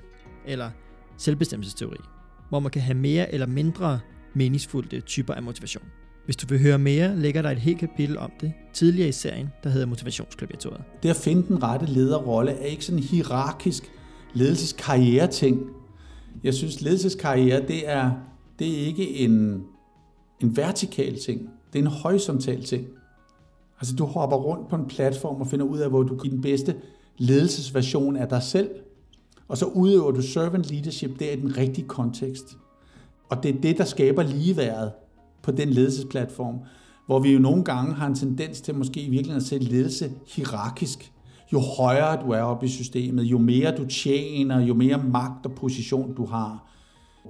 eller 0.47 0.71
selvbestemmelsesteori, 1.17 1.97
hvor 2.49 2.61
man 2.61 2.71
kan 2.71 2.83
have 2.83 2.95
mere 2.95 3.35
eller 3.35 3.47
mindre 3.47 4.01
meningsfulde 4.35 5.01
typer 5.01 5.35
af 5.35 5.43
motivation. 5.43 5.85
Hvis 6.27 6.37
du 6.37 6.47
vil 6.47 6.63
høre 6.63 6.79
mere, 6.79 7.17
lægger 7.17 7.43
der 7.43 7.51
et 7.51 7.59
helt 7.59 7.79
kapitel 7.79 8.19
om 8.19 8.31
det 8.41 8.53
tidligere 8.73 9.09
i 9.09 9.13
serien, 9.13 9.49
der 9.65 9.71
hedder 9.71 9.87
Motivationsklaviaturet. 9.87 10.83
Det 11.03 11.11
at 11.11 11.17
finde 11.17 11.49
den 11.49 11.63
rette 11.63 11.87
lederrolle 11.87 12.53
er 12.53 12.65
ikke 12.65 12.85
sådan 12.85 12.99
en 12.99 13.05
hierarkisk 13.05 13.93
ledelseskarriere-ting. 14.35 15.63
Jeg 16.45 16.55
synes, 16.55 16.81
ledelseskarriere, 16.81 17.67
det 17.69 17.89
er, 17.91 18.11
det 18.59 18.83
er 18.83 18.87
ikke 18.87 19.17
en, 19.17 19.63
en 20.41 20.57
vertikal 20.57 21.19
ting. 21.19 21.51
Det 21.73 21.79
er 21.79 21.83
en 21.83 21.91
horisontal 21.91 22.65
ting. 22.65 22.87
Altså, 23.81 23.95
du 23.97 24.05
hopper 24.05 24.37
rundt 24.37 24.69
på 24.69 24.77
en 24.77 24.87
platform 24.87 25.41
og 25.41 25.47
finder 25.47 25.67
ud 25.67 25.79
af, 25.79 25.89
hvor 25.89 26.03
du 26.03 26.17
kan 26.17 26.31
den 26.31 26.41
bedste 26.41 26.75
ledelsesversion 27.19 28.17
af 28.17 28.29
dig 28.29 28.43
selv. 28.43 28.71
Og 29.49 29.59
så 29.59 29.67
udøver 29.67 30.11
du 30.11 30.23
servant 30.23 30.71
leadership 30.71 31.21
der 31.21 31.31
i 31.31 31.41
den 31.41 31.57
rigtige 31.57 31.89
kontekst. 31.89 32.57
Og 33.29 33.43
det 33.43 33.57
er 33.57 33.61
det, 33.61 33.79
der 33.79 33.85
skaber 33.85 34.23
ligeværet 34.23 34.93
på 35.47 35.53
den 35.53 35.71
ledelsesplatform, 35.71 36.59
hvor 37.07 37.19
vi 37.19 37.33
jo 37.33 37.39
nogle 37.39 37.65
gange 37.65 37.95
har 37.95 38.07
en 38.07 38.15
tendens 38.15 38.61
til 38.61 38.75
måske 38.75 39.01
i 39.01 39.11
virkeligheden 39.11 39.43
at 39.43 39.49
sætte 39.49 39.67
ledelse 39.67 40.11
hierarkisk. 40.27 41.13
Jo 41.53 41.61
højere 41.61 42.23
du 42.23 42.31
er 42.31 42.41
oppe 42.41 42.67
i 42.67 42.69
systemet, 42.69 43.23
jo 43.23 43.39
mere 43.39 43.77
du 43.77 43.85
tjener, 43.85 44.61
jo 44.61 44.75
mere 44.75 44.99
magt 44.99 45.47
og 45.47 45.53
position 45.53 46.15
du 46.15 46.27
har, 46.27 46.65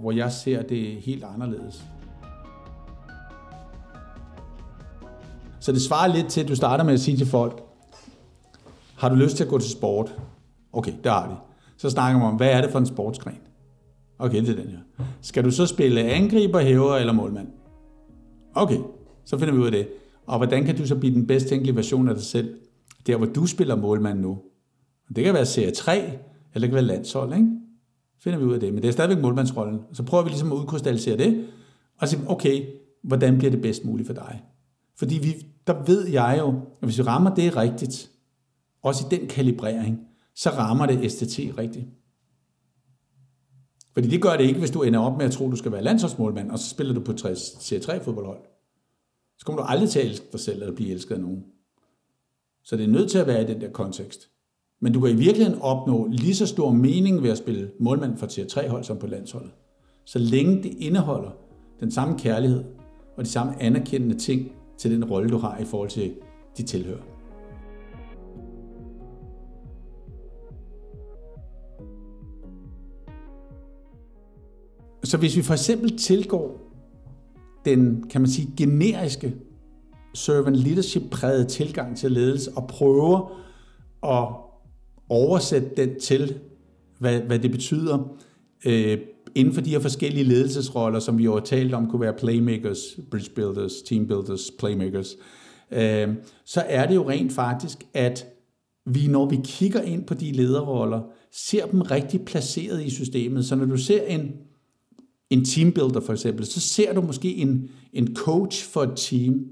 hvor 0.00 0.12
jeg 0.12 0.32
ser 0.32 0.62
det 0.62 0.96
helt 0.96 1.24
anderledes. 1.24 1.84
Så 5.60 5.72
det 5.72 5.82
svarer 5.82 6.14
lidt 6.14 6.28
til, 6.28 6.40
at 6.40 6.48
du 6.48 6.56
starter 6.56 6.84
med 6.84 6.92
at 6.92 7.00
sige 7.00 7.16
til 7.16 7.26
folk, 7.26 7.62
har 8.98 9.08
du 9.08 9.14
lyst 9.14 9.36
til 9.36 9.44
at 9.44 9.50
gå 9.50 9.58
til 9.58 9.70
sport? 9.70 10.14
Okay, 10.72 10.92
det 11.04 11.12
har 11.12 11.28
vi. 11.28 11.34
Så 11.76 11.90
snakker 11.90 12.18
man 12.18 12.28
om, 12.28 12.36
hvad 12.36 12.50
er 12.50 12.60
det 12.60 12.70
for 12.70 12.78
en 12.78 12.86
sportsgren? 12.86 13.38
Okay, 14.18 14.40
det 14.40 14.48
er 14.48 14.62
den 14.62 14.70
her. 14.70 15.04
Skal 15.20 15.44
du 15.44 15.50
så 15.50 15.66
spille 15.66 16.02
angriber, 16.02 16.60
hæver 16.60 16.96
eller 16.96 17.12
målmand? 17.12 17.48
Okay, 18.56 18.78
så 19.24 19.38
finder 19.38 19.54
vi 19.54 19.60
ud 19.60 19.66
af 19.66 19.72
det. 19.72 19.88
Og 20.26 20.36
hvordan 20.38 20.64
kan 20.64 20.76
du 20.76 20.86
så 20.86 20.96
blive 20.96 21.14
den 21.14 21.26
bedst 21.26 21.48
tænkelige 21.48 21.76
version 21.76 22.08
af 22.08 22.14
dig 22.14 22.24
selv, 22.24 22.58
der 23.06 23.16
hvor 23.16 23.26
du 23.26 23.46
spiller 23.46 23.76
målmand 23.76 24.20
nu? 24.20 24.38
Det 25.16 25.24
kan 25.24 25.34
være 25.34 25.46
serie 25.46 25.70
3, 25.70 25.98
eller 25.98 26.18
det 26.54 26.68
kan 26.68 26.74
være 26.74 26.82
landshold, 26.82 27.34
ikke? 27.34 27.48
Finder 28.24 28.38
vi 28.38 28.44
ud 28.44 28.54
af 28.54 28.60
det. 28.60 28.74
Men 28.74 28.82
det 28.82 28.88
er 28.88 28.92
stadigvæk 28.92 29.22
målmandsrollen. 29.22 29.80
Så 29.92 30.02
prøver 30.02 30.24
vi 30.24 30.28
ligesom 30.30 30.52
at 30.52 30.56
udkrystallisere 30.56 31.16
det, 31.16 31.46
og 31.98 32.08
sige, 32.08 32.22
okay, 32.26 32.66
hvordan 33.02 33.38
bliver 33.38 33.50
det 33.50 33.62
bedst 33.62 33.84
muligt 33.84 34.06
for 34.06 34.14
dig? 34.14 34.42
Fordi 34.98 35.18
vi, 35.22 35.34
der 35.66 35.84
ved 35.86 36.08
jeg 36.08 36.36
jo, 36.38 36.48
at 36.48 36.88
hvis 36.88 36.98
vi 36.98 37.02
rammer 37.02 37.34
det 37.34 37.56
rigtigt, 37.56 38.10
også 38.82 39.06
i 39.06 39.16
den 39.16 39.28
kalibrering, 39.28 40.00
så 40.34 40.50
rammer 40.50 40.86
det 40.86 41.12
STT 41.12 41.38
rigtigt. 41.58 41.86
Fordi 43.96 44.08
det 44.08 44.22
gør 44.22 44.36
det 44.36 44.44
ikke, 44.44 44.58
hvis 44.58 44.70
du 44.70 44.82
ender 44.82 45.00
op 45.00 45.16
med 45.16 45.26
at 45.26 45.32
tro, 45.32 45.44
at 45.44 45.50
du 45.50 45.56
skal 45.56 45.72
være 45.72 45.82
landsholdsmålmand, 45.82 46.50
og 46.50 46.58
så 46.58 46.70
spiller 46.70 46.94
du 46.94 47.00
på 47.00 47.12
60 47.12 47.40
C3 47.40 48.04
fodboldhold. 48.04 48.38
Så 49.38 49.46
kommer 49.46 49.62
du 49.62 49.66
aldrig 49.68 49.90
til 49.90 49.98
at 49.98 50.06
elske 50.06 50.26
dig 50.32 50.40
selv, 50.40 50.62
eller 50.62 50.74
blive 50.74 50.90
elsket 50.90 51.14
af 51.14 51.20
nogen. 51.20 51.44
Så 52.64 52.76
det 52.76 52.84
er 52.84 52.88
nødt 52.88 53.10
til 53.10 53.18
at 53.18 53.26
være 53.26 53.42
i 53.42 53.46
den 53.46 53.60
der 53.60 53.70
kontekst. 53.70 54.30
Men 54.80 54.92
du 54.92 55.00
kan 55.00 55.10
i 55.10 55.14
virkeligheden 55.14 55.62
opnå 55.62 56.08
lige 56.10 56.34
så 56.34 56.46
stor 56.46 56.72
mening 56.72 57.22
ved 57.22 57.30
at 57.30 57.38
spille 57.38 57.70
målmand 57.80 58.16
for 58.16 58.26
tier 58.26 58.46
3 58.46 58.68
hold 58.68 58.84
som 58.84 58.98
på 58.98 59.06
landsholdet. 59.06 59.50
Så 60.04 60.18
længe 60.18 60.62
det 60.62 60.72
indeholder 60.78 61.30
den 61.80 61.90
samme 61.90 62.18
kærlighed 62.18 62.64
og 63.16 63.24
de 63.24 63.30
samme 63.30 63.62
anerkendende 63.62 64.18
ting 64.18 64.52
til 64.78 64.90
den 64.90 65.04
rolle, 65.04 65.30
du 65.30 65.38
har 65.38 65.58
i 65.58 65.64
forhold 65.64 65.90
til 65.90 66.14
de 66.56 66.62
tilhører. 66.62 67.15
Så 75.06 75.16
hvis 75.16 75.36
vi 75.36 75.42
for 75.42 75.54
eksempel 75.54 75.98
tilgår 75.98 76.60
den, 77.64 78.04
kan 78.10 78.20
man 78.20 78.30
sige, 78.30 78.52
generiske 78.56 79.34
servant 80.14 80.56
leadership 80.56 81.02
præget 81.10 81.48
tilgang 81.48 81.96
til 81.96 82.12
ledelse 82.12 82.50
og 82.56 82.68
prøver 82.68 83.40
at 84.02 84.28
oversætte 85.08 85.68
den 85.76 86.00
til, 86.00 86.38
hvad, 86.98 87.20
hvad 87.20 87.38
det 87.38 87.50
betyder 87.50 88.16
øh, 88.66 88.98
inden 89.34 89.54
for 89.54 89.60
de 89.60 89.70
her 89.70 89.80
forskellige 89.80 90.24
ledelsesroller, 90.24 90.98
som 90.98 91.18
vi 91.18 91.24
jo 91.24 91.32
har 91.32 91.40
talt 91.40 91.74
om, 91.74 91.90
kunne 91.90 92.00
være 92.00 92.12
playmakers, 92.12 92.98
bridge 93.10 93.30
builders, 93.34 93.72
team 93.82 94.06
builders, 94.06 94.50
playmakers, 94.58 95.16
øh, 95.70 96.08
så 96.44 96.60
er 96.66 96.86
det 96.86 96.94
jo 96.94 97.08
rent 97.08 97.32
faktisk, 97.32 97.78
at 97.94 98.26
vi, 98.86 99.06
når 99.06 99.28
vi 99.28 99.38
kigger 99.44 99.82
ind 99.82 100.04
på 100.04 100.14
de 100.14 100.32
lederroller, 100.32 101.00
ser 101.32 101.66
dem 101.66 101.80
rigtig 101.80 102.24
placeret 102.24 102.84
i 102.84 102.90
systemet. 102.90 103.44
Så 103.46 103.56
når 103.56 103.64
du 103.64 103.76
ser 103.76 104.02
en 104.02 104.32
en 105.30 105.44
teambuilder 105.44 106.00
for 106.00 106.12
eksempel, 106.12 106.46
så 106.46 106.60
ser 106.60 106.94
du 106.94 107.00
måske 107.00 107.36
en, 107.36 107.70
en 107.92 108.16
coach 108.16 108.64
for 108.70 108.82
et 108.82 108.96
team. 108.96 109.44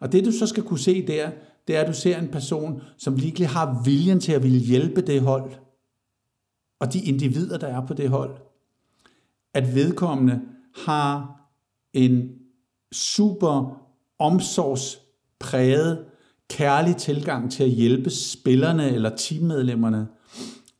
Og 0.00 0.12
det 0.12 0.24
du 0.24 0.32
så 0.32 0.46
skal 0.46 0.62
kunne 0.62 0.78
se 0.78 1.06
der, 1.06 1.30
det 1.68 1.76
er, 1.76 1.80
at 1.80 1.88
du 1.88 1.92
ser 1.92 2.18
en 2.18 2.28
person, 2.28 2.82
som 2.98 3.22
virkelig 3.22 3.48
har 3.48 3.82
viljen 3.84 4.20
til 4.20 4.32
at 4.32 4.42
ville 4.42 4.58
hjælpe 4.58 5.00
det 5.00 5.20
hold, 5.20 5.52
og 6.80 6.92
de 6.92 7.00
individer, 7.00 7.58
der 7.58 7.66
er 7.66 7.86
på 7.86 7.94
det 7.94 8.08
hold. 8.08 8.36
At 9.54 9.74
vedkommende 9.74 10.40
har 10.86 11.40
en 11.92 12.28
super 12.92 13.82
omsorgspræget, 14.18 16.04
kærlig 16.48 16.96
tilgang 16.96 17.52
til 17.52 17.64
at 17.64 17.70
hjælpe 17.70 18.10
spillerne 18.10 18.90
eller 18.90 19.16
teammedlemmerne, 19.16 20.08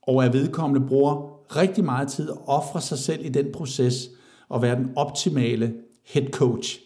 og 0.03 0.25
at 0.25 0.33
vedkommende 0.33 0.89
bruger 0.89 1.40
rigtig 1.57 1.85
meget 1.85 2.09
tid 2.09 2.31
at 2.31 2.37
ofre 2.47 2.81
sig 2.81 2.99
selv 2.99 3.25
i 3.25 3.29
den 3.29 3.53
proces 3.53 4.09
og 4.49 4.63
være 4.63 4.77
den 4.77 4.91
optimale 4.97 5.75
head 6.05 6.27
coach 6.31 6.81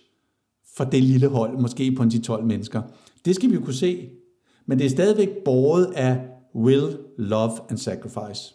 for 0.77 0.85
det 0.85 1.03
lille 1.03 1.29
hold, 1.29 1.59
måske 1.59 1.93
på 1.93 2.03
en 2.03 2.11
10-12 2.11 2.43
mennesker. 2.43 2.83
Det 3.25 3.35
skal 3.35 3.51
vi 3.51 3.55
jo 3.55 3.61
kunne 3.61 3.75
se, 3.75 4.09
men 4.67 4.79
det 4.79 4.85
er 4.85 4.91
stadigvæk 4.91 5.29
båret 5.45 5.85
af 5.85 6.21
will, 6.55 6.99
love 7.19 7.53
and 7.71 7.79
sacrifice. 7.79 8.55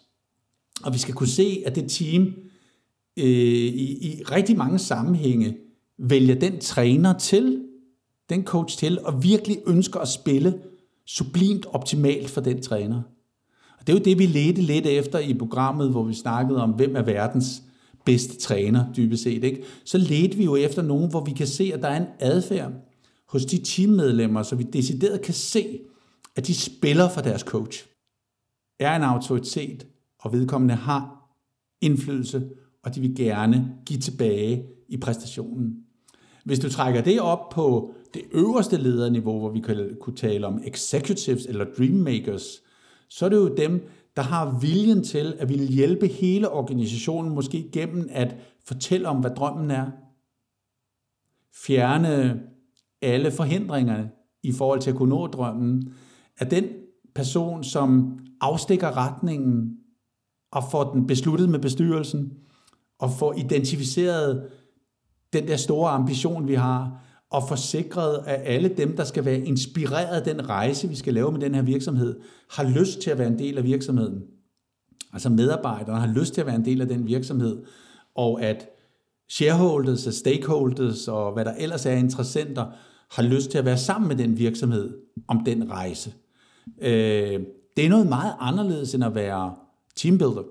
Og 0.84 0.92
vi 0.92 0.98
skal 0.98 1.14
kunne 1.14 1.28
se, 1.28 1.62
at 1.66 1.76
det 1.76 1.90
team 1.90 2.22
øh, 3.16 3.24
i, 3.24 4.08
i 4.08 4.22
rigtig 4.22 4.56
mange 4.56 4.78
sammenhænge 4.78 5.56
vælger 5.98 6.34
den 6.34 6.60
træner 6.60 7.18
til, 7.18 7.64
den 8.30 8.44
coach 8.44 8.78
til, 8.78 8.98
og 9.04 9.22
virkelig 9.22 9.58
ønsker 9.66 10.00
at 10.00 10.08
spille 10.08 10.60
sublimt 11.06 11.66
optimalt 11.66 12.30
for 12.30 12.40
den 12.40 12.62
træner. 12.62 13.02
Og 13.80 13.86
det 13.86 13.92
er 13.92 13.98
jo 13.98 14.04
det, 14.04 14.18
vi 14.18 14.26
ledte 14.26 14.62
lidt 14.62 14.86
efter 14.86 15.18
i 15.18 15.34
programmet, 15.34 15.90
hvor 15.90 16.04
vi 16.04 16.14
snakkede 16.14 16.62
om, 16.62 16.70
hvem 16.70 16.96
er 16.96 17.02
verdens 17.02 17.62
bedste 18.04 18.36
træner, 18.36 18.92
dybest 18.92 19.22
set. 19.22 19.44
Ikke? 19.44 19.62
Så 19.84 19.98
ledte 19.98 20.36
vi 20.36 20.44
jo 20.44 20.56
efter 20.56 20.82
nogen, 20.82 21.10
hvor 21.10 21.24
vi 21.24 21.32
kan 21.32 21.46
se, 21.46 21.70
at 21.74 21.82
der 21.82 21.88
er 21.88 22.00
en 22.00 22.06
adfærd 22.18 22.72
hos 23.28 23.44
de 23.44 23.58
teammedlemmer, 23.64 24.42
så 24.42 24.56
vi 24.56 24.62
decideret 24.62 25.22
kan 25.22 25.34
se, 25.34 25.78
at 26.36 26.46
de 26.46 26.54
spiller 26.54 27.08
for 27.08 27.20
deres 27.20 27.40
coach. 27.40 27.86
Er 28.80 28.96
en 28.96 29.02
autoritet, 29.02 29.86
og 30.20 30.32
vedkommende 30.32 30.74
har 30.74 31.30
indflydelse, 31.80 32.42
og 32.82 32.94
de 32.94 33.00
vil 33.00 33.14
gerne 33.16 33.72
give 33.86 34.00
tilbage 34.00 34.64
i 34.88 34.96
præstationen. 34.96 35.76
Hvis 36.44 36.58
du 36.58 36.70
trækker 36.70 37.00
det 37.00 37.20
op 37.20 37.48
på 37.48 37.94
det 38.14 38.22
øverste 38.32 38.76
lederniveau, 38.76 39.38
hvor 39.38 39.50
vi 39.50 39.60
kunne 40.00 40.16
tale 40.16 40.46
om 40.46 40.62
executives 40.64 41.46
eller 41.46 41.64
dreammakers, 41.78 42.62
så 43.10 43.24
er 43.24 43.28
det 43.28 43.36
jo 43.36 43.54
dem, 43.54 43.88
der 44.16 44.22
har 44.22 44.58
viljen 44.60 45.04
til 45.04 45.34
at 45.38 45.48
ville 45.48 45.66
hjælpe 45.66 46.06
hele 46.06 46.48
organisationen, 46.48 47.34
måske 47.34 47.70
gennem 47.72 48.08
at 48.10 48.36
fortælle 48.66 49.08
om, 49.08 49.16
hvad 49.16 49.30
drømmen 49.30 49.70
er. 49.70 49.90
Fjerne 51.66 52.42
alle 53.02 53.30
forhindringerne 53.30 54.10
i 54.42 54.52
forhold 54.52 54.80
til 54.80 54.90
at 54.90 54.96
kunne 54.96 55.08
nå 55.08 55.26
drømmen. 55.26 55.94
At 56.38 56.50
den 56.50 56.64
person, 57.14 57.64
som 57.64 58.18
afstikker 58.40 58.96
retningen 58.96 59.76
og 60.50 60.62
får 60.70 60.92
den 60.92 61.06
besluttet 61.06 61.48
med 61.48 61.58
bestyrelsen, 61.58 62.32
og 62.98 63.10
får 63.10 63.34
identificeret 63.38 64.50
den 65.32 65.48
der 65.48 65.56
store 65.56 65.90
ambition, 65.90 66.48
vi 66.48 66.54
har, 66.54 67.04
og 67.30 67.48
forsikret, 67.48 68.22
at 68.26 68.40
alle 68.44 68.68
dem, 68.68 68.96
der 68.96 69.04
skal 69.04 69.24
være 69.24 69.38
inspireret 69.38 70.20
af 70.20 70.34
den 70.34 70.48
rejse, 70.48 70.88
vi 70.88 70.96
skal 70.96 71.14
lave 71.14 71.32
med 71.32 71.40
den 71.40 71.54
her 71.54 71.62
virksomhed, 71.62 72.20
har 72.50 72.64
lyst 72.78 73.00
til 73.00 73.10
at 73.10 73.18
være 73.18 73.28
en 73.28 73.38
del 73.38 73.58
af 73.58 73.64
virksomheden. 73.64 74.22
Altså 75.12 75.28
medarbejderne 75.28 76.00
har 76.00 76.14
lyst 76.14 76.34
til 76.34 76.40
at 76.40 76.46
være 76.46 76.56
en 76.56 76.64
del 76.64 76.80
af 76.80 76.88
den 76.88 77.06
virksomhed, 77.06 77.64
og 78.14 78.42
at 78.42 78.68
shareholders 79.28 80.06
og 80.06 80.12
stakeholders 80.12 81.08
og 81.08 81.32
hvad 81.32 81.44
der 81.44 81.54
ellers 81.58 81.86
er 81.86 81.92
interessenter, 81.92 82.66
har 83.10 83.22
lyst 83.22 83.50
til 83.50 83.58
at 83.58 83.64
være 83.64 83.78
sammen 83.78 84.08
med 84.08 84.16
den 84.16 84.38
virksomhed 84.38 84.98
om 85.28 85.44
den 85.44 85.70
rejse. 85.70 86.14
Øh, 86.80 87.40
det 87.76 87.84
er 87.84 87.88
noget 87.88 88.06
meget 88.06 88.34
anderledes 88.40 88.94
end 88.94 89.04
at 89.04 89.14
være 89.14 89.54
teambuilder. 89.96 90.42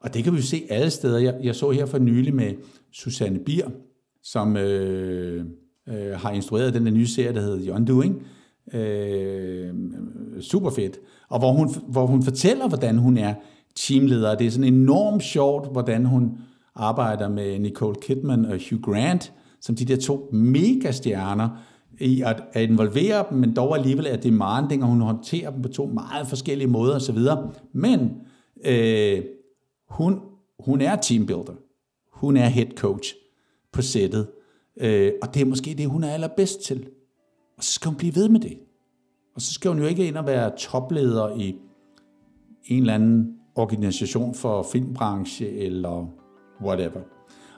Og 0.00 0.14
det 0.14 0.24
kan 0.24 0.32
vi 0.32 0.38
jo 0.38 0.44
se 0.44 0.66
alle 0.70 0.90
steder. 0.90 1.18
Jeg, 1.18 1.40
jeg 1.42 1.54
så 1.54 1.70
her 1.70 1.86
for 1.86 1.98
nylig 1.98 2.34
med 2.34 2.54
Susanne 2.92 3.38
Bier, 3.38 3.70
som 4.22 4.56
øh, 4.56 5.44
øh, 5.88 6.12
har 6.12 6.30
instrueret 6.30 6.74
den 6.74 6.86
der 6.86 6.92
nye 6.92 7.06
serie, 7.06 7.34
der 7.34 7.40
hedder 7.40 7.58
The 7.58 7.72
Undoing. 7.72 8.22
Øh, 8.72 9.74
super 10.40 10.70
fedt. 10.70 10.98
Og 11.28 11.38
hvor 11.38 11.52
hun, 11.52 11.68
hvor 11.88 12.06
hun 12.06 12.22
fortæller, 12.22 12.68
hvordan 12.68 12.98
hun 12.98 13.16
er 13.16 13.34
teamleder. 13.76 14.34
Det 14.34 14.46
er 14.46 14.50
sådan 14.50 14.74
enormt 14.74 15.22
sjovt, 15.22 15.72
hvordan 15.72 16.04
hun 16.04 16.38
arbejder 16.74 17.28
med 17.28 17.58
Nicole 17.58 17.96
Kidman 18.02 18.44
og 18.44 18.58
Hugh 18.70 18.82
Grant, 18.82 19.32
som 19.60 19.74
de 19.74 19.84
der 19.84 19.96
to 19.96 20.30
mega 20.32 20.90
stjerner, 20.90 21.48
i 22.00 22.22
at, 22.26 22.42
at 22.52 22.70
involvere 22.70 23.24
dem, 23.30 23.38
men 23.38 23.56
dog 23.56 23.76
alligevel 23.76 24.06
er 24.06 24.16
demanding, 24.16 24.82
og 24.82 24.88
hun 24.88 25.00
håndterer 25.00 25.50
dem 25.50 25.62
på 25.62 25.68
to 25.68 25.86
meget 25.86 26.26
forskellige 26.26 26.68
måder 26.68 26.96
osv. 26.96 27.18
Men 27.72 28.10
øh, 28.64 29.22
hun, 29.90 30.20
hun 30.58 30.80
er 30.80 30.96
teambuilder. 30.96 31.52
Hun 32.12 32.36
er 32.36 32.46
head 32.46 32.66
coach 32.76 33.14
på 33.72 33.82
sættet. 33.82 34.28
Øh, 34.80 35.12
og 35.22 35.34
det 35.34 35.42
er 35.42 35.46
måske 35.46 35.74
det, 35.78 35.86
hun 35.86 36.04
er 36.04 36.10
allerbedst 36.10 36.60
til. 36.60 36.88
Og 37.58 37.64
så 37.64 37.72
skal 37.72 37.88
hun 37.88 37.96
blive 37.96 38.14
ved 38.14 38.28
med 38.28 38.40
det. 38.40 38.58
Og 39.34 39.42
så 39.42 39.52
skal 39.52 39.70
hun 39.70 39.80
jo 39.80 39.86
ikke 39.86 40.06
ind 40.06 40.16
og 40.16 40.26
være 40.26 40.56
topleder 40.58 41.36
i 41.36 41.56
en 42.64 42.80
eller 42.80 42.94
anden 42.94 43.34
organisation 43.54 44.34
for 44.34 44.62
filmbranche 44.62 45.48
eller 45.48 46.06
whatever. 46.62 47.00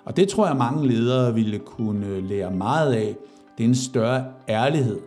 Og 0.05 0.17
det 0.17 0.29
tror 0.29 0.47
jeg, 0.47 0.57
mange 0.57 0.89
ledere 0.89 1.35
ville 1.35 1.59
kunne 1.59 2.21
lære 2.21 2.51
meget 2.51 2.93
af. 2.93 3.17
Det 3.59 3.65
er 3.65 3.69
en 3.69 3.75
større 3.75 4.33
ærlighed 4.49 4.99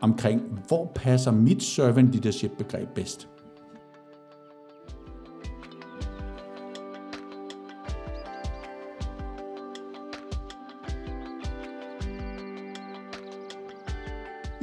omkring, 0.00 0.42
hvor 0.68 0.92
passer 0.94 1.30
mit 1.30 1.62
servant 1.62 2.12
leadership 2.12 2.50
begreb 2.58 2.88
bedst. 2.94 3.28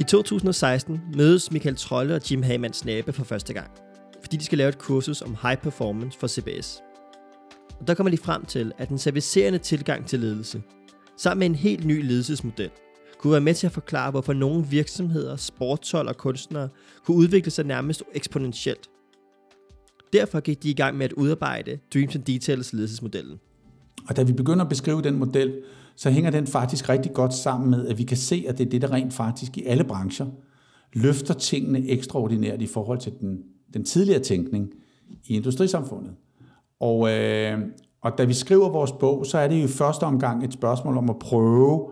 2016 0.06 1.00
mødes 1.16 1.52
Michael 1.52 1.76
Trolle 1.76 2.14
og 2.14 2.30
Jim 2.30 2.42
Hamann 2.42 2.74
Snabe 2.74 3.12
for 3.12 3.24
første 3.24 3.52
gang, 3.52 3.70
fordi 4.20 4.36
de 4.36 4.44
skal 4.44 4.58
lave 4.58 4.68
et 4.68 4.78
kursus 4.78 5.22
om 5.22 5.36
high 5.42 5.58
performance 5.58 6.18
for 6.18 6.26
CBS. 6.26 6.80
Og 7.80 7.86
der 7.86 7.94
kommer 7.94 8.10
de 8.10 8.16
frem 8.16 8.44
til, 8.44 8.72
at 8.78 8.88
den 8.88 8.98
servicerende 8.98 9.58
tilgang 9.58 10.06
til 10.06 10.20
ledelse, 10.20 10.62
sammen 11.16 11.38
med 11.38 11.46
en 11.46 11.54
helt 11.54 11.84
ny 11.84 12.06
ledelsesmodel, 12.06 12.70
kunne 13.18 13.32
være 13.32 13.40
med 13.40 13.54
til 13.54 13.66
at 13.66 13.72
forklare, 13.72 14.10
hvorfor 14.10 14.32
nogle 14.32 14.66
virksomheder, 14.66 15.36
sportshold 15.36 16.08
og 16.08 16.16
kunstnere 16.16 16.68
kunne 17.04 17.16
udvikle 17.16 17.50
sig 17.50 17.64
nærmest 17.64 18.02
eksponentielt. 18.14 18.90
Derfor 20.12 20.40
gik 20.40 20.62
de 20.62 20.70
i 20.70 20.74
gang 20.74 20.96
med 20.96 21.04
at 21.04 21.12
udarbejde 21.12 21.78
Dreams 21.94 22.16
and 22.16 22.24
Details 22.24 22.72
ledelsesmodellen. 22.72 23.40
Og 24.08 24.16
da 24.16 24.22
vi 24.22 24.32
begynder 24.32 24.64
at 24.64 24.68
beskrive 24.68 25.02
den 25.02 25.18
model, 25.18 25.62
så 25.96 26.10
hænger 26.10 26.30
den 26.30 26.46
faktisk 26.46 26.88
rigtig 26.88 27.12
godt 27.12 27.34
sammen 27.34 27.70
med, 27.70 27.86
at 27.86 27.98
vi 27.98 28.02
kan 28.02 28.16
se, 28.16 28.44
at 28.48 28.58
det 28.58 28.66
er 28.66 28.70
det, 28.70 28.82
der 28.82 28.92
rent 28.92 29.12
faktisk 29.12 29.58
i 29.58 29.64
alle 29.64 29.84
brancher 29.84 30.26
løfter 30.92 31.34
tingene 31.34 31.88
ekstraordinært 31.88 32.62
i 32.62 32.66
forhold 32.66 32.98
til 32.98 33.12
den, 33.20 33.38
den 33.74 33.84
tidligere 33.84 34.22
tænkning 34.22 34.68
i 35.24 35.36
industrisamfundet. 35.36 36.12
Og, 36.80 37.10
øh, 37.10 37.58
og 38.02 38.18
da 38.18 38.24
vi 38.24 38.34
skriver 38.34 38.68
vores 38.68 38.92
bog, 38.92 39.26
så 39.26 39.38
er 39.38 39.48
det 39.48 39.58
jo 39.58 39.64
i 39.64 39.68
første 39.68 40.04
omgang 40.04 40.44
et 40.44 40.52
spørgsmål 40.52 40.98
om 40.98 41.10
at 41.10 41.18
prøve 41.18 41.90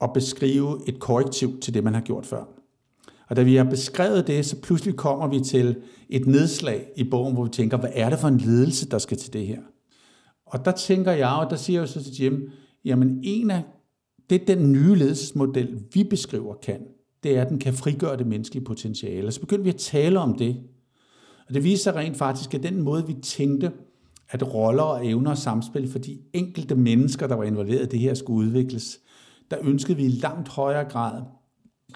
at 0.00 0.10
beskrive 0.14 0.78
et 0.88 1.00
korrektiv 1.00 1.60
til 1.60 1.74
det, 1.74 1.84
man 1.84 1.94
har 1.94 2.00
gjort 2.00 2.26
før. 2.26 2.44
Og 3.28 3.36
da 3.36 3.42
vi 3.42 3.56
har 3.56 3.64
beskrevet 3.64 4.26
det, 4.26 4.46
så 4.46 4.60
pludselig 4.60 4.96
kommer 4.96 5.28
vi 5.28 5.40
til 5.40 5.76
et 6.08 6.26
nedslag 6.26 6.86
i 6.96 7.04
bogen, 7.04 7.34
hvor 7.34 7.44
vi 7.44 7.50
tænker, 7.50 7.76
hvad 7.76 7.90
er 7.92 8.10
det 8.10 8.18
for 8.18 8.28
en 8.28 8.38
ledelse, 8.38 8.88
der 8.88 8.98
skal 8.98 9.16
til 9.16 9.32
det 9.32 9.46
her? 9.46 9.60
Og 10.46 10.64
der 10.64 10.72
tænker 10.72 11.12
jeg, 11.12 11.30
og 11.30 11.50
der 11.50 11.56
siger 11.56 11.80
jeg 11.80 11.88
så 11.88 12.04
til 12.04 12.22
Jim, 12.22 12.50
jamen 12.84 13.20
en 13.22 13.50
af 13.50 13.62
det, 14.30 14.48
den 14.48 14.72
nye 14.72 14.94
ledelsesmodel, 14.94 15.82
vi 15.94 16.04
beskriver 16.04 16.54
kan, 16.54 16.80
det 17.22 17.36
er, 17.36 17.42
at 17.42 17.48
den 17.48 17.58
kan 17.58 17.74
frigøre 17.74 18.16
det 18.16 18.26
menneskelige 18.26 18.64
potentiale. 18.64 19.26
Og 19.26 19.32
så 19.32 19.40
begyndte 19.40 19.64
vi 19.64 19.70
at 19.70 19.76
tale 19.76 20.18
om 20.20 20.38
det. 20.38 20.56
Og 21.48 21.54
det 21.54 21.64
viser 21.64 21.82
sig 21.82 21.94
rent 21.94 22.16
faktisk, 22.16 22.54
at 22.54 22.62
den 22.62 22.82
måde, 22.82 23.06
vi 23.06 23.14
tænkte, 23.22 23.72
at 24.28 24.54
roller 24.54 24.82
og 24.82 25.06
evner 25.06 25.30
og 25.30 25.38
samspil 25.38 25.90
for 25.90 25.98
de 25.98 26.18
enkelte 26.32 26.74
mennesker, 26.74 27.26
der 27.26 27.34
var 27.34 27.44
involveret 27.44 27.82
i 27.82 27.88
det 27.88 27.98
her, 27.98 28.14
skulle 28.14 28.46
udvikles, 28.46 29.00
der 29.50 29.56
ønskede 29.62 29.96
vi 29.96 30.04
i 30.04 30.08
langt 30.08 30.48
højere 30.48 30.84
grad, 30.84 31.22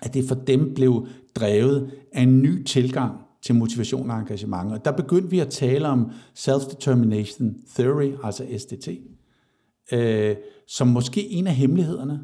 at 0.03 0.15
det 0.15 0.25
for 0.29 0.35
dem 0.35 0.75
blev 0.75 1.07
drevet 1.35 1.91
af 2.13 2.23
en 2.23 2.43
ny 2.43 2.65
tilgang 2.65 3.13
til 3.43 3.55
motivation 3.55 4.11
og 4.11 4.19
engagement. 4.19 4.73
Og 4.73 4.85
der 4.85 4.93
begyndte 4.93 5.31
vi 5.31 5.39
at 5.39 5.49
tale 5.49 5.89
om 5.89 6.11
Self-Determination 6.39 7.75
Theory, 7.75 8.13
altså 8.23 8.47
SDT, 8.59 8.89
øh, 9.93 10.37
som 10.69 10.89
måske 10.89 11.31
en 11.31 11.47
af 11.47 11.55
hemmelighederne. 11.55 12.21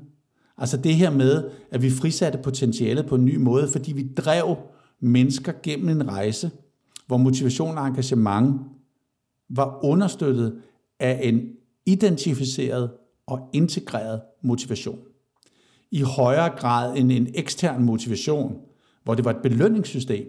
Altså 0.58 0.76
det 0.76 0.94
her 0.94 1.10
med, 1.10 1.50
at 1.70 1.82
vi 1.82 1.90
frisatte 1.90 2.38
potentialet 2.42 3.06
på 3.06 3.14
en 3.14 3.24
ny 3.24 3.36
måde, 3.36 3.68
fordi 3.68 3.92
vi 3.92 4.08
drev 4.16 4.56
mennesker 5.00 5.52
gennem 5.62 5.88
en 5.88 6.08
rejse, 6.08 6.50
hvor 7.06 7.16
motivation 7.16 7.78
og 7.78 7.86
engagement 7.86 8.60
var 9.48 9.84
understøttet 9.84 10.60
af 11.00 11.20
en 11.22 11.40
identificeret 11.86 12.90
og 13.26 13.50
integreret 13.52 14.20
motivation. 14.42 14.98
I 15.90 16.00
højere 16.00 16.48
grad 16.48 16.96
end 16.96 17.12
en 17.12 17.28
ekstern 17.34 17.82
motivation, 17.82 18.56
hvor 19.04 19.14
det 19.14 19.24
var 19.24 19.30
et 19.30 19.42
belønningssystem, 19.42 20.26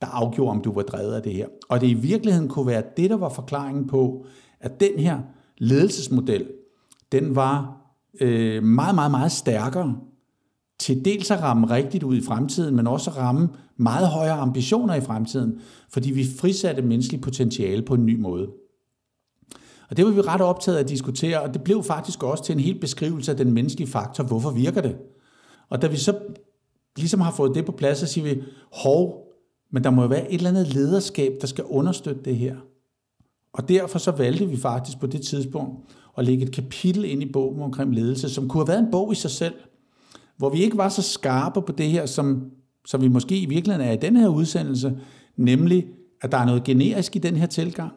der 0.00 0.06
afgjorde, 0.06 0.50
om 0.50 0.62
du 0.62 0.72
var 0.72 0.82
drevet 0.82 1.14
af 1.14 1.22
det 1.22 1.32
her. 1.32 1.46
Og 1.68 1.80
det 1.80 1.86
i 1.86 1.94
virkeligheden 1.94 2.48
kunne 2.48 2.66
være 2.66 2.82
det, 2.96 3.10
der 3.10 3.16
var 3.16 3.28
forklaringen 3.28 3.86
på, 3.86 4.26
at 4.60 4.80
den 4.80 4.98
her 4.98 5.18
ledelsesmodel, 5.58 6.46
den 7.12 7.36
var 7.36 7.76
øh, 8.20 8.62
meget, 8.62 8.94
meget, 8.94 9.10
meget 9.10 9.32
stærkere 9.32 9.96
til 10.78 11.04
dels 11.04 11.30
at 11.30 11.42
ramme 11.42 11.70
rigtigt 11.70 12.04
ud 12.04 12.16
i 12.16 12.22
fremtiden, 12.22 12.76
men 12.76 12.86
også 12.86 13.10
at 13.10 13.16
ramme 13.16 13.48
meget 13.76 14.08
højere 14.08 14.34
ambitioner 14.34 14.94
i 14.94 15.00
fremtiden, 15.00 15.60
fordi 15.90 16.10
vi 16.10 16.26
frisatte 16.38 16.82
menneskelig 16.82 17.20
potentiale 17.20 17.82
på 17.82 17.94
en 17.94 18.06
ny 18.06 18.20
måde. 18.20 18.50
Og 19.90 19.96
det 19.96 20.04
var 20.04 20.10
vi 20.10 20.20
ret 20.20 20.40
optaget 20.40 20.76
af 20.76 20.82
at 20.82 20.88
diskutere, 20.88 21.42
og 21.42 21.54
det 21.54 21.64
blev 21.64 21.82
faktisk 21.82 22.22
også 22.22 22.44
til 22.44 22.52
en 22.52 22.60
helt 22.60 22.80
beskrivelse 22.80 23.30
af 23.30 23.36
den 23.36 23.52
menneskelige 23.52 23.90
faktor, 23.90 24.24
hvorfor 24.24 24.50
virker 24.50 24.80
det? 24.80 24.96
Og 25.68 25.82
da 25.82 25.86
vi 25.86 25.96
så 25.96 26.18
ligesom 26.96 27.20
har 27.20 27.30
fået 27.30 27.54
det 27.54 27.66
på 27.66 27.72
plads, 27.72 27.98
så 27.98 28.06
siger 28.06 28.34
vi, 28.34 28.42
hov, 28.72 29.26
men 29.70 29.84
der 29.84 29.90
må 29.90 30.02
jo 30.02 30.08
være 30.08 30.32
et 30.32 30.34
eller 30.34 30.50
andet 30.50 30.74
lederskab, 30.74 31.32
der 31.40 31.46
skal 31.46 31.64
understøtte 31.64 32.22
det 32.24 32.36
her. 32.36 32.56
Og 33.52 33.68
derfor 33.68 33.98
så 33.98 34.10
valgte 34.10 34.46
vi 34.46 34.56
faktisk 34.56 35.00
på 35.00 35.06
det 35.06 35.22
tidspunkt 35.22 35.78
at 36.18 36.24
lægge 36.24 36.46
et 36.46 36.52
kapitel 36.52 37.04
ind 37.04 37.22
i 37.22 37.32
bogen 37.32 37.62
omkring 37.62 37.94
ledelse, 37.94 38.28
som 38.28 38.48
kunne 38.48 38.60
have 38.60 38.68
været 38.68 38.78
en 38.78 38.90
bog 38.90 39.12
i 39.12 39.14
sig 39.14 39.30
selv, 39.30 39.54
hvor 40.36 40.50
vi 40.50 40.62
ikke 40.62 40.76
var 40.76 40.88
så 40.88 41.02
skarpe 41.02 41.62
på 41.62 41.72
det 41.72 41.90
her, 41.90 42.06
som, 42.06 42.50
som 42.86 43.02
vi 43.02 43.08
måske 43.08 43.38
i 43.38 43.46
virkeligheden 43.46 43.88
er 43.88 43.92
i 43.92 43.96
den 43.96 44.16
her 44.16 44.28
udsendelse, 44.28 44.98
nemlig 45.36 45.86
at 46.20 46.32
der 46.32 46.38
er 46.38 46.46
noget 46.46 46.64
generisk 46.64 47.16
i 47.16 47.18
den 47.18 47.36
her 47.36 47.46
tilgang. 47.46 47.92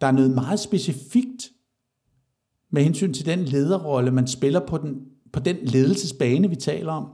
Der 0.00 0.06
er 0.06 0.12
noget 0.12 0.30
meget 0.30 0.60
specifikt 0.60 1.50
med 2.70 2.82
hensyn 2.82 3.12
til 3.12 3.26
den 3.26 3.38
lederrolle, 3.38 4.10
man 4.10 4.26
spiller 4.26 4.60
på 4.60 4.78
den, 4.78 4.96
på 5.32 5.40
den 5.40 5.56
ledelsesbane, 5.62 6.48
vi 6.48 6.56
taler 6.56 6.92
om. 6.92 7.06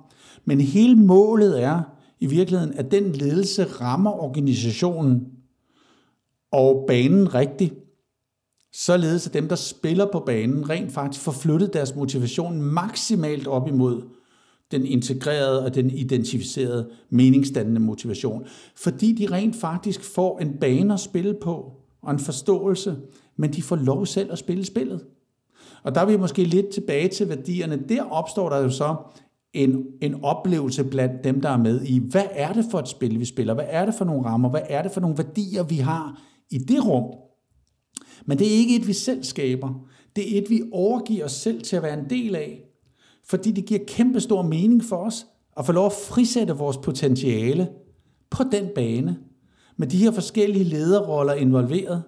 Men 0.44 0.60
hele 0.60 0.96
målet 0.96 1.62
er 1.62 1.82
i 2.20 2.26
virkeligheden, 2.26 2.74
at 2.74 2.90
den 2.90 3.12
ledelse 3.12 3.64
rammer 3.64 4.10
organisationen 4.10 5.26
og 6.52 6.84
banen 6.88 7.34
rigtigt, 7.34 7.74
således 8.72 9.26
at 9.26 9.34
dem, 9.34 9.48
der 9.48 9.56
spiller 9.56 10.06
på 10.12 10.22
banen, 10.26 10.70
rent 10.70 10.92
faktisk 10.92 11.24
får 11.24 11.32
flyttet 11.32 11.72
deres 11.72 11.94
motivation 11.94 12.62
maksimalt 12.62 13.46
op 13.46 13.68
imod 13.68 14.02
den 14.70 14.86
integrerede 14.86 15.64
og 15.64 15.74
den 15.74 15.90
identificerede 15.90 16.90
meningsdannende 17.10 17.80
motivation. 17.80 18.46
Fordi 18.76 19.12
de 19.12 19.26
rent 19.32 19.56
faktisk 19.56 20.14
får 20.14 20.38
en 20.38 20.52
bane 20.60 20.94
at 20.94 21.00
spille 21.00 21.36
på, 21.42 21.72
og 22.02 22.12
en 22.12 22.18
forståelse, 22.18 22.96
men 23.36 23.52
de 23.52 23.62
får 23.62 23.76
lov 23.76 24.06
selv 24.06 24.32
at 24.32 24.38
spille 24.38 24.64
spillet. 24.64 25.04
Og 25.82 25.94
der 25.94 26.00
er 26.00 26.06
vi 26.06 26.16
måske 26.16 26.44
lidt 26.44 26.68
tilbage 26.68 27.08
til 27.08 27.28
værdierne. 27.28 27.82
Der 27.88 28.02
opstår 28.02 28.48
der 28.48 28.58
jo 28.58 28.70
så 28.70 28.96
en, 29.52 29.86
en 30.02 30.24
oplevelse 30.24 30.84
blandt 30.84 31.24
dem, 31.24 31.40
der 31.40 31.48
er 31.48 31.56
med 31.56 31.82
i, 31.82 31.98
hvad 32.10 32.24
er 32.30 32.52
det 32.52 32.64
for 32.70 32.78
et 32.78 32.88
spil, 32.88 33.20
vi 33.20 33.24
spiller? 33.24 33.54
Hvad 33.54 33.66
er 33.68 33.84
det 33.84 33.94
for 33.94 34.04
nogle 34.04 34.24
rammer? 34.24 34.50
Hvad 34.50 34.62
er 34.68 34.82
det 34.82 34.92
for 34.92 35.00
nogle 35.00 35.18
værdier, 35.18 35.62
vi 35.62 35.76
har 35.76 36.22
i 36.50 36.58
det 36.58 36.86
rum? 36.86 37.29
Men 38.30 38.38
det 38.38 38.46
er 38.46 38.56
ikke 38.56 38.76
et, 38.76 38.86
vi 38.86 38.92
selv 38.92 39.24
skaber. 39.24 39.88
Det 40.16 40.34
er 40.34 40.42
et, 40.42 40.50
vi 40.50 40.62
overgiver 40.72 41.24
os 41.24 41.32
selv 41.32 41.62
til 41.62 41.76
at 41.76 41.82
være 41.82 41.98
en 41.98 42.10
del 42.10 42.36
af, 42.36 42.62
fordi 43.24 43.52
det 43.52 43.66
giver 43.66 43.80
kæmpe 43.86 44.20
stor 44.20 44.42
mening 44.42 44.84
for 44.84 44.96
os 44.96 45.26
at 45.56 45.66
få 45.66 45.72
lov 45.72 45.86
at 45.86 45.92
frisætte 45.92 46.56
vores 46.56 46.76
potentiale 46.76 47.68
på 48.30 48.42
den 48.52 48.68
bane, 48.74 49.18
med 49.76 49.86
de 49.86 49.96
her 49.96 50.10
forskellige 50.10 50.64
lederroller 50.64 51.32
involveret, 51.32 52.02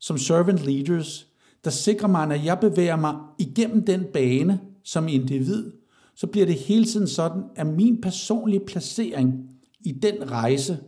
som 0.00 0.18
servant 0.18 0.58
leaders, 0.58 1.26
der 1.64 1.70
sikrer 1.70 2.08
mig, 2.08 2.34
at 2.34 2.44
jeg 2.44 2.58
bevæger 2.60 2.96
mig 2.96 3.14
igennem 3.38 3.84
den 3.84 4.04
bane 4.12 4.60
som 4.84 5.08
individ, 5.08 5.72
så 6.14 6.26
bliver 6.26 6.46
det 6.46 6.54
hele 6.54 6.84
tiden 6.84 7.08
sådan, 7.08 7.42
at 7.56 7.66
min 7.66 8.00
personlige 8.00 8.66
placering 8.66 9.34
i 9.80 9.92
den 9.92 10.30
rejse, 10.30 10.78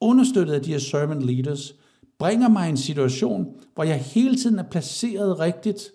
understøttet 0.00 0.54
af 0.54 0.62
de 0.62 0.70
her 0.70 0.78
servant 0.78 1.22
leaders, 1.22 1.74
bringer 2.18 2.48
mig 2.48 2.66
i 2.66 2.70
en 2.70 2.76
situation, 2.76 3.46
hvor 3.74 3.84
jeg 3.84 3.96
hele 3.96 4.36
tiden 4.36 4.58
er 4.58 4.62
placeret 4.70 5.38
rigtigt, 5.38 5.90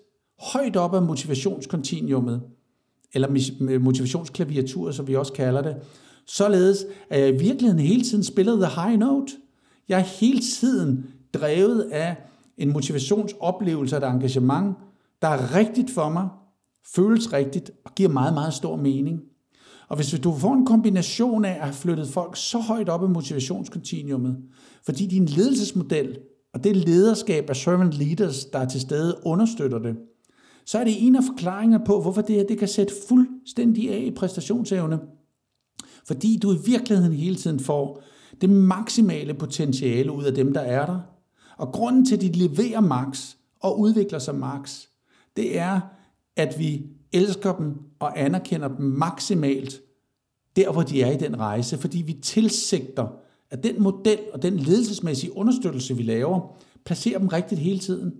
højt 0.52 0.76
op 0.76 0.94
af 0.94 1.02
motivationskontinuumet, 1.02 2.42
eller 3.14 3.78
motivationsklaviaturet, 3.78 4.94
som 4.94 5.06
vi 5.06 5.16
også 5.16 5.32
kalder 5.32 5.62
det, 5.62 5.76
således 6.26 6.86
at 7.10 7.20
jeg 7.20 7.28
i 7.28 7.38
virkeligheden 7.38 7.78
hele 7.78 8.02
tiden 8.02 8.24
spiller 8.24 8.56
the 8.56 8.82
high 8.82 8.98
note. 8.98 9.32
Jeg 9.88 9.98
er 9.98 10.04
hele 10.20 10.40
tiden 10.40 11.06
drevet 11.34 11.80
af 11.80 12.16
en 12.58 12.72
motivationsoplevelse 12.72 13.96
og 13.96 14.02
et 14.02 14.14
engagement, 14.14 14.76
der 15.22 15.28
er 15.28 15.54
rigtigt 15.54 15.90
for 15.90 16.08
mig, 16.08 16.28
føles 16.94 17.32
rigtigt 17.32 17.70
og 17.84 17.94
giver 17.94 18.08
meget, 18.08 18.34
meget 18.34 18.54
stor 18.54 18.76
mening. 18.76 19.20
Og 19.88 19.96
hvis 19.96 20.20
du 20.20 20.34
får 20.38 20.54
en 20.54 20.66
kombination 20.66 21.44
af 21.44 21.50
at 21.50 21.60
have 21.60 21.74
flyttet 21.74 22.08
folk 22.08 22.36
så 22.36 22.58
højt 22.58 22.88
op 22.88 23.04
i 23.04 23.06
motivationskontinuumet, 23.06 24.36
fordi 24.86 25.06
din 25.06 25.26
ledelsesmodel 25.26 26.18
og 26.54 26.64
det 26.64 26.76
lederskab 26.76 27.50
af 27.50 27.56
servant 27.56 27.92
leaders, 27.92 28.44
der 28.44 28.58
er 28.58 28.68
til 28.68 28.80
stede, 28.80 29.20
understøtter 29.24 29.78
det, 29.78 29.96
så 30.66 30.78
er 30.78 30.84
det 30.84 31.06
en 31.06 31.16
af 31.16 31.22
forklaringerne 31.24 31.84
på, 31.84 32.00
hvorfor 32.00 32.22
det 32.22 32.36
her 32.36 32.44
det 32.44 32.58
kan 32.58 32.68
sætte 32.68 32.94
fuldstændig 33.08 33.90
af 33.90 33.98
i 33.98 34.10
præstationsevne. 34.10 35.00
Fordi 36.06 36.38
du 36.42 36.52
i 36.52 36.58
virkeligheden 36.66 37.12
hele 37.12 37.36
tiden 37.36 37.60
får 37.60 38.02
det 38.40 38.50
maksimale 38.50 39.34
potentiale 39.34 40.12
ud 40.12 40.24
af 40.24 40.34
dem, 40.34 40.52
der 40.52 40.60
er 40.60 40.86
der. 40.86 41.00
Og 41.58 41.72
grunden 41.72 42.06
til, 42.06 42.14
at 42.14 42.20
de 42.20 42.32
leverer 42.32 42.80
max 42.80 43.34
og 43.60 43.80
udvikler 43.80 44.18
sig 44.18 44.34
max, 44.34 44.86
det 45.36 45.58
er, 45.58 45.80
at 46.36 46.58
vi 46.58 46.86
elsker 47.14 47.56
dem 47.56 47.74
og 47.98 48.20
anerkender 48.20 48.68
dem 48.68 48.86
maksimalt, 48.86 49.80
der 50.56 50.72
hvor 50.72 50.82
de 50.82 51.02
er 51.02 51.10
i 51.10 51.16
den 51.16 51.38
rejse, 51.38 51.78
fordi 51.78 52.02
vi 52.02 52.12
tilsigter, 52.12 53.06
at 53.50 53.64
den 53.64 53.82
model 53.82 54.18
og 54.32 54.42
den 54.42 54.56
ledelsesmæssige 54.56 55.36
understøttelse, 55.36 55.96
vi 55.96 56.02
laver, 56.02 56.56
placerer 56.84 57.18
dem 57.18 57.28
rigtigt 57.28 57.60
hele 57.60 57.78
tiden. 57.78 58.14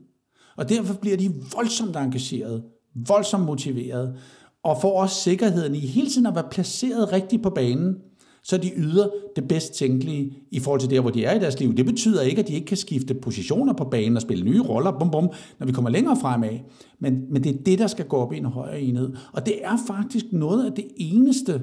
Og 0.57 0.69
derfor 0.69 0.95
bliver 0.95 1.17
de 1.17 1.35
voldsomt 1.57 1.97
engagerede, 1.97 2.63
voldsomt 2.95 3.45
motiverede, 3.45 4.17
og 4.63 4.81
får 4.81 5.01
også 5.01 5.17
sikkerheden 5.17 5.75
i 5.75 5.79
hele 5.79 6.11
tiden 6.11 6.27
at 6.27 6.35
være 6.35 6.49
placeret 6.51 7.13
rigtigt 7.13 7.43
på 7.43 7.51
banen, 7.51 7.97
så 8.45 8.57
de 8.57 8.73
yder 8.77 9.09
det 9.37 9.49
bedst 9.49 9.75
tænkelige 9.75 10.39
i 10.51 10.61
forhold 10.61 10.81
til 10.81 10.91
der, 10.91 11.01
hvor 11.01 11.11
de 11.11 11.25
er 11.25 11.35
i 11.35 11.39
deres 11.39 11.61
liv. 11.61 11.77
Det 11.77 11.87
betyder 11.87 12.23
ikke, 12.23 12.43
at 12.43 12.49
de 12.49 12.55
ikke 12.55 12.67
kan 12.67 12.77
skifte 12.77 13.15
positioner 13.15 13.73
på 13.73 13.85
banen 13.85 14.17
og 14.17 14.23
spille 14.23 14.45
nye 14.45 14.63
roller, 14.63 14.99
bum, 14.99 15.11
bum, 15.11 15.31
når 15.59 15.67
vi 15.67 15.73
kommer 15.73 15.91
længere 15.91 16.17
fremad. 16.21 16.59
Men, 16.99 17.33
men 17.33 17.45
det 17.45 17.55
er 17.55 17.63
det, 17.63 17.79
der 17.79 17.87
skal 17.87 18.07
gå 18.07 18.17
op 18.17 18.33
i 18.33 18.37
en 18.37 18.45
højere 18.45 18.81
enhed. 18.81 19.17
Og 19.33 19.47
det 19.47 19.65
er 19.65 19.77
faktisk 19.87 20.25
noget 20.33 20.67
af 20.67 20.73
det 20.73 20.87
eneste, 20.97 21.63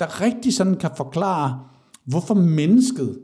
der 0.00 0.20
rigtig 0.20 0.54
sådan 0.54 0.76
kan 0.76 0.90
forklare, 0.96 1.68
hvorfor 2.04 2.34
mennesket 2.34 3.18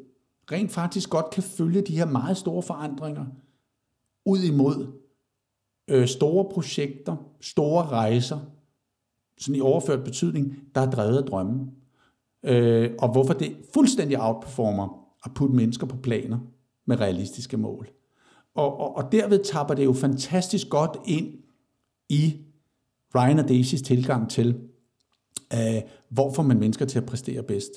rent 0.52 0.72
faktisk 0.72 1.10
godt 1.10 1.30
kan 1.30 1.42
følge 1.42 1.80
de 1.80 1.96
her 1.96 2.06
meget 2.06 2.36
store 2.36 2.62
forandringer 2.62 3.24
ud 4.26 4.38
imod 4.38 4.86
øh, 5.88 6.06
store 6.06 6.44
projekter, 6.54 7.16
store 7.40 7.86
rejser, 7.86 8.38
sådan 9.38 9.56
i 9.56 9.60
overført 9.60 10.04
betydning, 10.04 10.56
der 10.74 10.80
er 10.80 10.90
drevet 10.90 11.16
af 11.16 11.24
drømme. 11.24 11.66
Øh, 12.44 12.90
og 12.98 13.12
hvorfor 13.12 13.32
det 13.32 13.56
fuldstændig 13.74 14.20
outperformer 14.20 15.04
at 15.24 15.30
putte 15.34 15.54
mennesker 15.54 15.86
på 15.86 15.96
planer 15.96 16.38
med 16.86 17.00
realistiske 17.00 17.56
mål. 17.56 17.88
Og, 18.54 18.80
og, 18.80 18.96
og 18.96 19.12
derved 19.12 19.44
tapper 19.44 19.74
det 19.74 19.84
jo 19.84 19.92
fantastisk 19.92 20.68
godt 20.68 20.96
ind 21.06 21.26
i 22.08 22.34
Ryan 23.14 23.38
og 23.38 23.48
Daisys 23.48 23.82
tilgang 23.82 24.30
til, 24.30 24.58
øh, 25.52 25.82
hvor 26.08 26.32
får 26.32 26.42
man 26.42 26.58
mennesker 26.58 26.84
til 26.84 26.98
at 26.98 27.06
præstere 27.06 27.42
bedst? 27.42 27.70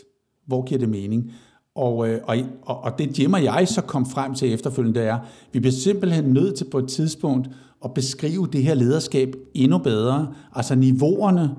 Hvor 0.46 0.66
giver 0.66 0.80
det 0.80 0.90
mening? 0.90 1.32
Og, 1.76 2.10
øh, 2.10 2.22
og, 2.24 2.38
og, 2.62 2.82
og 2.82 3.00
det 3.00 3.20
Jim 3.20 3.34
og 3.34 3.44
jeg 3.44 3.68
så 3.68 3.82
kom 3.82 4.06
frem 4.06 4.34
til 4.34 4.54
efterfølgende, 4.54 5.00
det 5.00 5.08
er, 5.08 5.20
vi 5.52 5.60
bliver 5.60 5.74
simpelthen 5.74 6.26
nødt 6.26 6.56
til 6.58 6.70
på 6.72 6.80
et 6.80 6.88
tidspunkt 6.88 7.50
at 7.86 7.94
beskrive 7.94 8.48
det 8.48 8.64
her 8.64 8.74
lederskab 8.74 9.36
endnu 9.54 9.78
bedre. 9.78 10.34
Altså 10.54 10.76
niveauerne 10.76 11.56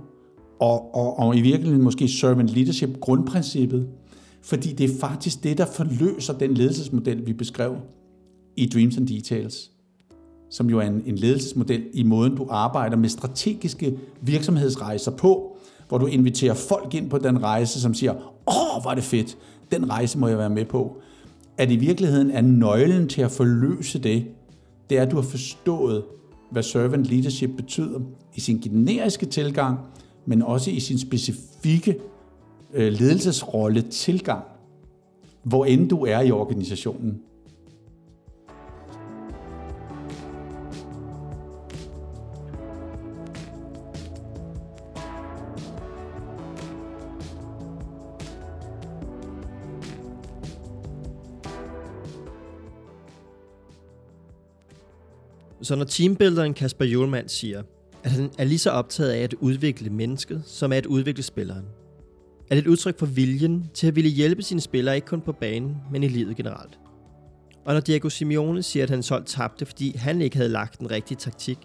og, 0.61 0.95
og, 0.95 1.19
og 1.19 1.37
i 1.37 1.41
virkeligheden 1.41 1.83
måske 1.83 2.09
servant 2.09 2.49
leadership 2.49 3.01
grundprincippet. 3.01 3.89
Fordi 4.43 4.73
det 4.73 4.91
er 4.91 4.99
faktisk 5.01 5.45
det, 5.45 5.59
der 5.59 5.67
forløser 5.67 6.39
den 6.39 6.55
ledelsesmodel, 6.55 7.27
vi 7.27 7.33
beskrev 7.33 7.77
i 8.57 8.67
Dreams 8.67 8.97
and 8.97 9.07
Details 9.07 9.71
som 10.51 10.71
jo 10.71 10.79
er 10.79 10.87
en, 10.87 11.03
en 11.07 11.17
ledelsesmodel 11.17 11.85
i 11.93 12.03
måden, 12.03 12.37
du 12.37 12.47
arbejder 12.51 12.97
med 12.97 13.09
strategiske 13.09 13.99
virksomhedsrejser 14.21 15.11
på, 15.11 15.57
hvor 15.89 15.99
du 15.99 16.07
inviterer 16.07 16.55
folk 16.55 16.95
ind 16.95 17.11
på 17.11 17.19
den 17.19 17.43
rejse, 17.43 17.81
som 17.81 17.95
siger, 17.95 18.13
åh, 18.47 18.83
hvor 18.83 18.91
er 18.91 18.95
det 18.95 19.05
fedt, 19.05 19.39
den 19.73 19.91
rejse 19.91 20.19
må 20.19 20.29
jeg 20.29 20.39
være 20.39 20.51
med 20.51 20.65
på. 20.65 20.97
At 21.59 21.71
i 21.71 21.77
virkeligheden 21.77 22.31
er 22.31 22.41
nøglen 22.41 23.09
til 23.09 23.23
at 23.23 23.31
forløse 23.31 23.99
det, 23.99 24.27
det 24.91 24.99
er, 24.99 25.03
at 25.03 25.11
du 25.11 25.17
har 25.17 25.23
forstået, 25.23 26.05
hvad 26.51 26.63
servant 26.63 27.05
leadership 27.05 27.51
betyder 27.57 28.01
i 28.35 28.41
sin 28.41 28.61
generiske 28.61 29.27
tilgang, 29.27 29.79
men 30.29 30.43
også 30.43 30.71
i 30.71 30.81
sin 30.81 30.99
specifikke 30.99 31.99
øh, 32.75 32.93
ledelsesrolle 32.93 33.83
tilgang, 33.83 34.45
hvor 35.43 35.65
end 35.65 35.89
du 35.89 36.05
er 36.05 36.21
i 36.21 36.31
organisationen. 36.31 37.23
Så 55.63 55.77
når 55.77 55.85
teambuilderen 55.85 56.55
Kasper 56.55 56.85
Julemand 56.85 57.29
siger, 57.29 57.63
at 58.09 58.15
han 58.15 58.31
er 58.39 58.45
lige 58.45 58.59
så 58.59 58.71
optaget 58.71 59.11
af 59.11 59.19
at 59.19 59.35
udvikle 59.35 59.91
mennesket, 59.91 60.43
som 60.47 60.73
af 60.73 60.77
at 60.77 60.87
udvikle 60.87 61.23
spilleren, 61.23 61.65
er 62.51 62.55
det 62.55 62.59
et 62.59 62.67
udtryk 62.67 62.99
for 62.99 63.07
viljen 63.07 63.71
til 63.75 63.87
at 63.87 63.97
ville 63.97 64.11
hjælpe 64.11 64.43
sine 64.43 64.61
spillere 64.61 64.95
ikke 64.95 65.07
kun 65.07 65.21
på 65.21 65.33
banen, 65.33 65.77
men 65.93 66.03
i 66.03 66.09
livet 66.09 66.37
generelt. 66.37 66.79
Og 67.65 67.75
når 67.75 67.81
Diego 67.81 68.09
Simeone 68.09 68.63
siger, 68.63 68.83
at 68.83 68.91
hans 68.91 69.09
hold 69.09 69.25
tabte, 69.25 69.67
fordi 69.67 69.97
han 69.97 70.21
ikke 70.21 70.37
havde 70.37 70.49
lagt 70.49 70.79
den 70.79 70.91
rigtige 70.91 71.19
taktik, 71.19 71.59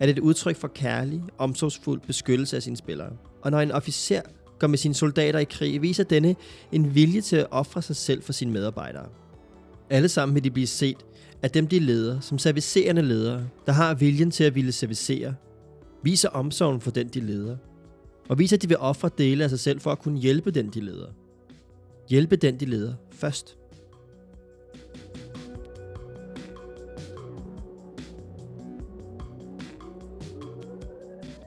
er 0.00 0.06
det 0.06 0.18
et 0.18 0.22
udtryk 0.22 0.56
for 0.56 0.68
kærlig, 0.68 1.22
omsorgsfuld 1.38 2.00
beskyttelse 2.06 2.56
af 2.56 2.62
sine 2.62 2.76
spillere. 2.76 3.10
Og 3.42 3.50
når 3.50 3.60
en 3.60 3.72
officer 3.72 4.20
går 4.58 4.66
med 4.66 4.78
sine 4.78 4.94
soldater 4.94 5.38
i 5.38 5.44
krig, 5.44 5.82
viser 5.82 6.04
denne 6.04 6.36
en 6.72 6.94
vilje 6.94 7.20
til 7.20 7.36
at 7.36 7.46
ofre 7.50 7.82
sig 7.82 7.96
selv 7.96 8.22
for 8.22 8.32
sine 8.32 8.52
medarbejdere. 8.52 9.06
Alle 9.90 10.08
sammen 10.08 10.34
vil 10.34 10.44
de 10.44 10.50
blive 10.50 10.66
set 10.66 11.06
at 11.42 11.54
dem 11.54 11.66
de 11.66 11.78
leder, 11.78 12.20
som 12.20 12.38
servicerende 12.38 13.02
ledere, 13.02 13.48
der 13.66 13.72
har 13.72 13.94
viljen 13.94 14.30
til 14.30 14.44
at 14.44 14.54
ville 14.54 14.72
servicere, 14.72 15.34
viser 16.06 16.28
omsorgen 16.28 16.80
for 16.80 16.90
den 16.90 17.08
de 17.08 17.20
leder, 17.20 17.56
og 18.28 18.38
viser, 18.38 18.56
at 18.56 18.62
de 18.62 18.68
vil 18.68 18.76
ofre 18.80 19.10
dele 19.18 19.44
af 19.44 19.50
sig 19.50 19.60
selv 19.60 19.80
for 19.80 19.92
at 19.92 19.98
kunne 19.98 20.18
hjælpe 20.18 20.50
den 20.50 20.68
de 20.70 20.80
leder. 20.80 21.08
Hjælpe 22.08 22.36
den 22.36 22.60
de 22.60 22.64
leder 22.64 22.94
først. 23.10 23.56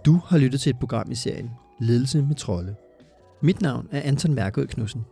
Du 0.06 0.22
har 0.26 0.38
lyttet 0.38 0.62
til 0.62 0.70
et 0.70 0.80
program 0.80 1.12
i 1.12 1.16
serien 1.16 1.50
Ledelse 1.82 2.22
med 2.22 2.36
trolde. 2.36 2.76
Mit 3.42 3.62
navn 3.62 3.88
er 3.92 4.02
Anton 4.02 4.34
Mærkød 4.34 4.68
Knudsen. 4.68 5.06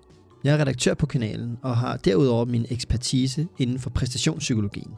Jeg 0.44 0.56
er 0.56 0.62
redaktør 0.62 0.94
på 0.94 1.06
kanalen 1.06 1.58
og 1.62 1.78
har 1.78 1.98
derudover 1.98 2.46
min 2.46 2.66
ekspertise 2.70 3.48
inden 3.58 3.80
for 3.80 3.90
præstationspsykologien. 3.90 4.92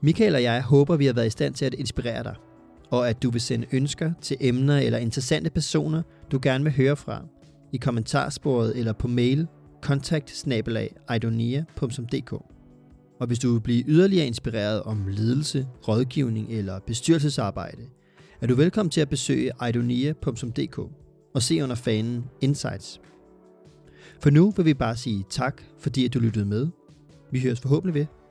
Michael 0.00 0.34
og 0.34 0.42
jeg 0.42 0.62
håber, 0.62 0.96
vi 0.96 1.06
har 1.06 1.12
været 1.12 1.26
i 1.26 1.30
stand 1.30 1.54
til 1.54 1.64
at 1.64 1.74
inspirere 1.74 2.22
dig, 2.22 2.34
og 2.92 3.08
at 3.08 3.22
du 3.22 3.30
vil 3.30 3.40
sende 3.40 3.66
ønsker 3.72 4.12
til 4.20 4.36
emner 4.40 4.78
eller 4.78 4.98
interessante 4.98 5.50
personer, 5.50 6.02
du 6.32 6.38
gerne 6.42 6.64
vil 6.64 6.72
høre 6.72 6.96
fra, 6.96 7.24
i 7.72 7.76
kommentarsporet 7.76 8.78
eller 8.78 8.92
på 8.92 9.08
mail 9.08 9.46
kontakt 9.82 10.46
Og 13.20 13.26
hvis 13.26 13.38
du 13.38 13.52
vil 13.52 13.60
blive 13.60 13.84
yderligere 13.86 14.26
inspireret 14.26 14.82
om 14.82 15.06
ledelse, 15.08 15.68
rådgivning 15.88 16.50
eller 16.50 16.78
bestyrelsesarbejde, 16.86 17.82
er 18.40 18.46
du 18.46 18.54
velkommen 18.54 18.90
til 18.90 19.00
at 19.00 19.08
besøge 19.08 19.52
idonia.dk 19.68 20.78
og 21.34 21.42
se 21.42 21.62
under 21.62 21.76
fanen 21.76 22.24
Insights. 22.40 23.00
For 24.20 24.30
nu 24.30 24.50
vil 24.50 24.64
vi 24.64 24.74
bare 24.74 24.96
sige 24.96 25.24
tak, 25.30 25.62
fordi 25.78 26.04
at 26.04 26.14
du 26.14 26.18
lyttede 26.18 26.46
med. 26.46 26.68
Vi 27.30 27.40
høres 27.40 27.60
forhåbentlig 27.60 27.94
ved. 27.94 28.21